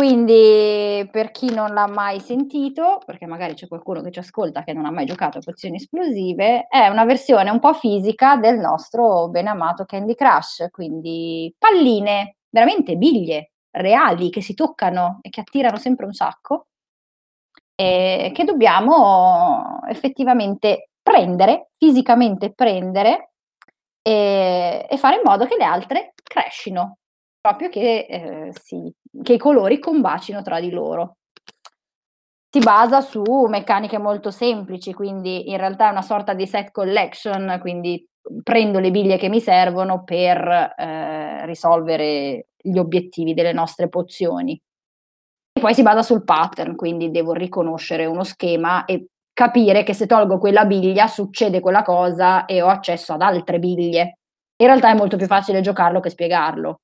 Quindi 0.00 1.06
per 1.12 1.30
chi 1.30 1.52
non 1.52 1.74
l'ha 1.74 1.86
mai 1.86 2.20
sentito, 2.20 3.02
perché 3.04 3.26
magari 3.26 3.52
c'è 3.52 3.68
qualcuno 3.68 4.00
che 4.00 4.10
ci 4.10 4.20
ascolta 4.20 4.64
che 4.64 4.72
non 4.72 4.86
ha 4.86 4.90
mai 4.90 5.04
giocato 5.04 5.36
a 5.36 5.42
pozioni 5.42 5.76
esplosive, 5.76 6.68
è 6.68 6.88
una 6.88 7.04
versione 7.04 7.50
un 7.50 7.58
po' 7.58 7.74
fisica 7.74 8.36
del 8.36 8.56
nostro 8.56 9.28
ben 9.28 9.46
amato 9.46 9.84
Candy 9.84 10.14
Crush, 10.14 10.68
quindi 10.70 11.54
palline, 11.58 12.36
veramente 12.48 12.96
biglie 12.96 13.50
reali 13.72 14.30
che 14.30 14.40
si 14.40 14.54
toccano 14.54 15.18
e 15.20 15.28
che 15.28 15.42
attirano 15.42 15.76
sempre 15.76 16.06
un 16.06 16.14
sacco, 16.14 16.68
e 17.74 18.32
che 18.34 18.44
dobbiamo 18.44 19.80
effettivamente 19.86 20.92
prendere, 21.02 21.72
fisicamente 21.76 22.54
prendere 22.54 23.32
e, 24.00 24.86
e 24.88 24.96
fare 24.96 25.16
in 25.16 25.22
modo 25.26 25.44
che 25.44 25.56
le 25.58 25.64
altre 25.64 26.14
crescino, 26.22 26.99
proprio 27.40 27.68
che, 27.68 28.06
eh, 28.08 28.52
si- 28.52 28.92
che 29.22 29.34
i 29.34 29.38
colori 29.38 29.78
combacino 29.78 30.42
tra 30.42 30.60
di 30.60 30.70
loro. 30.70 31.16
Si 32.52 32.58
basa 32.58 33.00
su 33.00 33.22
meccaniche 33.48 33.98
molto 33.98 34.30
semplici, 34.30 34.92
quindi 34.92 35.50
in 35.50 35.56
realtà 35.56 35.88
è 35.88 35.90
una 35.92 36.02
sorta 36.02 36.34
di 36.34 36.46
set 36.46 36.72
collection, 36.72 37.58
quindi 37.60 38.04
prendo 38.42 38.80
le 38.80 38.90
biglie 38.90 39.18
che 39.18 39.28
mi 39.28 39.40
servono 39.40 40.02
per 40.02 40.74
eh, 40.76 41.46
risolvere 41.46 42.48
gli 42.56 42.76
obiettivi 42.76 43.34
delle 43.34 43.52
nostre 43.52 43.88
pozioni. 43.88 44.60
E 45.52 45.60
poi 45.60 45.74
si 45.74 45.82
basa 45.82 46.02
sul 46.02 46.24
pattern, 46.24 46.74
quindi 46.74 47.10
devo 47.10 47.32
riconoscere 47.32 48.04
uno 48.06 48.24
schema 48.24 48.84
e 48.84 49.06
capire 49.32 49.84
che 49.84 49.94
se 49.94 50.06
tolgo 50.06 50.38
quella 50.38 50.64
biglia 50.64 51.06
succede 51.06 51.60
quella 51.60 51.82
cosa 51.82 52.44
e 52.46 52.62
ho 52.62 52.68
accesso 52.68 53.12
ad 53.12 53.22
altre 53.22 53.58
biglie. 53.58 54.18
In 54.56 54.66
realtà 54.66 54.90
è 54.90 54.94
molto 54.94 55.16
più 55.16 55.26
facile 55.26 55.60
giocarlo 55.60 56.00
che 56.00 56.10
spiegarlo. 56.10 56.80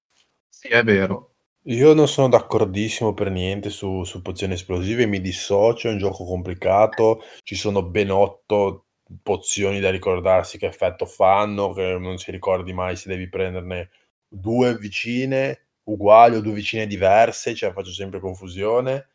Sì, 0.59 0.69
è 0.69 0.83
vero. 0.83 1.33
Io 1.65 1.93
non 1.93 2.09
sono 2.09 2.29
d'accordissimo 2.29 3.13
per 3.13 3.31
niente 3.31 3.69
su, 3.71 4.05
su 4.05 4.23
pozioni 4.23 4.55
esplosive, 4.55 5.05
mi 5.07 5.21
dissocio, 5.21 5.89
è 5.89 5.93
un 5.93 5.99
gioco 5.99 6.25
complicato, 6.25 7.23
ci 7.43 7.55
sono 7.57 7.83
ben 7.83 8.11
otto 8.11 8.87
pozioni 9.23 9.81
da 9.81 9.91
ricordarsi 9.91 10.57
che 10.59 10.67
effetto 10.67 11.05
fanno, 11.05 11.73
che 11.73 11.99
non 11.99 12.17
si 12.19 12.31
ricordi 12.31 12.73
mai 12.73 12.97
se 12.97 13.09
devi 13.11 13.29
prenderne 13.29 13.91
due 14.27 14.77
vicine 14.77 15.67
uguali 15.85 16.37
o 16.37 16.41
due 16.41 16.55
vicine 16.55 16.87
diverse, 16.87 17.55
cioè 17.55 17.73
faccio 17.73 17.93
sempre 17.93 18.19
confusione. 18.21 19.09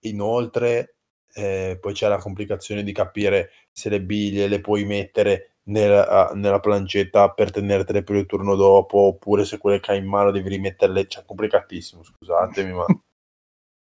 Inoltre, 0.00 0.96
eh, 1.34 1.78
poi 1.80 1.92
c'è 1.94 2.08
la 2.08 2.18
complicazione 2.18 2.82
di 2.82 2.92
capire 2.92 3.50
se 3.70 3.88
le 3.88 4.02
biglie 4.02 4.48
le 4.48 4.60
puoi 4.60 4.84
mettere 4.84 5.51
nella, 5.64 6.32
nella 6.34 6.60
plancetta 6.60 7.30
per 7.30 7.50
tenertele 7.50 8.02
per 8.02 8.16
il 8.16 8.26
turno 8.26 8.54
dopo, 8.56 8.98
oppure 8.98 9.44
se 9.44 9.58
quelle 9.58 9.80
che 9.80 9.92
hai 9.92 9.98
in 9.98 10.06
mano 10.06 10.30
devi 10.30 10.48
rimetterle, 10.48 11.06
cioè 11.06 11.24
complicatissimo, 11.24 12.02
scusatemi, 12.02 12.72
ma 12.72 12.84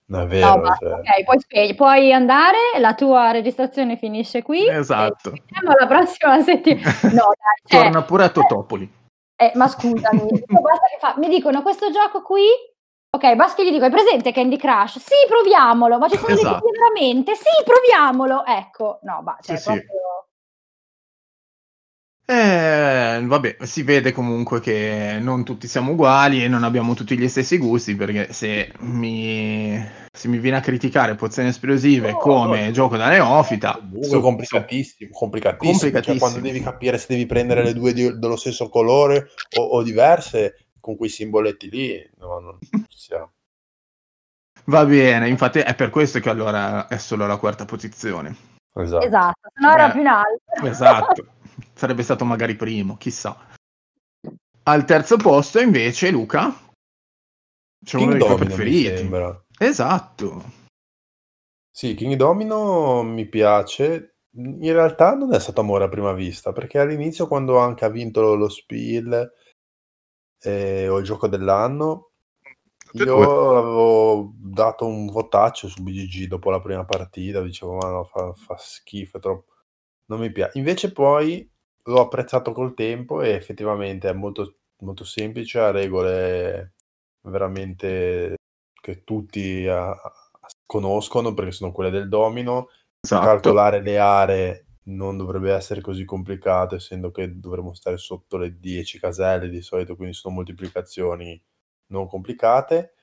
è 0.07 0.41
No, 0.41 0.63
cioè. 0.79 0.93
ok, 0.93 1.25
puoi, 1.25 1.41
spie- 1.41 1.75
puoi 1.75 2.13
andare, 2.13 2.59
la 2.79 2.95
tua 2.95 3.31
registrazione 3.31 3.97
finisce 3.97 4.43
qui. 4.43 4.67
Esatto. 4.67 5.31
E 5.31 5.37
ci 5.37 5.43
vediamo 5.47 5.77
la 5.79 5.87
prossima 5.87 6.41
settimana. 6.43 6.91
No, 7.03 7.33
dai, 7.37 7.57
cioè, 7.65 7.81
Torna 7.85 8.03
pure 8.03 8.25
a 8.25 8.29
Totopoli. 8.29 8.91
eh, 9.37 9.53
ma 9.55 9.69
scusami, 9.69 10.29
io 10.29 10.61
basta 10.61 10.87
che 10.89 10.99
fa- 10.99 11.15
mi 11.19 11.29
dicono 11.29 11.63
questo 11.63 11.91
gioco 11.91 12.23
qui. 12.23 12.45
Ok, 13.15 13.35
basta 13.35 13.57
che 13.63 13.69
gli 13.69 13.73
dico, 13.73 13.85
hai 13.85 13.91
presente 13.91 14.33
Candy 14.33 14.57
Crush? 14.57 14.99
Sì, 14.99 15.15
proviamolo, 15.29 15.99
ma 15.99 16.09
ci 16.09 16.17
sono 16.17 16.33
Esatto. 16.33 16.65
veramente? 16.71 17.35
Sì, 17.35 17.63
proviamolo. 17.63 18.45
Ecco, 18.47 19.01
no, 19.03 19.21
ma 19.23 19.37
cioè, 19.43 19.57
Sì, 19.57 19.73
sì. 19.73 19.83
Eh, 22.35 23.21
vabbè, 23.27 23.57
si 23.61 23.83
vede 23.83 24.11
comunque 24.13 24.61
che 24.61 25.19
non 25.21 25.45
tutti 25.45 25.69
siamo 25.69 25.93
uguali 25.93 26.43
e 26.43 26.49
non 26.49 26.65
abbiamo 26.65 26.95
tutti 26.95 27.19
gli 27.19 27.29
stessi 27.29 27.59
gusti, 27.59 27.95
perché 27.95 28.33
se 28.33 28.73
mi, 28.79 29.79
se 30.11 30.29
mi 30.29 30.39
viene 30.39 30.57
a 30.57 30.61
criticare 30.61 31.15
pozioni 31.15 31.51
esplosive 31.51 32.13
No, 32.13 32.17
come 32.17 32.67
no. 32.67 32.71
gioco 32.71 32.97
da 32.97 33.11
neofita, 33.11 33.75
Comunque 33.75 34.05
su- 34.09 34.21
complicatissimo, 34.23 35.11
complicatissimo. 35.13 35.73
Cioè, 35.73 35.73
Complicatissimo. 35.73 36.19
quando 36.31 36.41
devi 36.41 36.61
capire 36.65 36.97
se 36.97 37.07
devi 37.11 37.27
prendere 37.27 37.63
le 37.65 37.75
due 37.75 37.93
di- 37.93 38.19
dello 38.19 38.37
stesso 38.37 38.71
colore 38.71 39.29
o, 39.59 39.63
o 39.63 39.83
diverse, 39.83 40.69
con 40.81 40.97
quei 40.97 41.11
simboletti 41.11 41.69
lì, 41.69 42.11
no, 42.17 42.39
non 42.41 42.59
ci 42.89 42.99
siamo. 42.99 43.33
va 44.67 44.87
bene, 44.87 45.29
infatti 45.29 45.59
è 45.59 45.75
per 45.75 45.91
questo 45.91 46.19
che 46.21 46.31
allora 46.31 46.87
è 46.89 46.97
solo 46.97 47.27
la 47.27 47.37
quarta 47.37 47.67
posizione. 47.67 48.35
Esatto. 48.75 49.05
Esatto, 49.05 49.51
se 49.53 49.67
no 49.67 49.75
era 49.75 49.87
Beh, 49.89 49.93
più 49.93 50.01
in 50.01 50.07
alto. 50.07 50.67
Esatto, 50.67 51.27
sarebbe 51.83 52.05
stato 52.05 52.25
magari 52.25 52.55
primo, 52.55 52.97
chissà. 52.97 53.37
Al 54.65 54.85
terzo 54.85 55.17
posto 55.17 55.59
invece 55.59 56.13
Luca, 56.13 56.55
c'è 57.85 57.97
uno 57.97 58.11
King 58.11 58.19
dei 58.19 58.21
tuoi 58.21 58.39
preferiti. 58.39 59.11
Esatto. 59.59 60.45
Sì, 61.69 61.95
King 61.95 62.15
Domino 62.15 63.03
mi 63.03 63.27
piace. 63.27 64.19
In 64.35 64.73
realtà 64.73 65.17
non 65.17 65.35
è 65.35 65.41
stato 65.41 65.61
amore 65.61 65.85
a 65.85 65.89
prima 65.89 66.13
vista, 66.13 66.53
perché 66.53 66.79
all'inizio, 66.79 67.27
quando 67.27 67.59
anche 67.59 67.85
ha 67.85 67.89
vinto 67.89 68.37
lo, 68.37 68.49
Spiel 68.49 69.33
eh, 70.41 70.89
o 70.89 70.99
il 70.99 71.05
gioco 71.05 71.27
dell'anno, 71.27 72.13
io 72.93 73.57
avevo 73.59 74.33
dato 74.37 74.87
un 74.87 75.07
votaccio 75.07 75.67
su 75.67 75.83
BGG 75.83 76.29
dopo 76.29 76.49
la 76.51 76.61
prima 76.61 76.85
partita, 76.85 77.43
dicevo, 77.43 77.75
ma 77.75 77.91
no, 77.91 78.05
fa, 78.05 78.33
fa 78.35 78.57
schifo, 78.57 79.19
troppo... 79.19 79.53
non 80.07 80.21
mi 80.21 80.31
piace. 80.31 80.57
Invece 80.59 80.93
poi 80.93 81.51
l'ho 81.85 82.01
apprezzato 82.01 82.53
col 82.53 82.75
tempo 82.75 83.23
e 83.23 83.31
effettivamente 83.31 84.09
è 84.09 84.13
molto, 84.13 84.59
molto 84.79 85.05
semplice, 85.05 85.59
ha 85.59 85.71
regole 85.71 86.75
veramente 87.23 88.37
che 88.81 89.05
tutti 89.05 89.67
ah, 89.67 89.97
conoscono 90.67 91.35
perché 91.35 91.53
sono 91.53 91.73
quelle 91.73 91.91
del 91.91 92.09
domino. 92.09 92.69
Esatto. 93.01 93.27
Calcolare 93.27 93.83
le 93.83 93.99
aree 93.99 94.67
non 94.85 95.17
dovrebbe 95.17 95.53
essere 95.53 95.81
così 95.81 96.05
complicato, 96.05 96.75
essendo 96.77 97.11
che 97.11 97.39
dovremmo 97.39 97.75
stare 97.75 97.97
sotto 97.99 98.37
le 98.37 98.59
10 98.59 98.99
caselle 98.99 99.49
di 99.49 99.63
solito, 99.63 99.97
quindi 99.97 100.15
sono 100.15 100.35
moltiplicazioni 100.35 101.41
non 101.89 102.09
complicate. 102.09 102.95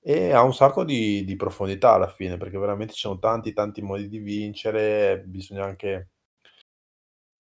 E 0.00 0.32
ha 0.32 0.42
un 0.42 0.52
sacco 0.54 0.84
di, 0.84 1.24
di 1.24 1.36
profondità 1.36 1.92
alla 1.92 2.08
fine, 2.08 2.36
perché 2.36 2.58
veramente 2.58 2.92
ci 2.94 3.00
sono 3.00 3.18
tanti, 3.18 3.52
tanti 3.52 3.82
modi 3.82 4.08
di 4.08 4.18
vincere. 4.18 5.22
Bisogna 5.26 5.64
anche 5.64 6.11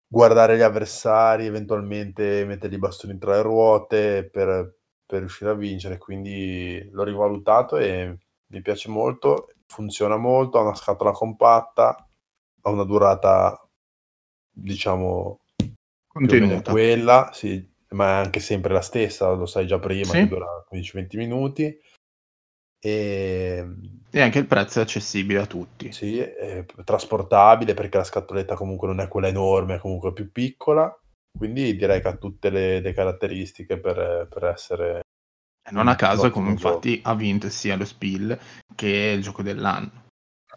guardare 0.10 0.58
gli 0.58 0.62
avversari, 0.62 1.46
eventualmente 1.46 2.44
mettergli 2.46 2.74
i 2.76 2.80
bastoni 2.80 3.18
tra 3.20 3.34
le 3.36 3.42
ruote 3.44 4.30
per, 4.30 4.78
per 5.06 5.20
riuscire 5.20 5.52
a 5.52 5.56
vincere. 5.56 5.98
Quindi 6.00 6.90
l'ho 6.92 7.04
rivalutato 7.04 7.78
e 7.78 8.18
mi 8.48 8.62
piace 8.62 8.90
molto, 8.90 9.50
funziona 9.68 10.18
molto, 10.18 10.58
ha 10.60 10.64
una 10.64 10.76
scatola 10.76 11.12
compatta 11.12 11.96
ha 12.62 12.70
una 12.72 12.84
durata, 12.84 13.66
diciamo, 14.52 15.40
Contenuta. 16.08 16.72
quella, 16.72 17.30
sì, 17.34 17.66
ma 17.90 18.06
è 18.20 18.24
anche 18.24 18.40
sempre 18.40 18.74
la 18.74 18.82
stessa, 18.82 19.32
lo 19.32 19.46
sai 19.46 19.66
già 19.68 19.80
prima, 19.80 20.06
Sì. 20.06 20.20
che 20.20 20.28
dura 20.28 20.46
15-20 20.68 21.18
minuti. 21.18 21.80
E 22.80 23.68
E 24.12 24.22
anche 24.22 24.40
il 24.40 24.46
prezzo 24.48 24.80
è 24.80 24.84
accessibile 24.84 25.40
a 25.40 25.46
tutti. 25.46 25.92
sì, 25.92 26.18
è 26.18 26.66
trasportabile 26.84 27.74
perché 27.74 27.98
la 27.98 28.04
scatoletta 28.04 28.56
comunque 28.56 28.88
non 28.88 29.00
è 29.02 29.08
quella 29.08 29.28
enorme, 29.28 29.76
è 29.76 29.80
comunque 29.80 30.14
più 30.14 30.32
piccola. 30.32 30.94
Quindi 31.38 31.76
direi 31.76 32.02
che 32.02 32.08
ha 32.08 32.16
tutte 32.16 32.50
le, 32.50 32.80
le 32.80 32.94
caratteristiche 32.94 33.78
per, 33.78 34.28
per 34.30 34.46
essere 34.46 35.02
E 35.64 35.72
non 35.72 35.88
a 35.88 35.96
caso, 35.96 36.32
come 36.32 36.50
infatti 36.50 37.00
ha 37.04 37.14
vinto 37.14 37.50
sia 37.50 37.76
lo 37.76 37.86
Spiel 37.86 38.38
che 38.76 39.14
il 39.16 39.22
gioco 39.22 39.44
dell'anno. 39.44 40.08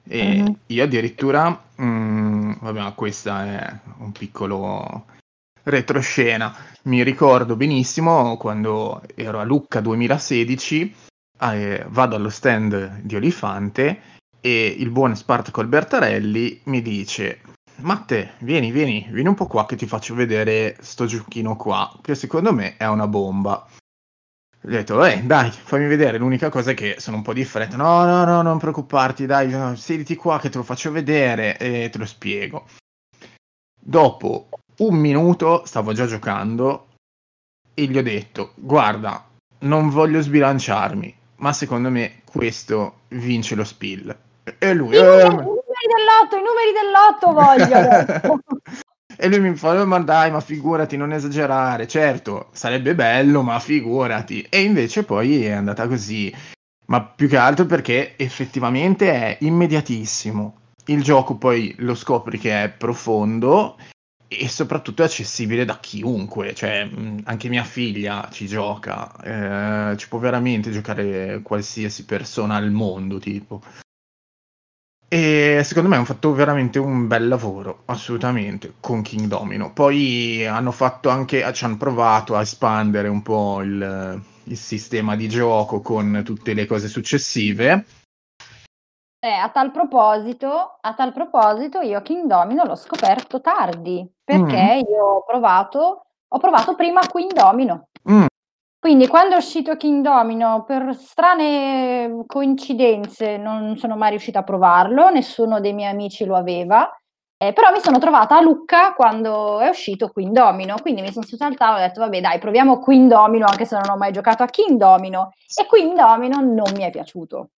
E 0.08 0.42
Mhm. 0.42 0.56
io 0.66 0.82
addirittura, 0.84 1.62
mm, 1.80 2.52
vabbè, 2.60 2.80
ma 2.80 2.92
questa 2.92 3.44
è 3.44 3.78
un 3.98 4.12
piccolo 4.12 5.04
retroscena. 5.64 6.54
Mi 6.84 7.02
ricordo 7.04 7.54
benissimo 7.54 8.36
quando 8.36 9.02
ero 9.14 9.38
a 9.38 9.44
Lucca 9.44 9.80
2016, 9.80 10.94
eh, 11.42 11.84
vado 11.88 12.16
allo 12.16 12.30
stand 12.30 13.00
di 13.00 13.16
Olifante 13.16 14.00
e 14.40 14.66
il 14.66 14.90
buon 14.90 15.16
Spartaco 15.16 15.60
Albertarelli 15.60 16.62
mi 16.64 16.82
dice 16.82 17.40
Matte, 17.76 18.34
vieni, 18.40 18.70
vieni, 18.70 19.08
vieni 19.10 19.28
un 19.28 19.34
po' 19.34 19.46
qua 19.46 19.66
che 19.66 19.76
ti 19.76 19.86
faccio 19.86 20.14
vedere 20.14 20.76
sto 20.80 21.06
giochino 21.06 21.56
qua, 21.56 21.92
che 22.00 22.14
secondo 22.14 22.52
me 22.52 22.76
è 22.76 22.86
una 22.86 23.08
bomba. 23.08 23.66
Gli 24.60 24.74
ho 24.74 24.76
detto, 24.76 25.04
eh, 25.04 25.22
dai, 25.22 25.50
fammi 25.50 25.86
vedere. 25.88 26.18
L'unica 26.18 26.48
cosa 26.48 26.70
è 26.70 26.74
che 26.74 26.96
sono 26.98 27.16
un 27.16 27.22
po' 27.22 27.32
di 27.32 27.44
fretta. 27.44 27.76
No, 27.76 28.04
no, 28.04 28.24
no, 28.24 28.42
non 28.42 28.58
preoccuparti, 28.58 29.26
dai, 29.26 29.48
no, 29.48 29.74
sediti 29.74 30.14
qua 30.14 30.38
che 30.38 30.50
te 30.50 30.58
lo 30.58 30.62
faccio 30.62 30.92
vedere 30.92 31.58
e 31.58 31.88
te 31.90 31.98
lo 31.98 32.06
spiego. 32.06 32.66
Dopo 33.80 34.48
un 34.78 34.94
minuto 34.94 35.64
stavo 35.66 35.92
già 35.92 36.06
giocando 36.06 36.90
e 37.74 37.86
gli 37.86 37.98
ho 37.98 38.02
detto, 38.02 38.52
guarda, 38.54 39.28
non 39.60 39.88
voglio 39.88 40.20
sbilanciarmi, 40.20 41.16
ma 41.42 41.52
secondo 41.52 41.90
me 41.90 42.22
questo 42.24 43.00
vince 43.08 43.54
lo 43.54 43.64
spill. 43.64 44.16
E 44.58 44.74
lui... 44.74 44.96
I 44.96 45.00
numeri, 45.00 45.20
"Eh, 45.20 45.28
numeri 45.28 45.88
dell'otto, 45.94 46.36
i 46.36 46.42
numeri 46.42 46.72
dell'otto 46.72 47.32
voglio. 47.32 48.50
E 49.14 49.28
lui 49.28 49.40
mi 49.40 49.54
fa, 49.54 49.78
"Eh, 49.78 49.84
ma 49.84 49.98
dai, 50.00 50.30
ma 50.30 50.40
figurati, 50.40 50.96
non 50.96 51.12
esagerare. 51.12 51.86
Certo, 51.86 52.48
sarebbe 52.52 52.94
bello, 52.94 53.42
ma 53.42 53.60
figurati. 53.60 54.44
E 54.48 54.62
invece 54.62 55.04
poi 55.04 55.44
è 55.44 55.50
andata 55.50 55.86
così. 55.86 56.34
Ma 56.86 57.02
più 57.02 57.28
che 57.28 57.36
altro 57.36 57.66
perché 57.66 58.14
effettivamente 58.16 59.12
è 59.12 59.36
immediatissimo. 59.40 60.56
Il 60.86 61.02
gioco 61.02 61.36
poi 61.36 61.74
lo 61.80 61.94
scopri 61.94 62.38
che 62.38 62.64
è 62.64 62.68
profondo 62.70 63.76
e 64.38 64.48
soprattutto 64.48 65.02
è 65.02 65.06
accessibile 65.06 65.64
da 65.64 65.78
chiunque. 65.78 66.54
Cioè, 66.54 66.84
mh, 66.84 67.22
anche 67.24 67.48
mia 67.48 67.64
figlia 67.64 68.28
ci 68.32 68.46
gioca. 68.46 69.14
eh, 69.92 69.96
ci 69.96 70.08
può 70.08 70.18
veramente 70.18 70.70
giocare 70.70 71.40
qualsiasi 71.42 72.04
persona 72.04 72.56
al 72.56 72.70
mondo, 72.70 73.18
tipo. 73.18 73.62
E 75.08 75.60
secondo 75.62 75.90
me 75.90 75.96
hanno 75.96 76.06
fatto 76.06 76.32
veramente 76.32 76.78
un 76.78 77.06
bel 77.06 77.28
lavoro, 77.28 77.82
assolutamente, 77.84 78.74
con 78.80 79.02
King 79.02 79.26
Domino. 79.26 79.72
Poi 79.72 80.46
hanno 80.46 80.72
fatto 80.72 81.10
anche, 81.10 81.52
ci 81.52 81.64
hanno 81.64 81.76
provato 81.76 82.34
a 82.34 82.40
espandere 82.40 83.08
un 83.08 83.20
po' 83.20 83.60
il, 83.60 84.22
il 84.44 84.56
sistema 84.56 85.14
di 85.14 85.28
gioco 85.28 85.82
con 85.82 86.22
tutte 86.24 86.54
le 86.54 86.64
cose 86.64 86.88
successive. 86.88 87.84
Eh, 89.24 89.30
a 89.30 89.50
tal 89.50 89.70
proposito, 89.70 90.78
a 90.80 90.94
tal 90.94 91.12
proposito, 91.12 91.78
io 91.78 92.02
King 92.02 92.26
Domino 92.26 92.64
l'ho 92.64 92.74
scoperto 92.74 93.40
tardi, 93.40 94.04
perché 94.24 94.82
io 94.84 95.04
ho 95.04 95.22
provato, 95.22 96.06
ho 96.26 96.38
provato 96.38 96.74
prima 96.74 97.06
Queen 97.06 97.28
Domino. 97.32 97.86
Mm. 98.10 98.24
Quindi 98.80 99.06
quando 99.06 99.36
è 99.36 99.38
uscito 99.38 99.76
King 99.76 100.02
Domino, 100.02 100.64
per 100.64 100.92
strane 100.96 102.24
coincidenze, 102.26 103.36
non 103.36 103.76
sono 103.76 103.94
mai 103.94 104.10
riuscita 104.10 104.40
a 104.40 104.42
provarlo, 104.42 105.08
nessuno 105.10 105.60
dei 105.60 105.72
miei 105.72 105.92
amici 105.92 106.24
lo 106.24 106.34
aveva, 106.34 106.90
eh, 107.38 107.52
però 107.52 107.70
mi 107.70 107.78
sono 107.78 107.98
trovata 107.98 108.36
a 108.36 108.40
Lucca 108.40 108.92
quando 108.92 109.60
è 109.60 109.68
uscito 109.68 110.08
Queen 110.08 110.32
Domino, 110.32 110.74
quindi 110.82 111.00
mi 111.00 111.12
sono 111.12 111.24
seduta 111.24 111.46
al 111.46 111.56
tavolo 111.56 111.78
e 111.78 111.84
ho 111.84 111.86
detto, 111.86 112.00
vabbè 112.00 112.20
dai, 112.20 112.40
proviamo 112.40 112.80
Queen 112.80 113.06
Domino, 113.06 113.46
anche 113.46 113.66
se 113.66 113.76
non 113.76 113.88
ho 113.88 113.96
mai 113.96 114.10
giocato 114.10 114.42
a 114.42 114.46
King 114.46 114.76
Domino, 114.76 115.30
e 115.56 115.64
Queen 115.66 115.94
Domino 115.94 116.40
non 116.40 116.72
mi 116.74 116.82
è 116.82 116.90
piaciuto. 116.90 117.50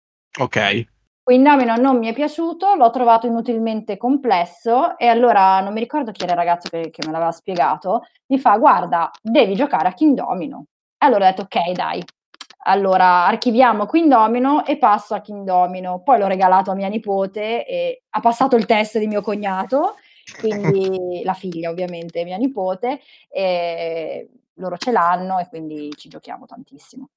Ok. 0.41 0.91
Queen 1.23 1.41
Domino 1.41 1.77
non 1.77 1.99
mi 1.99 2.07
è 2.07 2.13
piaciuto, 2.13 2.75
l'ho 2.75 2.89
trovato 2.89 3.27
inutilmente 3.27 3.95
complesso 3.95 4.97
e 4.97 5.07
allora 5.07 5.61
non 5.61 5.71
mi 5.71 5.79
ricordo 5.79 6.11
chi 6.11 6.23
era 6.23 6.33
il 6.33 6.37
ragazzo 6.37 6.67
che, 6.67 6.89
che 6.89 7.01
me 7.05 7.13
l'aveva 7.13 7.31
spiegato, 7.31 8.01
mi 8.27 8.37
fa 8.37 8.57
guarda, 8.57 9.09
devi 9.21 9.55
giocare 9.55 9.87
a 9.87 9.93
King 9.93 10.17
Domino. 10.17 10.65
E 10.97 11.05
allora 11.05 11.25
ho 11.25 11.29
detto 11.29 11.43
ok 11.43 11.71
dai, 11.71 12.03
allora 12.65 13.25
archiviamo 13.25 13.85
Queen 13.85 14.09
Domino 14.09 14.65
e 14.65 14.77
passo 14.77 15.13
a 15.13 15.21
King 15.21 15.45
Domino. 15.45 16.01
Poi 16.03 16.19
l'ho 16.19 16.27
regalato 16.27 16.71
a 16.71 16.75
mia 16.75 16.89
nipote 16.89 17.65
e 17.65 18.03
ha 18.09 18.19
passato 18.19 18.57
il 18.57 18.65
test 18.65 18.97
di 18.99 19.07
mio 19.07 19.21
cognato, 19.21 19.95
quindi 20.39 21.21
la 21.23 21.33
figlia 21.33 21.69
ovviamente, 21.69 22.25
mia 22.25 22.37
nipote, 22.37 22.99
e 23.29 24.29
loro 24.55 24.77
ce 24.77 24.91
l'hanno 24.91 25.39
e 25.39 25.47
quindi 25.47 25.89
ci 25.95 26.09
giochiamo 26.09 26.45
tantissimo. 26.45 27.09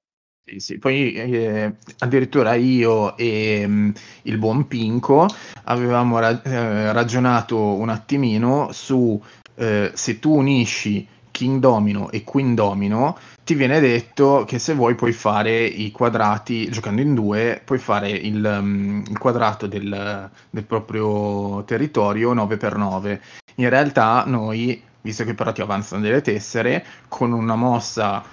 Sì. 0.59 0.79
Poi 0.79 1.13
eh, 1.13 1.75
addirittura 1.99 2.55
io 2.55 3.17
e 3.17 3.65
mm, 3.67 3.91
il 4.23 4.39
buon 4.39 4.69
Pinco 4.69 5.27
avevamo 5.65 6.21
ra- 6.21 6.41
eh, 6.43 6.93
ragionato 6.93 7.59
un 7.59 7.89
attimino 7.89 8.71
su 8.71 9.21
eh, 9.57 9.91
se 9.93 10.19
tu 10.21 10.37
unisci 10.37 11.07
King 11.33 11.59
Domino 11.59 12.11
e 12.13 12.23
Queen 12.23 12.55
Domino, 12.55 13.19
ti 13.45 13.55
viene 13.55 13.81
detto 13.81 14.45
che 14.47 14.59
se 14.59 14.73
vuoi 14.75 14.95
puoi 14.95 15.13
fare 15.13 15.65
i 15.65 15.91
quadrati, 15.91 16.71
giocando 16.71 17.01
in 17.03 17.15
due, 17.15 17.61
puoi 17.65 17.79
fare 17.79 18.09
il, 18.11 18.59
mm, 18.63 19.03
il 19.09 19.19
quadrato 19.19 19.67
del, 19.67 20.31
del 20.49 20.65
proprio 20.65 21.65
territorio 21.65 22.33
9x9. 22.35 23.21
In 23.57 23.69
realtà 23.69 24.23
noi, 24.27 24.81
visto 25.03 25.25
che 25.25 25.35
però 25.35 25.53
ti 25.53 25.61
avanzano 25.61 26.03
delle 26.03 26.23
tessere, 26.23 26.85
con 27.09 27.33
una 27.33 27.57
mossa 27.57 28.25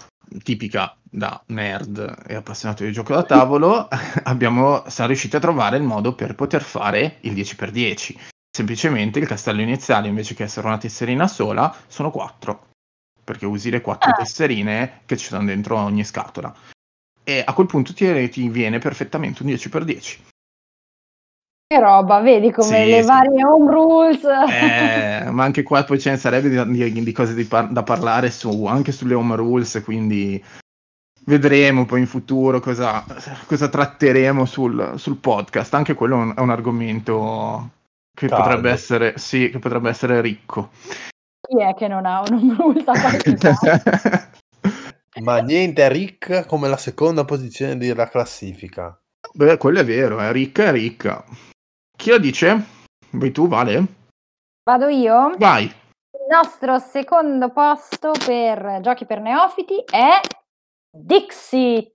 tipica 0.43 0.95
da 1.03 1.41
nerd 1.47 2.23
e 2.27 2.35
appassionato 2.35 2.83
di 2.83 2.91
gioco 2.91 3.13
da 3.13 3.23
tavolo, 3.23 3.87
abbiamo, 4.23 4.83
siamo 4.87 5.09
riusciti 5.09 5.35
a 5.35 5.39
trovare 5.39 5.77
il 5.77 5.83
modo 5.83 6.15
per 6.15 6.35
poter 6.35 6.61
fare 6.63 7.17
il 7.21 7.33
10x10. 7.33 8.15
Semplicemente 8.55 9.19
il 9.19 9.27
castello 9.27 9.61
iniziale, 9.61 10.07
invece 10.07 10.35
che 10.35 10.43
essere 10.43 10.67
una 10.67 10.77
tesserina 10.77 11.27
sola, 11.27 11.75
sono 11.87 12.11
4. 12.11 12.67
Perché 13.23 13.45
usi 13.45 13.69
le 13.69 13.81
4 13.81 14.11
Ah. 14.11 14.13
tesserine 14.13 15.01
che 15.05 15.17
ci 15.17 15.27
sono 15.27 15.45
dentro 15.45 15.77
ogni 15.77 16.03
scatola. 16.03 16.53
E 17.23 17.43
a 17.45 17.53
quel 17.53 17.67
punto 17.67 17.93
ti, 17.93 18.29
ti 18.29 18.49
viene 18.49 18.79
perfettamente 18.79 19.43
un 19.43 19.49
10x10. 19.49 20.17
Roba, 21.79 22.19
vedi 22.21 22.51
come 22.51 22.83
Sì, 22.83 22.89
le 22.89 23.01
sì. 23.01 23.07
varie 23.07 23.43
home 23.45 23.71
rules. 23.71 24.23
Eh, 24.23 25.29
ma 25.31 25.43
anche 25.43 25.63
qua 25.63 25.83
poi 25.83 25.99
ce 25.99 26.11
ne 26.11 26.17
sarebbe 26.17 26.49
di, 26.49 26.91
di- 26.91 27.03
di 27.03 27.11
cose 27.11 27.33
di 27.33 27.43
par- 27.45 27.69
da 27.69 27.83
parlare 27.83 28.29
su, 28.31 28.65
anche 28.65 28.91
sulle 28.91 29.13
home 29.13 29.35
rules, 29.35 29.81
quindi 29.83 30.43
vedremo 31.25 31.85
poi 31.85 32.01
in 32.01 32.07
futuro 32.07 32.59
cosa, 32.59 33.03
cosa 33.45 33.67
tratteremo 33.69 34.45
sul, 34.45 34.93
sul 34.97 35.17
podcast. 35.17 35.73
Anche 35.73 35.93
quello 35.93 36.15
è 36.15 36.19
un, 36.19 36.33
è 36.35 36.39
un 36.39 36.49
argomento 36.49 37.69
che 38.13 38.27
potrebbe 38.27 38.69
essere, 38.71 39.17
sì, 39.17 39.49
che 39.49 39.59
potrebbe 39.59 39.89
essere 39.89 40.21
ricco. 40.21 40.69
Chi 41.47 41.61
è 41.61 41.73
che 41.73 41.87
non 41.87 42.05
ha 42.05 42.21
un 42.27 42.33
home 42.35 42.55
rule 42.55 42.83
da 42.83 42.93
partecipare? 42.93 44.31
Ma 45.21 45.37
niente 45.39 45.85
è 45.85 45.89
Rick 45.89 46.45
come 46.47 46.67
la 46.67 46.77
seconda 46.77 47.23
posizione 47.23 47.77
della 47.77 48.07
classifica. 48.07 48.97
Beh, 49.33 49.57
quello 49.57 49.79
è 49.79 49.85
vero, 49.85 50.19
è 50.19 50.31
ricca, 50.31 50.65
è 50.65 50.71
ricca. 50.71 51.23
Chi 52.03 52.09
lo 52.09 52.17
dice? 52.17 52.65
Vuoi 53.11 53.31
tu, 53.31 53.47
Vale? 53.47 53.85
Vado 54.69 54.89
io? 54.89 55.35
Vai. 55.37 55.63
Il 55.63 56.25
nostro 56.29 56.77
secondo 56.77 57.49
posto 57.53 58.11
per 58.25 58.79
giochi 58.81 59.05
per 59.05 59.21
neofiti 59.21 59.81
è 59.89 60.19
Dixit. 60.91 61.93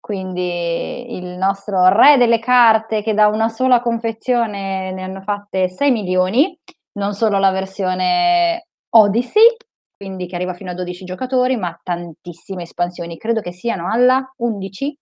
Quindi 0.00 1.14
il 1.14 1.38
nostro 1.38 1.90
re 1.90 2.16
delle 2.16 2.40
carte 2.40 3.04
che 3.04 3.14
da 3.14 3.28
una 3.28 3.48
sola 3.48 3.80
confezione 3.80 4.90
ne 4.90 5.02
hanno 5.04 5.20
fatte 5.20 5.68
6 5.68 5.92
milioni, 5.92 6.58
non 6.98 7.14
solo 7.14 7.38
la 7.38 7.52
versione 7.52 8.66
Odyssey, 8.96 9.46
quindi 9.96 10.26
che 10.26 10.34
arriva 10.34 10.54
fino 10.54 10.72
a 10.72 10.74
12 10.74 11.04
giocatori, 11.04 11.56
ma 11.56 11.78
tantissime 11.80 12.64
espansioni, 12.64 13.16
credo 13.16 13.42
che 13.42 13.52
siano 13.52 13.88
alla 13.88 14.28
11. 14.38 14.98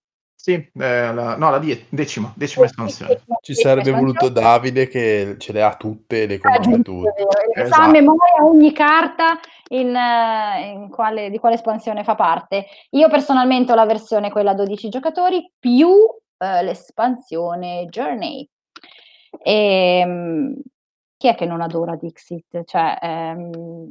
Sì, 0.49 0.55
eh, 0.55 1.12
la- 1.12 1.36
no, 1.36 1.51
la 1.51 1.59
die- 1.59 1.84
decima, 1.90 2.32
decima 2.34 2.64
espansione. 2.64 3.20
Ci 3.42 3.53
sarebbe 3.53 3.90
voluto 3.90 4.30
Davide 4.30 4.88
che 4.88 5.34
ce 5.36 5.53
le 5.53 5.62
ha 5.62 5.76
tutte 5.76 6.22
e 6.22 6.26
le 6.26 6.40
Ah, 6.42 6.57
conosce 6.57 6.80
tutte. 6.82 7.12
e 7.18 7.26
sa 7.53 7.61
a 7.61 7.64
Esatto. 7.64 7.90
memoria 7.90 8.42
ogni 8.44 8.72
carta 8.72 9.38
in, 9.68 9.94
eh, 9.94 10.70
in 10.70 10.88
quale, 10.88 11.28
di 11.28 11.36
quale 11.38 11.57
espansione 11.57 12.03
fa 12.03 12.14
parte. 12.14 12.64
Io 12.92 13.11
personalmente 13.11 13.72
ho 13.72 13.74
la 13.74 13.84
versione 13.84 14.30
quella 14.30 14.55
12 14.55 14.88
giocatori 14.88 15.53
più 15.59 15.90
eh, 16.38 16.62
l'espansione 16.62 17.84
Journey. 17.90 18.49
E, 19.42 20.03
mm, 20.07 20.53
chi 21.18 21.28
è 21.28 21.34
che 21.34 21.44
non 21.44 21.61
adora 21.61 21.94
Dixit? 21.94 22.64
Cioè, 22.64 22.96
ehm, 23.03 23.88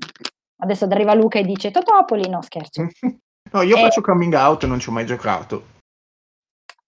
adesso 0.62 0.86
arriva 0.86 1.14
Luca 1.14 1.38
e 1.38 1.44
dice 1.44 1.70
Totopoli, 1.70 2.28
no 2.30 2.42
scherzo. 2.42 2.88
No, 3.50 3.62
io 3.62 3.78
Eh. 3.78 3.80
faccio 3.80 4.02
coming 4.02 4.34
out, 4.34 4.66
non 4.66 4.78
ci 4.80 4.90
ho 4.90 4.92
mai 4.92 5.06
giocato, 5.06 5.76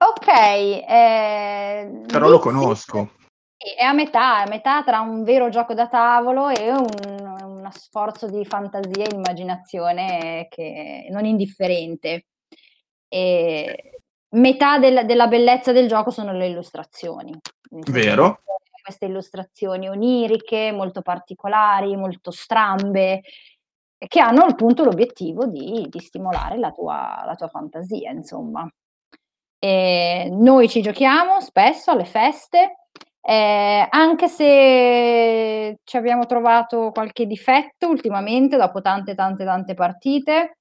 Ok, 0.02 0.28
eh, 0.28 2.04
però 2.08 2.30
lo 2.30 2.38
Dixit 2.38 2.52
conosco. 2.52 3.12
è 3.58 3.84
a 3.84 3.92
metà, 3.92 4.44
è 4.44 4.46
a 4.46 4.50
metà 4.50 4.82
tra 4.84 5.02
un 5.02 5.24
vero 5.24 5.50
gioco 5.50 5.74
da 5.74 5.90
tavolo 5.90 6.48
e 6.48 6.72
un, 6.72 6.88
uno 7.44 7.70
sforzo 7.72 8.28
di 8.28 8.46
fantasia 8.46 9.06
e 9.06 9.14
immaginazione 9.14 10.48
che 10.50 11.08
non 11.10 11.26
indifferente. 11.26 12.28
E 13.10 14.00
metà 14.36 14.80
del- 14.80 15.06
della 15.06 15.28
bellezza 15.28 15.74
del 15.74 15.90
gioco 15.90 16.12
sono 16.12 16.32
le 16.32 16.48
illustrazioni. 16.48 17.38
Vero. 17.70 18.42
Queste 18.82 19.06
illustrazioni 19.06 19.90
oniriche, 19.90 20.72
molto 20.72 21.02
particolari, 21.02 21.98
molto 21.98 22.32
strambe, 22.32 23.22
che 23.98 24.20
hanno 24.22 24.46
appunto 24.46 24.86
l'obiettivo 24.86 25.46
di, 25.46 25.86
di 25.90 26.00
stimolare 26.00 26.58
la 26.58 26.72
tua, 26.72 27.22
la 27.26 27.36
tua 27.36 27.50
fantasia, 27.50 28.12
insomma. 28.12 28.68
E 29.60 30.30
noi 30.32 30.70
ci 30.70 30.82
giochiamo 30.82 31.42
spesso 31.42 31.92
alle 31.92 32.06
feste, 32.06 32.78
eh, 33.22 33.86
anche 33.90 34.28
se 34.30 35.80
ci 35.84 35.98
abbiamo 35.98 36.26
trovato 36.26 36.92
qualche 36.92 37.26
difetto 37.26 37.90
ultimamente 37.90 38.56
dopo 38.56 38.82
tante 38.82 39.16
tante 39.16 39.44
tante 39.44 39.74
partite, 39.74 40.58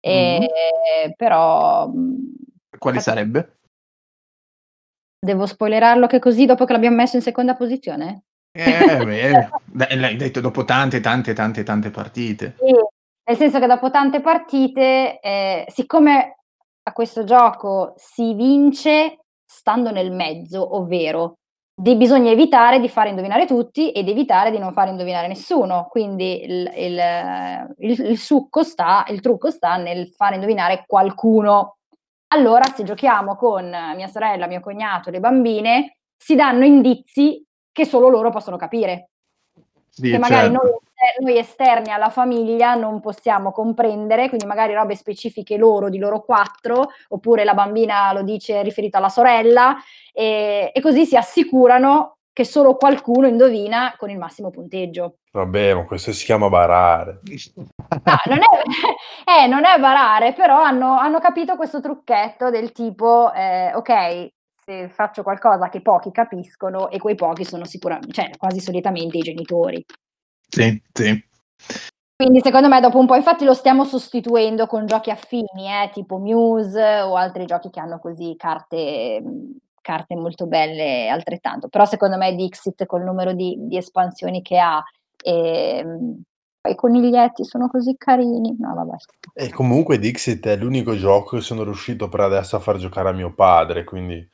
e- 0.00 0.48
però 1.16 1.86
mh, 1.88 2.16
Quali 2.78 2.96
Infatti- 2.96 3.16
sarebbe? 3.18 3.54
devo 5.22 5.44
spoilerarlo 5.44 6.06
che 6.06 6.18
così 6.18 6.46
dopo 6.46 6.64
che 6.64 6.72
l'abbiamo 6.72 6.96
messo 6.96 7.16
in 7.16 7.22
seconda 7.22 7.54
posizione? 7.54 8.22
Eh, 8.52 9.04
beh, 9.04 9.48
dai, 9.66 9.98
l'hai 9.98 10.16
detto 10.16 10.40
dopo 10.40 10.64
tante, 10.64 11.00
tante, 11.00 11.34
tante, 11.34 11.62
tante 11.62 11.90
partite. 11.90 12.56
Sì, 12.58 12.72
nel 12.72 13.36
senso 13.36 13.58
che 13.60 13.66
dopo 13.66 13.90
tante 13.90 14.22
partite, 14.22 15.20
eh, 15.20 15.66
siccome 15.68 16.38
a 16.82 16.92
questo 16.92 17.24
gioco 17.24 17.94
si 17.96 18.34
vince 18.34 19.20
stando 19.44 19.90
nel 19.90 20.12
mezzo, 20.12 20.76
ovvero 20.76 21.34
di- 21.74 21.96
bisogna 21.96 22.30
evitare 22.30 22.78
di 22.80 22.88
fare 22.88 23.08
indovinare 23.10 23.46
tutti 23.46 23.90
ed 23.90 24.08
evitare 24.08 24.50
di 24.50 24.58
non 24.58 24.72
fare 24.72 24.90
indovinare 24.90 25.26
nessuno. 25.28 25.86
Quindi 25.90 26.44
il, 26.44 26.72
il- 26.76 27.74
il- 27.78 28.00
il 28.10 28.18
succo 28.18 28.62
sta, 28.62 29.04
il 29.08 29.20
trucco 29.20 29.50
sta 29.50 29.76
nel 29.76 30.08
fare 30.08 30.34
indovinare 30.34 30.84
qualcuno. 30.86 31.76
Allora, 32.32 32.66
se 32.66 32.84
giochiamo 32.84 33.34
con 33.36 33.64
mia 33.96 34.06
sorella, 34.08 34.46
mio 34.46 34.60
cognato, 34.60 35.10
le 35.10 35.20
bambine, 35.20 35.96
si 36.16 36.34
danno 36.36 36.64
indizi 36.64 37.42
che 37.72 37.84
solo 37.84 38.08
loro 38.08 38.30
possono 38.30 38.56
capire 38.56 39.10
Sì, 39.88 40.10
che 40.10 40.18
magari 40.18 40.48
certo. 40.52 40.62
noi, 40.66 40.76
noi 41.20 41.38
esterni 41.38 41.90
alla 41.90 42.10
famiglia 42.10 42.74
non 42.74 43.00
possiamo 43.00 43.52
comprendere, 43.52 44.28
quindi 44.28 44.46
magari 44.46 44.74
robe 44.74 44.94
specifiche 44.94 45.56
loro, 45.56 45.88
di 45.88 45.98
loro 45.98 46.22
quattro, 46.22 46.88
oppure 47.08 47.44
la 47.44 47.54
bambina 47.54 48.12
lo 48.12 48.22
dice 48.22 48.62
riferito 48.62 48.96
alla 48.96 49.08
sorella, 49.08 49.76
e, 50.12 50.70
e 50.72 50.80
così 50.80 51.06
si 51.06 51.16
assicurano 51.16 52.16
che 52.32 52.44
solo 52.44 52.76
qualcuno 52.76 53.26
indovina 53.26 53.94
con 53.96 54.10
il 54.10 54.18
massimo 54.18 54.50
punteggio. 54.50 55.16
Vabbè, 55.32 55.74
ma 55.74 55.84
questo 55.84 56.12
si 56.12 56.24
chiama 56.24 56.48
barare. 56.48 57.20
No, 57.54 58.16
non 58.26 58.38
è, 58.38 58.46
eh, 59.44 59.46
non 59.46 59.64
è 59.64 59.78
barare, 59.78 60.32
però 60.32 60.62
hanno, 60.62 60.98
hanno 60.98 61.18
capito 61.18 61.56
questo 61.56 61.80
trucchetto 61.80 62.50
del 62.50 62.72
tipo, 62.72 63.32
eh, 63.32 63.74
ok, 63.74 64.28
se 64.54 64.88
faccio 64.88 65.22
qualcosa 65.22 65.68
che 65.68 65.82
pochi 65.82 66.10
capiscono, 66.10 66.88
e 66.90 66.98
quei 66.98 67.14
pochi 67.14 67.44
sono 67.44 67.64
sicuramente, 67.64 68.12
cioè 68.12 68.30
quasi 68.36 68.60
solitamente 68.60 69.18
i 69.18 69.22
genitori. 69.22 69.84
Sì, 70.50 70.82
sì. 70.92 71.28
Quindi 72.20 72.40
secondo 72.42 72.68
me 72.68 72.80
dopo 72.80 72.98
un 72.98 73.06
po', 73.06 73.14
infatti 73.14 73.46
lo 73.46 73.54
stiamo 73.54 73.84
sostituendo 73.84 74.66
con 74.66 74.84
giochi 74.84 75.10
affini, 75.10 75.68
eh, 75.68 75.90
tipo 75.90 76.18
Muse 76.18 77.00
o 77.00 77.16
altri 77.16 77.46
giochi 77.46 77.70
che 77.70 77.80
hanno 77.80 77.98
così 77.98 78.34
carte, 78.36 79.22
carte 79.80 80.16
molto 80.16 80.46
belle 80.46 81.08
altrettanto. 81.08 81.68
Però 81.68 81.86
secondo 81.86 82.18
me 82.18 82.34
Dixit 82.34 82.84
col 82.84 83.04
numero 83.04 83.32
di, 83.32 83.56
di 83.58 83.78
espansioni 83.78 84.42
che 84.42 84.58
ha 84.58 84.82
e 85.22 85.82
poi 86.60 86.72
i 86.72 86.74
coniglietti 86.74 87.44
sono 87.44 87.68
così 87.68 87.96
carini. 87.96 88.54
No, 88.58 88.74
vabbè. 88.74 88.96
E 89.32 89.50
comunque 89.50 89.98
Dixit 89.98 90.46
è 90.46 90.56
l'unico 90.56 90.94
gioco 90.96 91.36
che 91.36 91.42
sono 91.42 91.64
riuscito 91.64 92.10
per 92.10 92.20
adesso 92.20 92.56
a 92.56 92.60
far 92.60 92.76
giocare 92.76 93.08
a 93.08 93.12
mio 93.12 93.32
padre, 93.32 93.84
quindi 93.84 94.28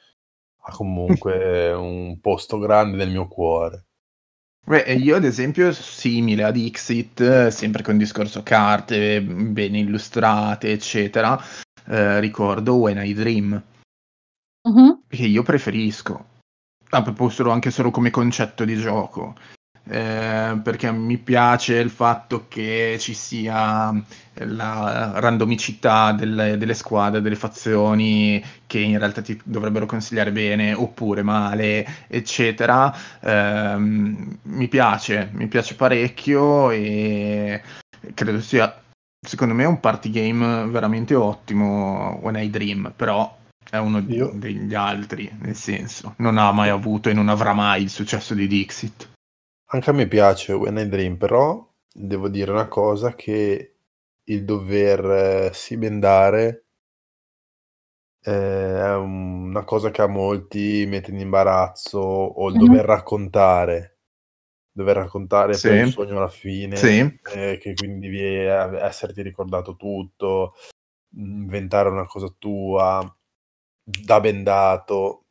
ha 0.63 0.73
comunque 0.73 1.71
un 1.73 2.19
posto 2.21 2.59
grande 2.59 2.97
nel 2.97 3.11
mio 3.11 3.29
cuore. 3.29 3.85
Beh, 4.69 4.83
e 4.83 4.95
io 4.95 5.15
ad 5.15 5.23
esempio, 5.25 5.71
simile 5.73 6.43
ad 6.43 6.55
Dixit, 6.55 7.21
eh, 7.21 7.51
sempre 7.53 7.85
con 7.85 7.97
discorso 7.97 8.43
carte, 8.43 9.23
ben 9.23 9.77
illustrate, 9.77 10.73
eccetera, 10.73 11.41
eh, 11.87 12.19
ricordo 12.19 12.75
When 12.75 12.99
I 12.99 13.15
Dream, 13.15 13.63
Mhm. 14.69 15.03
che 15.07 15.25
io 15.25 15.43
preferisco, 15.45 16.27
ah, 16.91 17.03
proprio 17.03 17.29
solo- 17.29 17.53
anche 17.53 17.71
solo 17.71 17.93
come 17.93 18.11
concetto 18.11 18.65
di 18.65 18.75
gioco, 18.77 19.37
eh, 19.89 20.59
perché 20.63 20.91
mi 20.93 21.17
piace 21.19 21.77
il 21.77 21.91
fatto 21.91 22.47
che 22.49 22.97
ci 22.99 23.15
sia 23.15 23.93
la 24.41 25.13
randomicità 25.17 26.13
delle, 26.13 26.59
delle 26.59 26.75
squadre, 26.75 27.21
delle 27.21 27.37
fazioni 27.37 28.43
che 28.67 28.81
in 28.81 28.99
realtà 28.99 29.23
ti 29.23 29.41
dovrebbero 29.45 29.87
consigliare 29.87 30.33
bene 30.33 30.75
oppure 30.75 31.23
male, 31.23 31.87
eccetera. 32.09 32.95
Ehm, 33.21 34.39
mi 34.43 34.69
piace, 34.69 35.31
mi 35.33 35.47
piace 35.47 35.75
parecchio 35.75 36.71
e 36.71 37.63
credo 38.15 38.41
sia, 38.41 38.83
secondo 39.21 39.55
me, 39.55 39.65
un 39.65 39.81
party 39.81 40.11
game 40.11 40.67
veramente 40.67 41.15
ottimo, 41.15 42.19
When 42.23 42.37
I 42.37 42.51
Dream, 42.51 42.93
però 42.95 43.37
è 43.71 43.79
uno 43.79 44.03
Io- 44.09 44.33
degli 44.35 44.75
altri, 44.75 45.31
nel 45.41 45.57
senso, 45.57 46.15
non 46.19 46.39
ha 46.39 46.51
mai 46.53 46.69
avuto 46.69 47.09
e 47.09 47.15
non 47.15 47.29
avrà 47.29 47.53
mai 47.53 47.83
il 47.83 47.91
successo 47.91 48.35
di 48.35 48.47
Dixit. 48.47 49.15
Anche 49.71 49.91
a 49.91 49.93
me 49.93 50.07
piace 50.07 50.53
When 50.53 50.77
I 50.79 50.89
Dream, 50.89 51.17
però 51.17 51.69
devo 51.93 52.29
dire 52.29 52.53
una 52.53 52.69
cosa 52.69 53.15
che 53.17 53.75
il 54.25 54.45
dover 54.45 55.05
eh, 55.51 55.51
sì 55.55 55.77
bendare 55.77 56.67
eh, 58.25 58.33
è 58.33 58.95
una 58.97 59.65
cosa 59.65 59.91
che 59.91 60.03
a 60.03 60.07
molti 60.09 60.85
mette 60.87 61.11
in 61.11 61.19
imbarazzo 61.21 61.99
o 61.99 62.49
il 62.49 62.57
Mhm. 62.57 62.57
dover 62.57 62.85
raccontare, 62.85 63.99
dover 64.73 64.97
raccontare 64.97 65.61
poi 65.61 65.79
il 65.79 65.87
sogno 65.87 66.17
alla 66.19 66.29
fine, 66.29 66.79
Sì. 66.79 67.19
eh, 67.35 67.59
che 67.61 67.75
quindi 67.75 68.09
devi 68.09 68.21
esserti 68.81 69.23
ricordato 69.23 69.77
tutto, 69.77 70.55
inventare 71.17 71.89
una 71.91 72.07
cosa 72.07 72.29
tua, 72.39 73.03
da 73.83 74.21
bendato, 74.21 75.27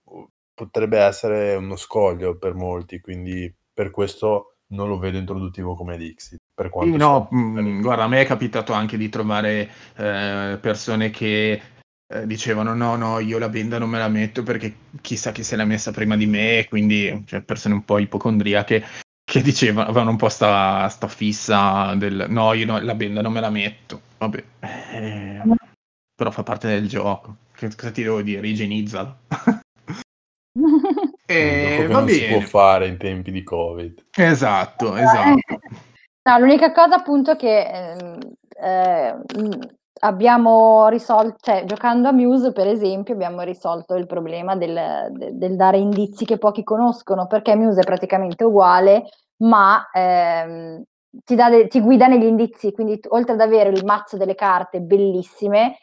potrebbe 0.54 1.00
essere 1.00 1.56
uno 1.56 1.76
scoglio 1.78 2.38
per 2.38 2.54
molti, 2.56 3.02
quindi 3.02 3.54
per 3.76 3.92
questo 3.92 4.56
non 4.68 4.88
lo 4.88 4.98
vedo 4.98 5.18
introduttivo 5.18 5.76
come 5.76 5.98
Dixit. 5.98 6.40
Per 6.54 6.70
quanto 6.70 6.98
no, 6.98 7.28
mh, 7.30 7.82
guarda, 7.82 8.06
a 8.06 8.08
me 8.08 8.22
è 8.22 8.26
capitato 8.26 8.74
anche 8.74 8.98
di 8.98 9.10
trovare 9.10 9.70
eh, 9.98 10.58
persone 10.60 11.10
che 11.12 11.62
eh, 12.08 12.26
dicevano 12.26 12.74
no, 12.74 12.96
no, 12.96 13.20
io 13.20 13.38
la 13.38 13.50
benda 13.50 13.78
non 13.78 13.90
me 13.90 13.98
la 14.00 14.08
metto 14.08 14.42
perché 14.44 14.76
chissà 15.02 15.32
chi 15.32 15.44
se 15.44 15.56
l'ha 15.56 15.66
messa 15.66 15.92
prima 15.92 16.16
di 16.16 16.26
me, 16.26 16.66
quindi 16.70 17.24
cioè, 17.28 17.42
persone 17.42 17.76
un 17.76 17.84
po' 17.84 17.98
ipocondriache 18.00 18.84
che 19.24 19.42
dicevano, 19.42 19.90
avevano 19.90 20.12
un 20.12 20.18
po' 20.18 20.30
sta, 20.30 20.88
sta 20.88 21.08
fissa 21.08 21.94
del 21.96 22.28
no, 22.30 22.54
io 22.54 22.66
no, 22.66 22.80
la 22.80 22.96
benda 22.96 23.22
non 23.22 23.34
me 23.34 23.42
la 23.42 23.50
metto. 23.50 24.02
Vabbè, 24.18 24.44
eh, 24.62 25.42
però 26.16 26.32
fa 26.32 26.44
parte 26.44 26.68
del 26.70 26.88
gioco. 26.88 27.38
Che 27.54 27.76
cosa 27.76 27.92
ti 27.92 28.04
devo 28.04 28.22
dire? 28.22 28.48
Igienizzala. 28.48 29.18
E 31.26 31.76
che 31.78 31.88
va 31.88 32.00
non 32.00 32.10
si 32.10 32.26
può 32.26 32.38
bene. 32.38 32.48
fare 32.48 32.88
in 32.88 32.98
tempi 32.98 33.32
di 33.32 33.44
Covid. 33.44 34.06
Esatto, 34.16 34.96
esatto. 34.96 35.60
No, 36.24 36.40
l'unica 36.40 36.72
cosa 36.72 36.96
appunto 36.96 37.36
che 37.36 37.68
ehm, 37.68 38.18
eh, 38.62 39.16
abbiamo 40.02 40.88
risolto, 40.88 41.38
cioè 41.40 41.64
giocando 41.66 42.08
a 42.08 42.12
Muse 42.12 42.52
per 42.52 42.68
esempio 42.68 43.14
abbiamo 43.14 43.42
risolto 43.42 43.96
il 43.96 44.06
problema 44.06 44.56
del, 44.56 45.08
de- 45.12 45.38
del 45.38 45.56
dare 45.56 45.78
indizi 45.78 46.26
che 46.26 46.38
pochi 46.38 46.64
conoscono, 46.64 47.28
perché 47.28 47.56
Muse 47.56 47.82
è 47.82 47.86
praticamente 47.86 48.44
uguale, 48.44 49.04
ma 49.38 49.88
ehm, 49.92 50.84
ti, 51.24 51.36
de- 51.36 51.68
ti 51.68 51.80
guida 51.80 52.08
negli 52.08 52.26
indizi, 52.26 52.72
quindi 52.72 53.00
oltre 53.10 53.34
ad 53.34 53.42
avere 53.42 53.70
il 53.70 53.86
mazzo 53.86 54.18
delle 54.18 54.36
carte 54.36 54.82
bellissime, 54.82 55.78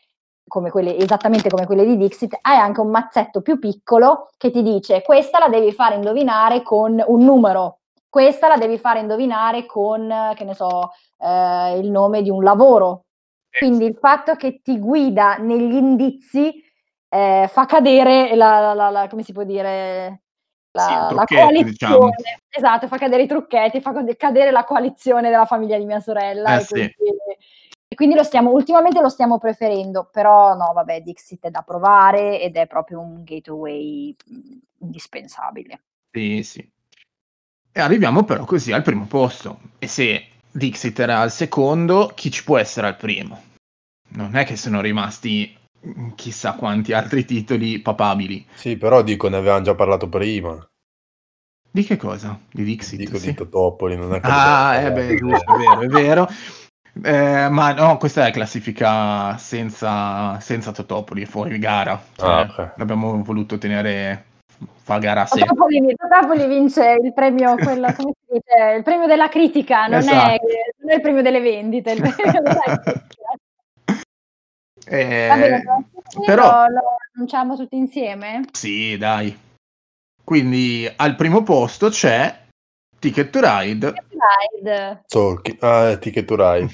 come 0.47 0.70
quelle, 0.70 0.97
esattamente 0.97 1.49
come 1.49 1.66
quelle 1.66 1.84
di 1.84 1.97
Dixit, 1.97 2.38
hai 2.43 2.57
anche 2.59 2.80
un 2.80 2.90
mazzetto 2.90 3.40
più 3.43 3.59
piccolo 3.59 4.30
che 4.36 4.51
ti 4.51 4.62
dice 4.62 5.03
questa 5.03 5.38
la 5.38 5.49
devi 5.49 5.72
fare 5.72 5.95
indovinare 5.95 6.62
con 6.62 7.03
un 7.07 7.24
numero, 7.24 7.78
questa 8.09 8.49
la 8.49 8.57
devi 8.57 8.78
fare 8.78 9.01
indovinare 9.01 9.64
con, 9.66 10.12
che 10.34 10.45
ne 10.45 10.55
so, 10.55 10.93
eh, 11.18 11.78
il 11.78 11.90
nome 11.90 12.22
di 12.22 12.30
un 12.30 12.43
lavoro. 12.43 13.05
Quindi 13.49 13.84
il 13.84 13.97
fatto 14.01 14.34
che 14.34 14.61
ti 14.62 14.78
guida 14.78 15.36
negli 15.36 15.74
indizi 15.74 16.53
eh, 17.09 17.47
fa 17.51 17.66
cadere 17.66 18.34
la, 18.34 18.72
la- 18.72 18.88
la- 18.90 19.07
come 19.09 19.22
si 19.22 19.32
può 19.32 19.43
dire, 19.45 20.22
la, 20.70 21.07
Sì, 21.11 21.14
la 21.14 21.24
coalizione. 21.26 21.64
diciamo. 21.70 22.09
Esatto, 22.49 22.86
fa 22.86 22.97
cadere 22.97 23.22
i 23.24 23.26
trucchetti, 23.26 23.80
fa 23.82 23.93
cade- 23.93 24.16
cadere 24.16 24.51
la 24.51 24.64
coalizione 24.64 25.28
della 25.28 25.45
famiglia 25.45 25.76
di 25.76 25.84
mia 25.84 26.01
sorella. 26.01 26.59
Eh. 26.59 26.95
Quindi, 28.03 28.18
lo 28.18 28.24
stiamo, 28.24 28.50
ultimamente 28.50 29.00
lo 29.00 29.09
stiamo 29.09 29.38
preferendo, 29.38 30.09
però 30.11 30.57
no, 30.57 30.72
vabbè, 30.74 31.03
Dixit 31.03 31.46
è 31.46 31.50
da 31.50 31.62
provare 31.62 32.40
ed 32.40 32.57
è 32.57 32.66
proprio 32.66 32.98
un 32.98 33.22
gateway 33.22 34.12
mh, 34.26 34.59
indispensabile. 34.80 35.82
Sì, 36.11 36.42
sì. 36.42 36.68
E 37.70 37.80
arriviamo 37.80 38.24
però 38.24 38.44
così 38.44 38.72
al 38.72 38.82
primo 38.82 39.07
posto. 39.07 39.61
E 39.78 39.86
se 39.86 40.26
Dixit 40.50 40.98
era 40.98 41.20
al 41.20 41.30
secondo, 41.30 42.11
chi 42.12 42.32
ci 42.32 42.42
può 42.42 42.59
essere 42.59 42.88
al 42.88 42.96
primo? 42.96 43.40
Non 44.14 44.34
è 44.34 44.44
che 44.44 44.57
sono 44.57 44.80
rimasti 44.80 45.57
mm, 45.86 46.11
chissà 46.16 46.55
quanti 46.55 46.92
altri 46.92 47.24
titoli 47.24 47.78
papabili. 47.78 48.44
Sì, 48.53 48.76
però 48.76 49.03
dico, 49.03 49.28
ne 49.28 49.36
avevamo 49.36 49.62
già 49.62 49.76
parlato 49.76 50.09
prima. 50.09 50.59
Di 51.70 51.84
che 51.84 51.96
cosa? 51.96 52.36
Di 52.50 52.64
Dixit? 52.64 52.98
Dico 52.98 53.16
sì. 53.18 53.28
di 53.28 53.34
Totopoli, 53.34 53.96
non 53.96 54.12
è 54.12 54.18
che... 54.18 54.26
Ah, 54.28 54.74
eh 54.74 54.90
beh, 54.90 54.90
parlare. 54.90 55.16
giusto, 55.16 55.55
è 55.55 55.57
vero, 55.57 55.80
è 55.80 55.86
vero. 55.86 56.28
Eh, 57.03 57.49
ma 57.49 57.72
no, 57.72 57.97
questa 57.97 58.26
è 58.26 58.32
classifica 58.32 59.36
senza, 59.38 60.38
senza 60.40 60.72
Totopoli, 60.72 61.22
è 61.22 61.26
fuori 61.26 61.59
gara. 61.59 62.01
Cioè, 62.16 62.28
Ah, 62.28 62.40
ok. 62.43 62.72
L'abbiamo 62.76 63.22
voluto 63.22 63.57
tenere 63.57 64.24
fa 64.82 64.99
gara 64.99 65.22
a 65.22 65.26
sé. 65.26 65.38
Totopoli, 65.40 65.95
Totopoli 65.97 66.47
vince 66.47 66.99
il 67.03 67.12
premio, 67.14 67.55
quello, 67.57 67.93
come 67.95 68.12
si 68.26 68.32
dice, 68.34 68.74
il 68.76 68.82
premio 68.82 69.07
della 69.07 69.28
critica, 69.28 69.86
non, 69.86 70.01
è, 70.01 70.03
Esatto. 70.03 70.47
non 70.80 70.90
è 70.90 70.95
il 70.97 71.01
premio 71.01 71.22
delle 71.22 71.40
vendite, 71.40 71.93
è 71.93 71.95
il 71.95 72.01
premio 72.01 72.40
della 72.40 72.80
critica. 72.82 73.01
Eh, 74.84 75.28
Va 75.28 75.36
bene, 75.36 75.62
però, 76.26 76.66
lo, 76.66 76.72
lo 76.74 76.80
annunciamo 77.14 77.57
tutti 77.57 77.76
insieme? 77.76 78.43
sì, 78.51 78.99
dai. 78.99 79.34
Quindi 80.24 80.93
al 80.97 81.14
primo 81.14 81.43
posto 81.45 81.88
c'è 81.88 82.36
Ticket 83.03 83.30
to 83.30 83.40
Ride. 83.40 83.92
Ride. 84.55 85.03
Tolkien. 85.09 85.57
Ah, 85.61 85.90
è 85.90 85.98
Ticket 85.98 86.24
to 86.24 86.36
Ride. 86.36 86.72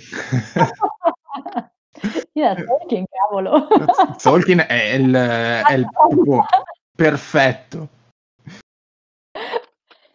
Io 2.35 2.45
da 2.45 2.55
Tolkien, 2.55 3.05
cavolo. 3.09 3.67
Tolkien 4.23 4.59
è 4.69 4.93
il, 4.93 5.15
è 5.15 5.73
il 5.73 5.89
perfetto. 6.95 7.89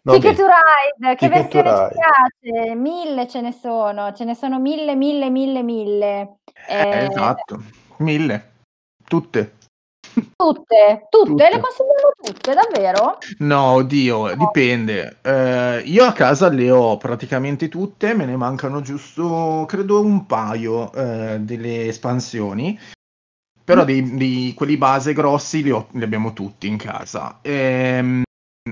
No, 0.04 0.14
Ticket 0.14 0.36
to 0.36 0.46
Ride, 0.46 1.16
che 1.16 1.28
Ticket 1.30 1.42
versione 1.50 1.70
ci 1.70 1.84
Ride. 1.84 1.96
piace? 2.44 2.76
Mille 2.76 3.28
ce 3.28 3.42
ne 3.42 3.52
sono, 3.52 4.14
ce 4.14 4.24
ne 4.24 4.36
sono 4.36 4.60
mille, 4.60 4.96
mille, 4.96 5.32
mille, 5.32 5.64
mille. 5.64 6.38
Eh, 6.68 6.82
Eh, 6.90 7.06
esatto, 7.10 7.64
mille, 7.98 8.52
tutte. 9.04 9.56
Tutte, 10.36 11.08
tutte, 11.10 11.30
Tutte. 11.30 11.50
le 11.50 11.60
consigliamo 11.60 12.12
tutte, 12.22 12.54
davvero? 12.54 13.18
No, 13.40 13.62
oddio, 13.74 14.36
dipende. 14.36 15.18
Eh, 15.22 15.80
io 15.86 16.04
a 16.06 16.12
casa 16.14 16.50
le 16.50 16.70
ho 16.70 16.98
praticamente 16.98 17.70
tutte, 17.70 18.14
me 18.14 18.26
ne 18.26 18.36
mancano 18.36 18.82
giusto, 18.82 19.66
credo, 19.68 20.02
un 20.02 20.26
paio 20.26 20.92
eh, 20.94 21.40
delle 21.40 21.88
espansioni. 21.88 22.78
Però 23.64 23.86
dei, 23.86 24.18
dei- 24.18 24.54
quelli 24.54 24.78
base 24.78 25.14
grossi 25.14 25.64
li, 25.64 25.72
ho- 25.72 25.88
li 25.94 26.04
abbiamo 26.04 26.34
tutti 26.34 26.68
in 26.68 26.78
casa. 26.78 27.40
Ehm, 27.42 28.24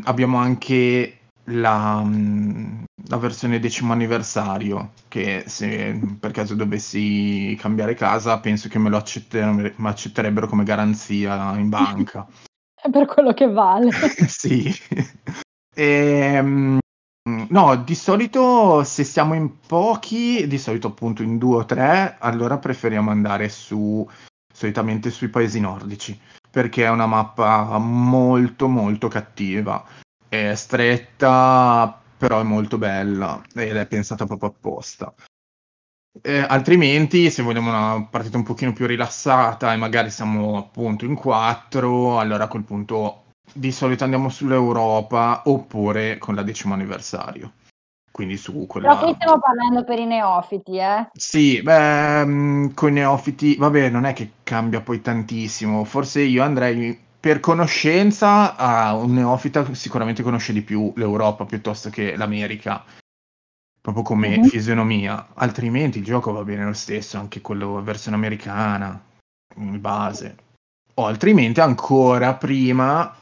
abbiamo 0.03 0.37
anche 0.37 1.19
la, 1.51 2.01
mm, 2.03 2.83
la 3.07 3.17
versione 3.17 3.59
decimo 3.59 3.93
anniversario, 3.93 4.93
che 5.07 5.43
se 5.47 5.99
per 6.19 6.31
caso 6.31 6.55
dovessi 6.55 7.55
cambiare 7.59 7.93
casa, 7.93 8.39
penso 8.39 8.69
che 8.69 8.79
me 8.79 8.89
lo 8.89 8.97
accettere- 8.97 9.73
me 9.75 9.89
accetterebbero 9.89 10.47
come 10.47 10.63
garanzia 10.63 11.55
in 11.57 11.69
banca. 11.69 12.25
È 12.81 12.89
per 12.89 13.05
quello 13.05 13.33
che 13.33 13.47
vale. 13.47 13.91
Sì. 14.27 14.73
Ehm, 15.75 16.79
no, 17.49 17.75
di 17.75 17.95
solito 17.95 18.83
se 18.83 19.03
siamo 19.03 19.35
in 19.35 19.59
pochi, 19.59 20.47
di 20.47 20.57
solito 20.57 20.87
appunto 20.87 21.21
in 21.21 21.37
due 21.37 21.57
o 21.57 21.65
tre, 21.65 22.17
allora 22.19 22.57
preferiamo 22.57 23.11
andare 23.11 23.49
su 23.49 24.07
solitamente 24.51 25.11
sui 25.11 25.29
paesi 25.29 25.59
nordici, 25.59 26.19
perché 26.49 26.85
è 26.85 26.89
una 26.89 27.05
mappa 27.05 27.77
molto 27.77 28.67
molto 28.67 29.07
cattiva. 29.07 29.83
È 30.31 30.55
stretta, 30.55 32.01
però 32.17 32.39
è 32.39 32.43
molto 32.43 32.77
bella 32.77 33.41
ed 33.53 33.75
è 33.75 33.85
pensata 33.85 34.25
proprio 34.25 34.47
apposta. 34.47 35.13
Eh, 36.21 36.45
altrimenti, 36.47 37.29
se 37.29 37.43
vogliamo 37.43 37.67
una 37.67 38.07
partita 38.09 38.37
un 38.37 38.43
pochino 38.43 38.71
più 38.71 38.85
rilassata 38.85 39.73
e 39.73 39.75
magari 39.75 40.09
siamo 40.09 40.57
appunto 40.57 41.03
in 41.03 41.15
quattro, 41.15 42.17
allora 42.17 42.45
a 42.45 42.47
quel 42.47 42.63
punto 42.63 43.23
di 43.51 43.73
solito 43.73 44.05
andiamo 44.05 44.29
sull'Europa 44.29 45.41
oppure 45.47 46.17
con 46.17 46.33
la 46.35 46.43
decimo 46.43 46.75
anniversario. 46.75 47.51
Quindi 48.09 48.37
su 48.37 48.65
quella... 48.67 48.95
Però 48.95 49.03
qui 49.03 49.13
stiamo 49.15 49.37
parlando 49.37 49.83
per 49.83 49.99
i 49.99 50.05
neofiti, 50.05 50.77
eh? 50.77 51.09
Sì, 51.11 51.61
beh, 51.61 52.71
con 52.73 52.89
i 52.89 52.93
neofiti, 52.93 53.57
vabbè, 53.57 53.89
non 53.89 54.05
è 54.05 54.13
che 54.13 54.31
cambia 54.43 54.79
poi 54.79 55.01
tantissimo. 55.01 55.83
Forse 55.83 56.21
io 56.21 56.41
andrei 56.41 57.09
per 57.21 57.39
conoscenza 57.39 58.55
a 58.55 58.95
un 58.95 59.13
neofita 59.13 59.75
sicuramente 59.75 60.23
conosce 60.23 60.53
di 60.53 60.63
più 60.63 60.91
l'Europa 60.95 61.45
piuttosto 61.45 61.91
che 61.91 62.15
l'America, 62.15 62.83
proprio 63.79 64.03
come 64.03 64.39
Mhm. 64.39 64.45
fisionomia. 64.45 65.27
Altrimenti 65.35 65.99
il 65.99 66.03
gioco 66.03 66.31
va 66.31 66.43
bene 66.43 66.65
lo 66.65 66.73
stesso, 66.73 67.19
anche 67.19 67.39
quello 67.41 67.81
versione 67.83 68.17
americana, 68.17 68.99
in 69.57 69.79
base. 69.79 70.35
O 70.95 71.05
altrimenti 71.05 71.61
ancora 71.61 72.33
prima 72.33 73.15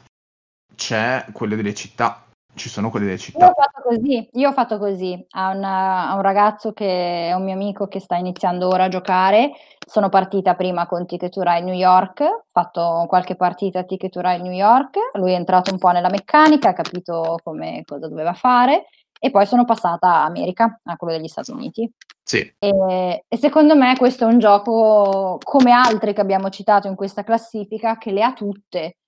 c'è 0.74 1.26
quelle 1.32 1.56
delle 1.56 1.74
città. 1.74 2.24
Ci 2.54 2.68
sono 2.68 2.90
quelle 2.90 3.06
delle 3.06 3.16
Io 3.16 3.22
città. 3.22 3.48
ho 3.48 3.52
fatto 3.54 3.80
così, 3.82 4.28
io 4.32 4.48
ho 4.48 4.52
fatto 4.52 4.78
così 4.78 5.26
a, 5.30 5.50
una- 5.50 6.10
a 6.10 6.14
un 6.14 6.22
ragazzo 6.22 6.72
che 6.72 7.28
è 7.28 7.32
un 7.32 7.44
mio 7.44 7.54
amico 7.54 7.86
che 7.86 8.00
sta 8.00 8.16
iniziando 8.16 8.68
ora 8.68 8.84
a 8.84 8.88
giocare. 8.88 9.52
Sono 9.86 10.08
partita 10.08 10.54
prima 10.54 10.86
con 10.86 11.06
Ticket 11.06 11.32
to 11.32 11.42
Ride 11.42 11.62
New 11.64 11.74
York, 11.74 12.20
ho 12.20 12.44
fatto 12.50 13.06
qualche 13.08 13.34
partita 13.36 13.80
a 13.80 13.84
Ticket 13.84 14.12
to 14.12 14.20
Ride 14.20 14.42
New 14.42 14.52
York, 14.52 14.96
lui 15.14 15.32
è 15.32 15.36
entrato 15.36 15.72
un 15.72 15.78
po' 15.78 15.90
nella 15.90 16.10
meccanica, 16.10 16.68
ha 16.68 16.72
capito 16.74 17.38
come, 17.42 17.82
cosa 17.84 18.08
doveva 18.08 18.34
fare 18.34 18.86
e 19.18 19.30
poi 19.30 19.46
sono 19.46 19.64
passata 19.64 20.08
a 20.08 20.24
America, 20.24 20.80
a 20.84 20.96
quello 20.96 21.16
degli 21.16 21.28
Stati 21.28 21.50
Uniti. 21.50 21.90
Sì, 22.22 22.52
E, 22.58 23.24
e 23.26 23.36
secondo 23.36 23.74
me 23.74 23.96
questo 23.96 24.24
è 24.24 24.26
un 24.28 24.38
gioco, 24.38 25.38
come 25.42 25.72
altri 25.72 26.12
che 26.14 26.20
abbiamo 26.20 26.48
citato 26.50 26.86
in 26.86 26.94
questa 26.94 27.24
classifica, 27.24 27.98
che 27.98 28.12
le 28.12 28.22
ha 28.22 28.32
tutte. 28.32 28.98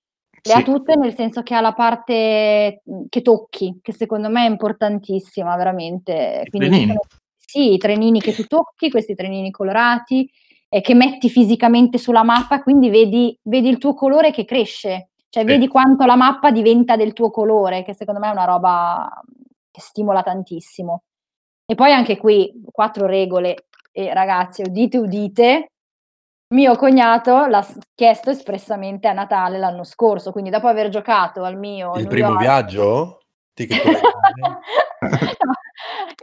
Le 0.45 0.53
ha 0.53 0.57
sì. 0.57 0.63
tutte 0.63 0.95
nel 0.95 1.13
senso 1.15 1.41
che 1.41 1.55
ha 1.55 1.61
la 1.61 1.73
parte 1.73 2.81
mh, 2.83 3.03
che 3.09 3.21
tocchi, 3.21 3.79
che 3.81 3.93
secondo 3.93 4.29
me 4.29 4.45
è 4.45 4.49
importantissima, 4.49 5.55
veramente. 5.55 6.43
Quindi 6.49 6.79
sono- 6.87 6.99
sì, 7.37 7.73
i 7.73 7.77
trenini 7.77 8.19
che 8.19 8.33
tu 8.33 8.43
tocchi, 8.45 8.89
questi 8.89 9.15
trenini 9.15 9.51
colorati, 9.51 10.29
e 10.67 10.81
che 10.81 10.95
metti 10.95 11.29
fisicamente 11.29 11.97
sulla 11.97 12.23
mappa, 12.23 12.61
quindi 12.63 12.89
vedi, 12.89 13.37
vedi 13.43 13.69
il 13.69 13.77
tuo 13.77 13.93
colore 13.93 14.31
che 14.31 14.43
cresce, 14.43 15.09
cioè 15.29 15.43
Sì. 15.43 15.49
vedi 15.49 15.67
quanto 15.67 16.05
la 16.05 16.15
mappa 16.15 16.51
diventa 16.51 16.95
del 16.97 17.13
tuo 17.13 17.29
colore, 17.29 17.83
che 17.83 17.93
secondo 17.93 18.19
me 18.19 18.27
è 18.29 18.31
una 18.31 18.45
roba 18.45 19.21
che 19.71 19.79
stimola 19.81 20.23
tantissimo. 20.23 21.03
E 21.65 21.75
poi 21.75 21.91
anche 21.93 22.17
qui 22.17 22.51
quattro 22.71 23.05
regole, 23.05 23.67
e 23.91 24.13
ragazzi, 24.13 24.63
udite, 24.63 24.97
udite, 24.97 25.67
mio 26.53 26.75
cognato 26.75 27.45
l'ha 27.47 27.65
chiesto 27.95 28.29
espressamente 28.29 29.07
a 29.07 29.13
Natale 29.13 29.57
l'anno 29.57 29.83
scorso, 29.83 30.31
quindi 30.31 30.49
dopo 30.49 30.67
aver 30.67 30.89
giocato 30.89 31.43
al 31.43 31.57
mio 31.57 31.93
Il 31.95 32.01
New 32.01 32.09
primo 32.09 32.27
York- 32.29 32.41
viaggio? 32.41 33.17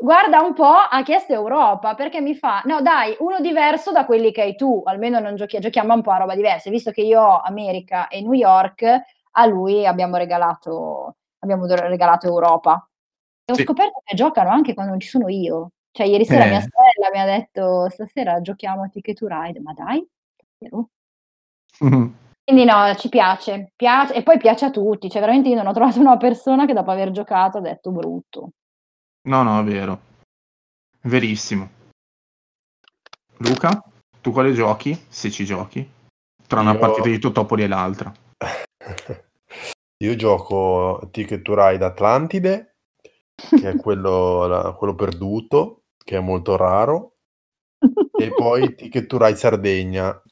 Guarda 0.01 0.41
un 0.41 0.55
po', 0.55 0.65
ha 0.65 1.03
chiesto 1.03 1.33
Europa 1.33 1.95
perché 1.95 2.21
mi 2.21 2.35
fa, 2.35 2.63
no 2.65 2.81
dai, 2.81 3.15
uno 3.19 3.41
diverso 3.41 3.93
da 3.93 4.05
quelli 4.07 4.33
che 4.33 4.43
hai 4.43 4.57
tu, 4.57 4.83
almeno 4.87 5.19
non 5.21 5.35
giochi- 5.37 5.59
giochiamo 5.59 5.93
un 5.95 6.03
po' 6.03 6.13
a 6.13 6.19
roba 6.19 6.35
diversa, 6.35 6.71
visto 6.71 6.91
che 6.91 7.03
io 7.03 7.21
ho 7.21 7.41
America 7.41 8.09
e 8.09 8.21
New 8.23 8.33
York, 8.33 8.83
a 9.33 9.47
lui 9.47 9.87
abbiamo 9.87 10.17
regalato, 10.17 11.17
abbiamo 11.41 11.67
regalato 11.67 12.27
Europa. 12.27 12.89
E 13.45 13.53
ho 13.53 13.57
Sì. 13.57 13.63
scoperto 13.65 14.01
che 14.05 14.15
giocano 14.17 14.51
anche 14.51 14.75
quando 14.75 14.93
non 14.93 15.01
ci 15.01 15.09
sono 15.09 15.29
io. 15.29 15.71
Cioè, 15.93 16.07
ieri 16.07 16.25
sera 16.25 16.45
Eh. 16.45 16.49
mia 16.49 16.61
sorella 16.61 17.11
mi 17.13 17.21
ha 17.21 17.25
detto, 17.37 17.89
stasera 17.91 18.41
giochiamo 18.41 18.83
a 18.85 18.89
Ticket 18.89 19.19
to 19.19 19.27
Ride, 19.29 19.61
ma 19.61 19.73
dai, 19.73 20.05
Mhm. 21.81 22.15
Quindi 22.45 22.65
no, 22.65 22.95
ci 22.97 23.09
piace, 23.09 23.73
piace, 23.77 24.15
e 24.15 24.23
poi 24.23 24.37
piace 24.39 24.65
a 24.67 24.71
tutti, 24.71 25.09
cioè 25.09 25.21
veramente 25.21 25.49
io 25.49 25.55
non 25.57 25.67
ho 25.69 25.73
trovato 25.73 26.01
una 26.01 26.17
persona 26.17 26.67
che 26.67 26.73
dopo 26.73 26.91
aver 26.91 27.11
giocato 27.13 27.59
ha 27.59 27.61
detto 27.61 27.91
brutto. 27.93 28.51
No, 29.29 29.43
no, 29.43 29.61
è 29.61 29.65
vero. 29.65 30.01
Verissimo. 31.03 31.69
Luca, 33.39 33.83
tu 34.21 34.33
quale 34.33 34.53
giochi? 34.53 34.99
Se 35.09 35.31
ci 35.31 35.45
giochi? 35.45 35.89
Tra 36.47 36.61
una 36.61 36.73
Io- 36.73 36.79
partita 36.79 37.09
di 37.09 37.19
Totopoli 37.19 37.63
e 37.63 37.69
l'altra. 37.69 38.13
Io 40.03 40.17
gioco 40.17 41.09
Ticket 41.13 41.43
to 41.43 41.55
Ride 41.55 41.85
Atlantide, 41.85 42.77
che 43.37 43.71
è 43.71 43.77
quello, 43.81 44.47
la- 44.47 44.73
quello 44.73 44.95
perduto, 44.95 45.83
che 46.03 46.17
è 46.17 46.21
molto 46.21 46.57
raro, 46.57 47.10
e 48.23 48.33
poi 48.35 48.75
Ticket 48.75 49.07
to 49.07 49.19
Ride 49.25 49.37
Sardegna. 49.37 50.23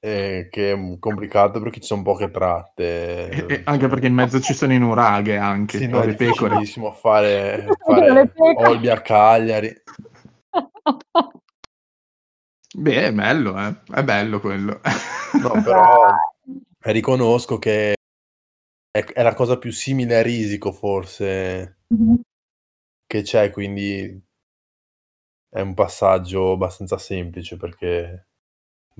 eh, 0.00 0.48
che 0.50 0.72
è 0.72 0.98
complicato 0.98 1.60
perché 1.60 1.80
ci 1.80 1.86
sono 1.86 2.02
poche 2.02 2.30
tratte. 2.30 3.28
E- 3.28 3.46
e 3.54 3.62
anche 3.64 3.88
perché 3.88 4.06
in 4.06 4.14
mezzo 4.14 4.40
ci 4.40 4.52
sono 4.54 4.72
i 4.72 4.78
nuraghe 4.78 5.36
anche, 5.36 5.78
Sì, 5.78 5.86
no, 5.86 6.00
è 6.02 6.06
le 6.06 6.14
pecore. 6.14 6.64
fare, 6.94 7.56
Le 7.66 7.76
fare 7.84 8.28
pecore. 8.28 8.68
Olbia 8.68 8.94
a 8.94 9.00
Cagliari. 9.00 9.72
Beh, 12.76 13.04
è 13.06 13.12
bello, 13.12 13.58
eh. 13.58 13.74
È 13.92 14.02
bello 14.04 14.40
quello. 14.40 14.80
No, 15.40 15.52
però 15.64 16.14
riconosco 16.80 17.58
che 17.58 17.94
è, 18.90 19.04
è 19.04 19.22
la 19.22 19.34
cosa 19.34 19.58
più 19.58 19.70
simile 19.72 20.16
a 20.18 20.22
Risico 20.22 20.72
forse 20.72 21.78
che 23.06 23.22
c'è, 23.22 23.50
quindi 23.50 24.20
è 25.48 25.60
un 25.60 25.74
passaggio 25.74 26.52
abbastanza 26.52 26.98
semplice 26.98 27.56
perché 27.56 28.28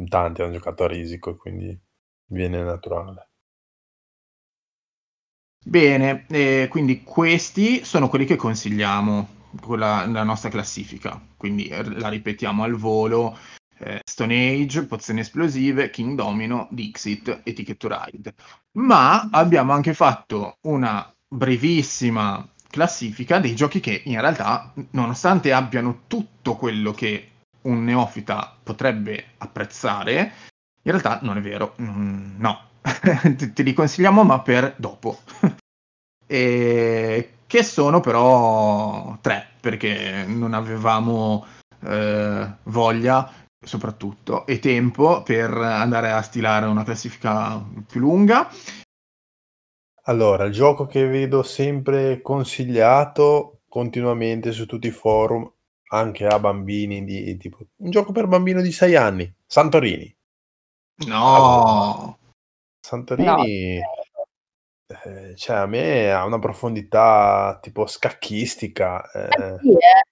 tanti 0.08 0.42
hanno 0.42 0.52
giocato 0.52 0.84
a 0.84 0.88
Risico 0.88 1.30
e 1.30 1.36
quindi 1.36 1.80
viene 2.26 2.62
naturale. 2.62 3.30
Bene, 5.64 6.26
eh, 6.28 6.68
quindi 6.70 7.02
questi 7.02 7.84
sono 7.84 8.08
quelli 8.08 8.24
che 8.24 8.36
consigliamo 8.36 9.28
con 9.60 9.78
la, 9.78 10.06
la 10.06 10.22
nostra 10.22 10.48
classifica. 10.48 11.20
Quindi 11.36 11.68
la 11.68 12.08
ripetiamo 12.08 12.62
al 12.62 12.74
volo. 12.76 13.36
eh, 13.78 14.00
Stone 14.04 14.34
Age, 14.62 14.86
Pozioni 14.86 15.20
Esplosive, 15.20 15.90
King 15.90 16.16
Domino, 16.16 16.68
Dixit 16.70 17.40
e 17.44 17.52
Ticket 17.52 17.76
to 17.76 17.88
Ride. 17.88 18.34
Ma 18.78 19.28
abbiamo 19.30 19.72
anche 19.72 19.92
fatto 19.94 20.58
una 20.62 21.12
brevissima 21.28 22.46
classifica 22.76 23.38
dei 23.38 23.54
giochi 23.54 23.80
che 23.80 24.02
in 24.04 24.20
realtà, 24.20 24.70
nonostante 24.90 25.50
abbiano 25.50 26.02
tutto 26.08 26.56
quello 26.56 26.92
che 26.92 27.30
un 27.62 27.84
neofita 27.84 28.54
potrebbe 28.62 29.28
apprezzare, 29.38 30.32
in 30.82 30.92
realtà 30.92 31.20
non 31.22 31.38
è 31.38 31.40
vero. 31.40 31.74
Mm, 31.80 32.38
no, 32.38 32.60
te 33.54 33.62
li 33.62 33.72
consigliamo 33.72 34.24
ma 34.24 34.40
per 34.40 34.74
dopo. 34.76 35.20
e 36.26 37.30
che 37.46 37.62
sono 37.62 38.00
però 38.00 39.16
tre, 39.22 39.52
perché 39.58 40.26
non 40.26 40.52
avevamo 40.52 41.46
eh, 41.80 42.46
voglia 42.64 43.32
soprattutto 43.58 44.46
e 44.46 44.58
tempo 44.58 45.22
per 45.22 45.50
andare 45.50 46.12
a 46.12 46.20
stilare 46.20 46.66
una 46.66 46.84
classifica 46.84 47.58
più 47.86 48.00
lunga. 48.00 48.50
Allora, 50.08 50.44
il 50.44 50.52
gioco 50.52 50.86
che 50.86 51.04
vedo 51.06 51.42
sempre 51.42 52.22
consigliato 52.22 53.62
continuamente 53.68 54.52
su 54.52 54.64
tutti 54.64 54.86
i 54.86 54.92
forum, 54.92 55.52
anche 55.88 56.26
a 56.26 56.38
bambini 56.38 57.04
di 57.04 57.36
tipo 57.36 57.58
un 57.78 57.90
gioco 57.90 58.12
per 58.12 58.28
bambino 58.28 58.60
di 58.60 58.70
6 58.70 58.94
anni, 58.94 59.34
Santorini. 59.44 60.14
No, 61.06 62.18
Santorini, 62.78 63.80
eh, 64.86 65.34
cioè 65.34 65.56
a 65.56 65.66
me 65.66 66.12
ha 66.12 66.24
una 66.24 66.38
profondità 66.38 67.58
tipo 67.60 67.86
scacchistica, 67.88 69.10
eh, 69.10 69.58
Sì, 69.60 69.72
eh. 69.72 70.06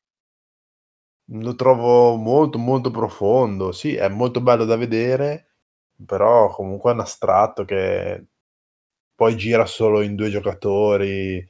lo 1.38 1.54
trovo 1.54 2.16
molto 2.16 2.58
molto 2.58 2.90
profondo, 2.90 3.70
sì, 3.70 3.94
è 3.94 4.08
molto 4.08 4.40
bello 4.40 4.64
da 4.64 4.76
vedere, 4.76 5.54
però 6.04 6.48
comunque 6.48 6.90
è 6.90 6.94
un 6.94 7.00
astratto 7.00 7.64
che 7.64 8.26
poi 9.14 9.36
gira 9.36 9.66
solo 9.66 10.02
in 10.02 10.14
due 10.14 10.30
giocatori, 10.30 11.46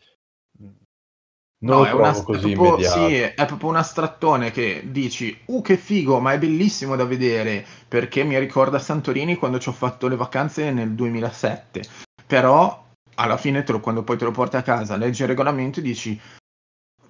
non 1.64 1.76
No, 1.76 1.78
lo 1.78 1.86
è, 1.86 1.92
una, 1.92 2.10
è 2.10 2.22
così 2.22 2.52
proprio, 2.52 2.76
immediato. 2.76 3.08
sì, 3.08 3.14
è 3.16 3.46
proprio 3.46 3.68
un 3.70 3.76
astrattone 3.76 4.50
che 4.50 4.82
dici, 4.90 5.36
uh 5.46 5.62
che 5.62 5.76
figo, 5.78 6.20
ma 6.20 6.32
è 6.34 6.38
bellissimo 6.38 6.94
da 6.94 7.04
vedere, 7.06 7.64
perché 7.88 8.22
mi 8.22 8.38
ricorda 8.38 8.78
Santorini 8.78 9.36
quando 9.36 9.58
ci 9.58 9.70
ho 9.70 9.72
fatto 9.72 10.06
le 10.06 10.16
vacanze 10.16 10.70
nel 10.72 10.92
2007. 10.92 11.82
Però 12.26 12.82
alla 13.16 13.36
fine 13.38 13.62
te 13.62 13.72
lo- 13.72 13.80
quando 13.80 14.02
poi 14.02 14.18
te 14.18 14.24
lo 14.24 14.30
porti 14.30 14.56
a 14.56 14.62
casa, 14.62 14.96
leggi 14.96 15.22
il 15.22 15.28
regolamento 15.28 15.78
e 15.80 15.82
dici, 15.82 16.20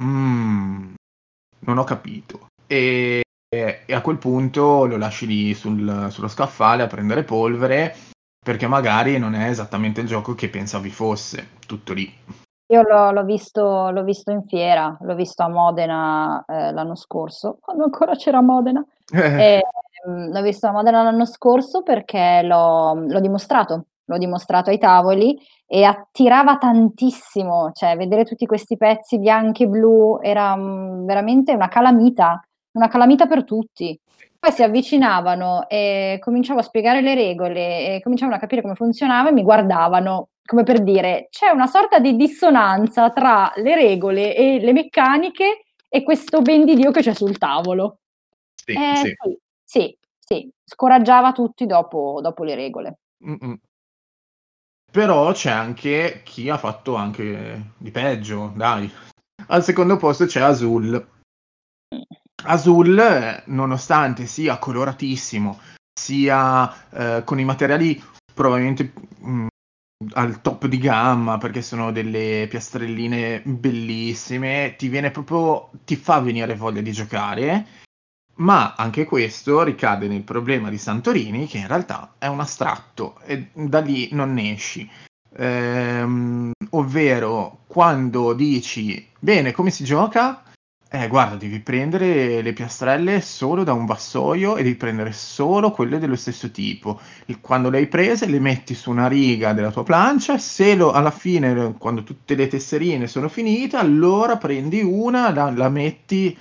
"Mm, 0.03 0.95
non 1.61 1.79
ho 1.79 1.85
capito. 1.85 2.47
E, 2.67 3.23
e 3.49 3.85
a 3.93 4.01
quel 4.01 4.19
punto 4.19 4.85
lo 4.87 4.97
lasci 4.97 5.27
lì 5.27 5.55
sul- 5.55 6.09
sullo 6.11 6.29
scaffale 6.29 6.83
a 6.83 6.87
prendere 6.87 7.25
polvere, 7.25 7.97
perché 8.45 8.67
magari 8.67 9.17
non 9.19 9.35
è 9.35 9.49
esattamente 9.49 10.03
il 10.03 10.07
gioco 10.07 10.35
che 10.35 10.51
pensavi 10.51 10.91
fosse, 10.91 11.49
tutto 11.67 11.95
lì. 11.95 12.13
Io 12.67 12.83
l'ho, 12.83 13.11
l'ho 13.11 13.25
visto, 13.25 13.91
l'ho 13.91 14.05
visto 14.05 14.31
in 14.31 14.43
fiera, 14.45 14.97
l'ho 15.01 15.15
visto 15.15 15.43
a 15.43 15.49
Modena 15.49 16.45
eh, 16.47 16.71
l'anno 16.73 16.95
scorso, 16.95 17.57
quando 17.61 17.85
ancora 17.85 18.15
c'era 18.15 18.43
Modena. 18.43 18.85
E, 19.11 19.63
mm, 20.09 20.33
l'ho 20.33 20.43
visto 20.43 20.67
a 20.67 20.73
Modena 20.73 21.03
l'anno 21.03 21.25
scorso 21.25 21.83
perché 21.83 22.43
l'ho, 22.43 22.95
l'ho 22.95 23.21
dimostrato, 23.21 23.87
l'ho 24.05 24.19
dimostrato 24.19 24.69
ai 24.69 24.79
tavoli 24.79 25.39
e 25.67 25.85
attirava 25.85 26.59
tantissimo, 26.59 27.71
cioè 27.73 27.97
vedere 27.97 28.25
tutti 28.25 28.45
questi 28.45 28.77
pezzi 28.77 29.19
bianchi 29.19 29.63
e 29.63 29.69
blu 29.69 30.19
era 30.21 30.55
mm, 30.55 31.07
veramente 31.07 31.55
una 31.55 31.69
calamita, 31.69 32.43
una 32.73 32.89
calamita 32.89 33.27
per 33.27 33.45
tutti. 33.45 33.99
Poi 34.45 34.53
si 34.53 34.63
avvicinavano 34.63 35.71
e 35.71 36.19
cominciavo 36.21 36.61
a 36.61 36.63
spiegare 36.63 37.01
le 37.01 37.15
regole 37.15 37.95
e 37.95 38.01
cominciavano 38.03 38.37
a 38.37 38.39
capire 38.39 38.61
come 38.61 38.75
funzionava 38.75 39.31
e 39.31 39.33
mi 39.33 39.43
guardavano 39.43 40.29
come 40.45 40.65
per 40.65 40.83
dire 40.83 41.29
c'è 41.31 41.49
una 41.49 41.67
sorta 41.67 41.99
di 41.99 42.15
dissonanza 42.15 43.09
tra 43.09 43.51
le 43.57 43.75
regole 43.75 44.37
e 44.37 44.61
le 44.61 44.73
meccaniche 44.75 45.65
e 45.89 46.03
questo 46.03 46.43
ben 46.43 46.67
di 46.67 46.75
Dio 46.75 46.91
che 46.91 47.01
c'è 47.01 47.15
sul 47.15 47.39
tavolo. 47.39 48.01
Sì, 48.55 48.73
Eh, 48.75 48.97
sì. 48.97 49.15
sì, 49.17 49.39
sì, 49.65 49.99
sì, 50.19 50.51
scoraggiava 50.63 51.33
tutti 51.33 51.65
dopo, 51.65 52.19
dopo 52.21 52.45
le 52.45 52.55
regole. 52.55 52.99
Mm-mm. 53.27 53.59
Però 54.93 55.33
c'è 55.33 55.53
anche 55.53 56.21
chi 56.23 56.51
ha 56.51 56.59
fatto 56.59 56.97
anche 56.97 57.71
di 57.79 57.91
peggio, 57.91 58.53
dai. 58.55 58.93
Al 59.47 59.65
secondo 59.65 59.97
posto 59.97 60.27
c'è 60.27 60.43
Azul. 60.43 61.13
Azul, 62.47 63.43
nonostante 63.47 64.27
sia 64.27 64.59
coloratissimo, 64.59 65.59
sia 65.99 66.73
eh, 66.91 67.23
con 67.25 67.39
i 67.39 67.45
materiali 67.45 68.03
probabilmente 68.35 68.93
mm, 69.25 69.47
al 70.13 70.41
top 70.43 70.67
di 70.67 70.79
gamma, 70.79 71.39
perché 71.39 71.63
sono 71.63 71.91
delle 71.91 72.47
piastrelline 72.49 73.43
bellissime, 73.45 74.75
ti 74.77 74.89
viene 74.89 75.11
proprio, 75.11 75.71
ti 75.85 75.97
fa 75.97 76.21
venire 76.21 76.55
voglia 76.55 76.83
di 76.83 76.93
giocare. 76.93 77.67
Ma 78.37 78.75
anche 78.77 79.05
questo 79.05 79.63
ricade 79.63 80.09
nel 80.09 80.23
problema 80.23 80.69
di 80.69 80.77
Santorini, 80.77 81.47
che 81.47 81.59
in 81.59 81.69
realtà 81.69 82.15
è 82.19 82.27
un 82.27 82.41
astratto 82.41 83.21
e 83.25 83.51
da 83.53 83.81
lì 83.81 84.09
non 84.13 84.35
ne 84.35 84.53
esci. 84.53 84.91
Ehm, 85.37 86.51
ovvero, 86.71 87.61
quando 87.69 88.33
dici, 88.35 89.09
bene, 89.19 89.53
come 89.53 89.71
si 89.71 89.85
gioca? 89.85 90.44
Eh, 90.95 91.09
guarda, 91.09 91.35
devi 91.35 91.59
prendere 91.59 92.41
le 92.41 92.53
piastrelle 92.53 93.21
solo 93.21 93.65
da 93.65 93.73
un 93.73 93.85
vassoio 93.85 94.57
e 94.57 94.63
devi 94.63 94.77
prendere 94.77 95.11
solo 95.13 95.73
quelle 95.73 95.99
dello 95.99 96.15
stesso 96.15 96.53
tipo. 96.53 97.01
E 97.27 97.41
Quando 97.41 97.69
le 97.69 97.79
hai 97.79 97.89
prese, 97.89 98.27
le 98.27 98.39
metti 98.39 98.75
su 98.77 98.91
una 98.91 99.09
riga 99.09 99.53
della 99.53 99.73
tua 99.73 99.83
plancia. 99.83 100.39
Se 100.39 100.77
lo- 100.77 100.93
alla 100.93 101.11
fine, 101.11 101.75
quando 101.79 102.05
tutte 102.05 102.37
le 102.37 102.47
tesserine 102.47 103.09
sono 103.09 103.29
finite, 103.29 103.77
allora 103.77 104.37
prendi 104.37 104.83
una, 104.83 105.33
la, 105.33 105.51
la 105.51 105.69
metti 105.69 106.37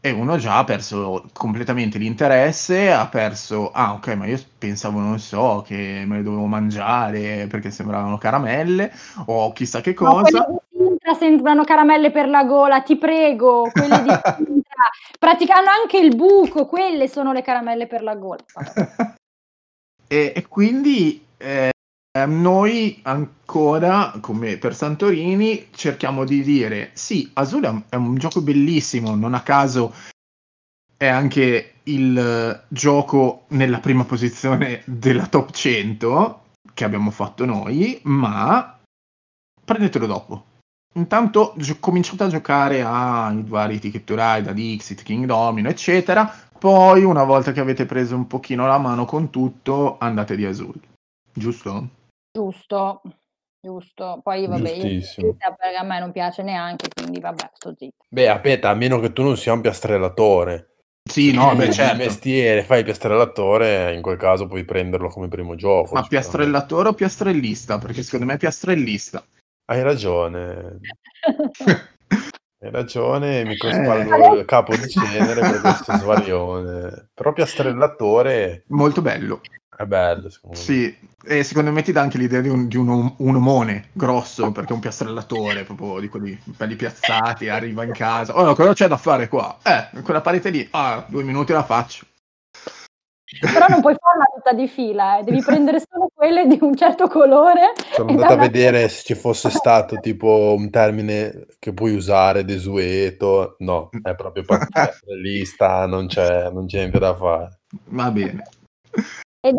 e 0.00 0.10
uno 0.12 0.36
già 0.38 0.58
ha 0.58 0.64
perso 0.64 1.28
completamente 1.32 1.98
l'interesse, 1.98 2.92
ha 2.92 3.08
perso, 3.08 3.72
ah 3.72 3.94
ok, 3.94 4.08
ma 4.14 4.26
io 4.26 4.40
pensavo, 4.58 5.00
non 5.00 5.18
so, 5.18 5.62
che 5.66 6.04
me 6.06 6.18
le 6.18 6.22
dovevo 6.22 6.46
mangiare 6.46 7.46
perché 7.48 7.70
sembravano 7.72 8.16
caramelle 8.16 8.92
o 9.26 9.52
chissà 9.52 9.80
che 9.80 9.94
cosa. 9.94 10.46
Sintra 10.78 11.14
sembrano 11.14 11.64
caramelle 11.64 12.12
per 12.12 12.28
la 12.28 12.44
gola, 12.44 12.82
ti 12.82 12.96
prego, 12.96 13.68
quelle 13.72 14.02
di 14.02 14.08
Sintra. 14.36 14.84
Praticano 15.18 15.66
anche 15.68 15.98
il 15.98 16.14
buco, 16.14 16.66
quelle 16.66 17.08
sono 17.08 17.32
le 17.32 17.42
caramelle 17.42 17.88
per 17.88 18.02
la 18.02 18.14
gola. 18.14 18.44
E, 20.06 20.32
e 20.34 20.46
quindi 20.46 21.26
eh, 21.36 21.70
noi 22.26 23.00
ancora, 23.02 24.14
come 24.20 24.56
per 24.56 24.74
Santorini, 24.74 25.68
cerchiamo 25.72 26.24
di 26.24 26.42
dire 26.42 26.90
sì, 26.94 27.28
Azul 27.34 27.84
è 27.88 27.96
un, 27.96 28.14
gioco 28.16 28.40
bellissimo, 28.40 29.14
non 29.14 29.34
a 29.34 29.42
caso 29.42 29.92
è 30.96 31.06
anche 31.06 31.74
il 31.84 32.64
gioco 32.68 33.44
nella 33.48 33.78
prima 33.78 34.04
posizione 34.04 34.82
della 34.86 35.26
top 35.26 35.50
100 35.50 36.42
che 36.74 36.84
abbiamo 36.84 37.10
fatto 37.10 37.44
noi, 37.44 38.00
ma 38.04 38.78
prendetelo 39.64 40.06
dopo. 40.06 40.47
Intanto 40.98 41.54
gio- 41.56 41.76
cominciate 41.78 42.24
a 42.24 42.28
giocare 42.28 42.82
ai 42.82 43.42
vari 43.46 43.78
Ticket 43.78 44.02
to 44.02 44.14
Ride, 44.14 44.50
a 44.50 44.52
Dixit, 44.52 45.04
King 45.04 45.26
Domino, 45.26 45.68
eccetera. 45.68 46.28
Poi, 46.58 47.04
una 47.04 47.22
volta 47.22 47.52
che 47.52 47.60
avete 47.60 47.86
preso 47.86 48.16
un 48.16 48.26
pochino 48.26 48.66
la 48.66 48.78
mano 48.78 49.04
con 49.04 49.30
tutto, 49.30 49.96
andate 49.98 50.34
di 50.34 50.44
Azul. 50.44 50.74
Giusto? 51.32 51.88
Giusto, 52.32 53.00
giusto. 53.60 54.20
Poi 54.24 54.48
vabbè, 54.48 54.70
io 54.70 55.36
perché 55.36 55.76
a 55.78 55.84
me 55.84 56.00
non 56.00 56.10
piace 56.10 56.42
neanche, 56.42 56.88
quindi 56.92 57.20
vabbè, 57.20 57.50
sto 57.54 57.72
zitto. 57.76 58.04
Beh, 58.08 58.28
aspetta, 58.28 58.70
a 58.70 58.74
meno 58.74 58.98
che 58.98 59.12
tu 59.12 59.22
non 59.22 59.36
sia 59.36 59.52
un 59.52 59.60
piastrellatore. 59.60 60.74
Sì, 61.08 61.32
no, 61.32 61.54
beh, 61.54 61.70
certo. 61.70 61.96
mestiere, 61.96 62.64
fai 62.64 62.78
il 62.80 62.84
piastrellatore, 62.84 63.94
in 63.94 64.02
quel 64.02 64.18
caso 64.18 64.48
puoi 64.48 64.64
prenderlo 64.64 65.08
come 65.08 65.28
primo 65.28 65.54
gioco. 65.54 65.94
Ma 65.94 66.02
piastrellatore 66.02 66.88
o 66.88 66.92
piastrellista? 66.92 67.78
Perché 67.78 68.02
secondo 68.02 68.26
me 68.26 68.34
è 68.34 68.38
piastrellista. 68.38 69.24
Hai 69.70 69.82
ragione, 69.82 70.78
hai 71.60 72.70
ragione, 72.70 73.44
mi 73.44 73.54
Eh. 73.54 74.38
il 74.38 74.44
capo 74.46 74.74
di 74.74 74.88
cenere 74.88 75.40
per 75.40 75.60
questo 75.60 75.94
svarione. 75.94 77.10
Però 77.12 77.34
piastrellatore 77.34 78.64
Molto 78.68 79.02
bello. 79.02 79.42
è 79.76 79.84
bello, 79.84 80.30
secondo 80.30 80.56
me. 80.56 80.62
Sì, 80.62 80.96
e 81.22 81.42
secondo 81.44 81.70
me 81.70 81.82
ti 81.82 81.92
dà 81.92 82.00
anche 82.00 82.16
l'idea 82.16 82.40
di 82.40 82.48
un, 82.48 82.66
di 82.66 82.78
un, 82.78 82.88
om- 82.88 83.14
un 83.18 83.34
omone 83.36 83.90
grosso, 83.92 84.50
perché 84.52 84.70
è 84.70 84.74
un 84.74 84.80
piastrellatore, 84.80 85.64
proprio 85.64 86.00
di 86.00 86.08
quelli 86.08 86.40
belli 86.44 86.74
piazzati, 86.74 87.50
arriva 87.50 87.84
in 87.84 87.92
casa. 87.92 88.38
Oh, 88.38 88.54
cosa 88.54 88.72
c'è 88.72 88.88
da 88.88 88.96
fare 88.96 89.28
qua? 89.28 89.58
Eh, 89.62 90.00
quella 90.00 90.22
parete 90.22 90.48
lì, 90.48 90.66
ah, 90.70 91.04
due 91.06 91.24
minuti 91.24 91.52
la 91.52 91.62
faccio. 91.62 92.06
Però 93.40 93.66
non 93.68 93.80
puoi 93.80 93.94
farla 93.98 94.24
tutta 94.34 94.52
di 94.52 94.66
fila, 94.68 95.18
eh. 95.18 95.22
devi 95.22 95.40
prendere 95.44 95.80
solo 95.80 96.10
quelle 96.14 96.46
di 96.46 96.58
un 96.60 96.74
certo 96.74 97.08
colore. 97.08 97.72
Sono 97.92 98.10
andato 98.10 98.32
a 98.32 98.36
vedere 98.36 98.88
se 98.88 99.02
ci 99.02 99.14
fosse 99.14 99.50
stato 99.50 99.96
tipo 100.00 100.54
un 100.56 100.70
termine 100.70 101.46
che 101.58 101.72
puoi 101.74 101.94
usare, 101.94 102.44
desueto. 102.44 103.56
No, 103.58 103.90
è 104.02 104.14
proprio 104.14 104.44
piastrellista, 104.44 105.84
non 105.86 106.06
c'è, 106.06 106.50
non 106.50 106.66
c'è 106.66 106.78
niente 106.78 106.98
da 106.98 107.14
fare. 107.14 107.60
Va 107.88 108.10
bene. 108.10 108.44
E 109.40 109.50
in 109.50 109.56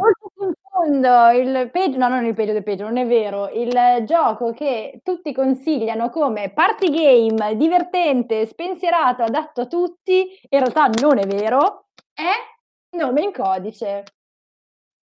fondo, 0.69 1.29
il 1.29 1.69
peggio, 1.71 1.97
no, 1.97 2.07
non 2.07 2.25
il 2.25 2.33
peggio 2.33 2.53
del 2.53 2.63
peggio, 2.63 2.83
non 2.83 2.97
è 2.97 3.05
vero, 3.05 3.49
il 3.49 4.03
gioco 4.05 4.51
che 4.51 4.99
tutti 5.03 5.33
consigliano 5.33 6.09
come 6.09 6.51
party 6.51 6.91
game 6.91 7.55
divertente, 7.55 8.45
spensierato, 8.45 9.23
adatto 9.23 9.61
a 9.61 9.67
tutti, 9.67 10.27
in 10.49 10.59
realtà 10.59 10.89
non 11.01 11.17
è 11.17 11.27
vero, 11.27 11.85
è 12.13 12.31
nome 12.91 13.21
in 13.21 13.31
codice. 13.31 14.03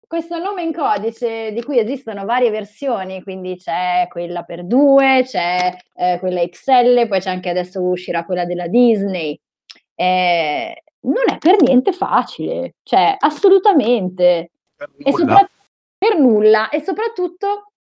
Questo 0.07 0.39
nome 0.39 0.63
in 0.63 0.75
codice 0.75 1.53
di 1.53 1.63
cui 1.63 1.79
esistono 1.79 2.27
varie 2.27 2.51
versioni, 2.51 3.23
quindi 3.23 3.57
c'è 3.57 4.07
quella 4.11 4.43
per 4.43 4.65
due, 4.65 5.23
c'è 5.25 5.75
eh, 5.95 6.19
quella 6.19 6.47
XL, 6.47 7.09
poi 7.09 7.21
c'è 7.21 7.31
anche 7.31 7.49
adesso 7.49 7.81
uscirà 7.81 8.25
quella 8.25 8.45
della 8.45 8.67
Disney. 8.67 9.39
Eh, 9.95 10.83
non 11.01 11.25
è 11.33 11.39
per 11.39 11.63
niente 11.63 11.93
facile, 11.93 12.75
cioè 12.83 13.17
assolutamente. 13.19 14.51
E 14.77 15.11
Nulla. 15.11 15.17
sopra- 15.17 15.51
per 15.97 16.19
nulla. 16.19 16.69
E 16.69 16.83
soprattutto 16.83 17.73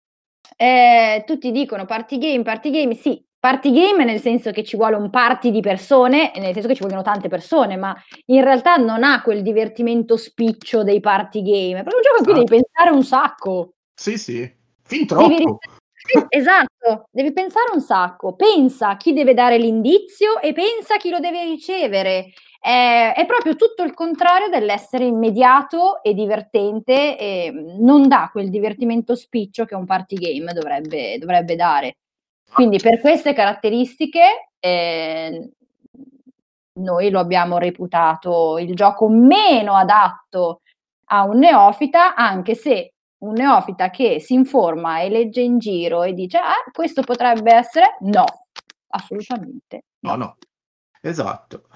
eh, 0.57 1.23
tutti 1.27 1.51
dicono 1.53 1.85
party 1.85 2.17
game, 2.19 2.43
party 2.43 2.71
game, 2.71 2.95
sì, 2.95 3.23
party 3.43 3.73
game 3.73 4.05
nel 4.05 4.21
senso 4.21 4.53
che 4.53 4.63
ci 4.63 4.77
vuole 4.77 4.95
un 4.95 5.11
party 5.11 5.51
di 5.51 5.61
persone, 5.61 6.31
nel 6.37 6.53
senso 6.53 6.69
che 6.69 6.77
ci 6.77 6.83
vogliono 6.85 7.03
tante 7.03 7.27
persone, 7.27 7.77
ma 7.77 7.93
in 8.27 8.41
realtà 8.41 8.77
non 8.77 9.03
ha 9.03 9.21
quel 9.21 9.43
divertimento 9.43 10.17
spiccio 10.17 10.85
dei 10.85 11.01
party 11.01 11.43
game. 11.43 11.81
È 11.81 11.83
proprio 11.83 11.97
un 11.97 12.03
gioco 12.03 12.19
in 12.19 12.25
cui 12.25 12.33
devi 12.35 12.63
pensare 12.63 12.95
un 12.95 13.03
sacco. 13.03 13.73
Sì, 13.93 14.17
sì, 14.17 14.49
fin 14.85 15.07
Devi 15.07 15.07
troppo. 15.07 15.59
Sì, 15.93 16.23
esatto, 16.29 17.09
devi 17.11 17.33
pensare 17.33 17.73
un 17.73 17.81
sacco. 17.81 18.37
Pensa 18.37 18.91
a 18.91 18.97
chi 18.97 19.13
deve 19.13 19.35
dare 19.35 19.59
l'indizio 19.59 20.41
e 20.41 20.53
pensa 20.53 20.95
a 20.95 20.99
chi 20.99 21.11
lo 21.11 21.19
deve 21.19 21.43
ricevere. 21.43 22.33
È, 22.61 23.13
è 23.17 23.27
proprio 23.27 23.57
tutto 23.57 23.83
il 23.83 23.93
contrario 23.93 24.51
dell'essere 24.51 25.05
immediato 25.05 26.01
e 26.05 26.15
divertente 26.15 27.19
e 27.19 27.53
non 27.81 28.07
dà 28.07 28.29
quel 28.31 28.51
divertimento 28.51 29.17
spiccio 29.17 29.65
che 29.65 29.75
un 29.75 29.85
party 29.85 30.15
game 30.15 30.53
dovrebbe, 30.53 31.19
dovrebbe 31.19 31.57
dare. 31.57 31.97
Quindi 32.53 32.79
per 32.79 33.01
queste 33.01 33.33
caratteristiche 33.33 34.51
eh, 34.59 35.51
noi 36.75 37.11
lo 37.11 37.21
abbiamo 37.21 37.59
reputato 37.59 38.59
il 38.59 38.75
gioco 38.75 39.09
meno 39.09 39.75
adatto 39.75 40.61
a 41.07 41.25
un 41.25 41.39
neofita, 41.39 42.15
anche 42.15 42.55
se 42.55 42.93
un 43.19 43.35
neofita 43.35 43.91
che 43.91 44.21
si 44.21 44.35
informa 44.35 45.01
e 45.01 45.09
legge 45.09 45.41
in 45.41 45.59
giro 45.59 46.03
e 46.03 46.13
dice 46.13 46.39
ah, 46.39 46.71
questo 46.73 47.03
potrebbe 47.03 47.55
essere, 47.55 47.97
no, 48.01 48.25
assolutamente. 48.89 49.85
No, 50.01 50.17
no, 50.17 50.37
esatto. 51.01 51.69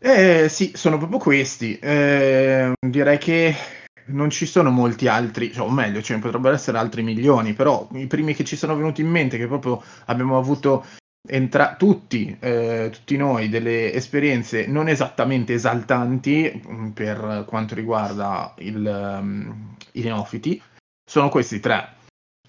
Eh, 0.00 0.48
sì, 0.48 0.72
sono 0.76 0.96
proprio 0.96 1.18
questi. 1.18 1.76
Eh, 1.78 2.72
direi 2.86 3.18
che 3.18 3.54
non 4.08 4.30
ci 4.30 4.46
sono 4.46 4.70
molti 4.70 5.08
altri, 5.08 5.52
cioè, 5.52 5.66
o 5.66 5.70
meglio, 5.70 6.02
ce 6.02 6.14
ne 6.14 6.20
potrebbero 6.20 6.54
essere 6.54 6.78
altri 6.78 7.02
milioni, 7.02 7.52
però 7.52 7.88
i 7.92 8.06
primi 8.06 8.34
che 8.34 8.44
ci 8.44 8.56
sono 8.56 8.76
venuti 8.76 9.00
in 9.00 9.08
mente, 9.08 9.38
che 9.38 9.46
proprio 9.46 9.82
abbiamo 10.06 10.38
avuto 10.38 10.84
entra- 11.28 11.74
tutti, 11.76 12.36
eh, 12.40 12.90
tutti 12.92 13.16
noi 13.16 13.48
delle 13.48 13.92
esperienze 13.92 14.66
non 14.66 14.88
esattamente 14.88 15.54
esaltanti 15.54 16.62
mh, 16.64 16.88
per 16.90 17.44
quanto 17.46 17.74
riguarda 17.74 18.54
il, 18.58 18.86
ehm, 18.86 19.76
i 19.92 20.02
neofiti, 20.02 20.60
sono 21.08 21.28
questi 21.28 21.60
tre. 21.60 21.96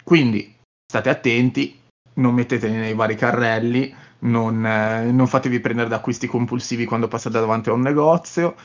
Quindi 0.04 0.56
state 0.86 1.10
attenti, 1.10 1.80
non 2.16 2.34
metteteli 2.34 2.76
nei 2.76 2.94
vari 2.94 3.16
carrelli, 3.16 3.94
non, 4.20 4.66
eh, 4.66 5.12
non 5.12 5.28
fatevi 5.28 5.60
prendere 5.60 5.90
da 5.90 5.98
acquisti 5.98 6.28
compulsivi 6.28 6.86
quando 6.86 7.08
passate 7.08 7.40
davanti 7.40 7.70
a 7.70 7.74
un 7.74 7.82
negozio, 7.82 8.56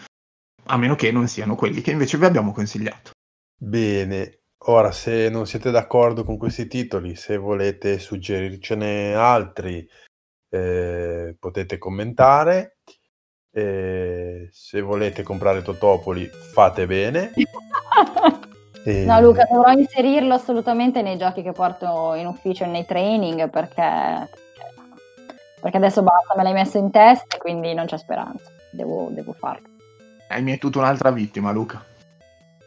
a 0.66 0.76
meno 0.76 0.94
che 0.94 1.10
non 1.12 1.28
siano 1.28 1.54
quelli 1.54 1.80
che 1.80 1.90
invece 1.90 2.18
vi 2.18 2.24
abbiamo 2.24 2.52
consigliato. 2.52 3.10
Bene, 3.56 4.40
ora 4.66 4.92
se 4.92 5.28
non 5.28 5.46
siete 5.46 5.70
d'accordo 5.70 6.24
con 6.24 6.36
questi 6.36 6.66
titoli, 6.66 7.16
se 7.16 7.36
volete 7.36 7.98
suggerircene 7.98 9.14
altri, 9.14 9.86
eh, 10.50 11.36
potete 11.38 11.78
commentare. 11.78 12.78
Eh, 13.50 14.48
se 14.50 14.80
volete 14.80 15.22
comprare 15.22 15.62
Totopoli, 15.62 16.26
fate 16.26 16.86
bene. 16.86 17.32
E- 18.86 19.06
No, 19.06 19.18
Luca, 19.18 19.46
dovrò 19.50 19.72
inserirlo 19.72 20.34
assolutamente 20.34 21.00
nei 21.00 21.16
giochi 21.16 21.40
che 21.40 21.52
porto 21.52 22.12
in 22.14 22.26
ufficio 22.26 22.64
e 22.64 22.66
nei 22.66 22.84
training 22.84 23.48
perché, 23.48 24.28
perché 25.58 25.76
adesso 25.78 26.02
basta, 26.02 26.34
me 26.36 26.42
l'hai 26.42 26.52
messo 26.52 26.76
in 26.76 26.90
testa 26.90 27.36
e 27.36 27.38
quindi 27.38 27.72
non 27.72 27.86
c'è 27.86 27.96
speranza. 27.96 28.50
Devo, 28.70 29.08
devo 29.10 29.32
farlo. 29.32 29.73
Eh, 30.34 30.40
mi 30.40 30.52
è 30.52 30.58
tutta 30.58 30.78
un'altra 30.78 31.12
vittima, 31.12 31.52
Luca. 31.52 31.84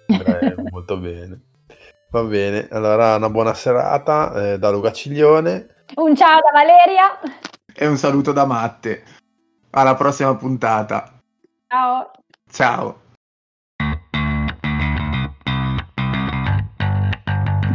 Eh, 0.06 0.56
molto 0.72 0.98
bene. 0.98 1.42
Va 2.10 2.24
bene, 2.24 2.70
allora 2.72 3.18
una 3.18 3.30
buona 3.30 3.54
serata 3.54 4.54
eh, 4.54 4.58
da 4.58 4.70
Luca 4.70 4.94
Ciglione. 4.94 5.68
Un 5.96 6.16
ciao 6.16 6.40
da 6.40 6.52
Valeria. 6.54 7.20
E 7.74 7.86
un 7.86 7.98
saluto 7.98 8.32
da 8.32 8.46
Matte. 8.46 9.04
Alla 9.72 9.96
prossima 9.96 10.34
puntata. 10.36 11.20
Ciao. 11.68 12.12
Ciao. 12.50 13.02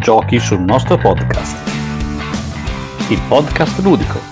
Giochi 0.00 0.38
sul 0.40 0.60
nostro 0.60 0.96
podcast. 0.96 1.70
Il 3.10 3.20
podcast 3.28 3.78
ludico. 3.80 4.31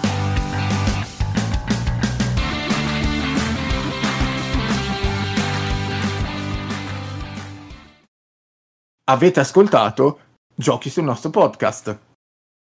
Avete 9.10 9.40
ascoltato 9.40 10.20
Giochi 10.54 10.88
sul 10.88 11.02
nostro 11.02 11.30
podcast. 11.30 12.09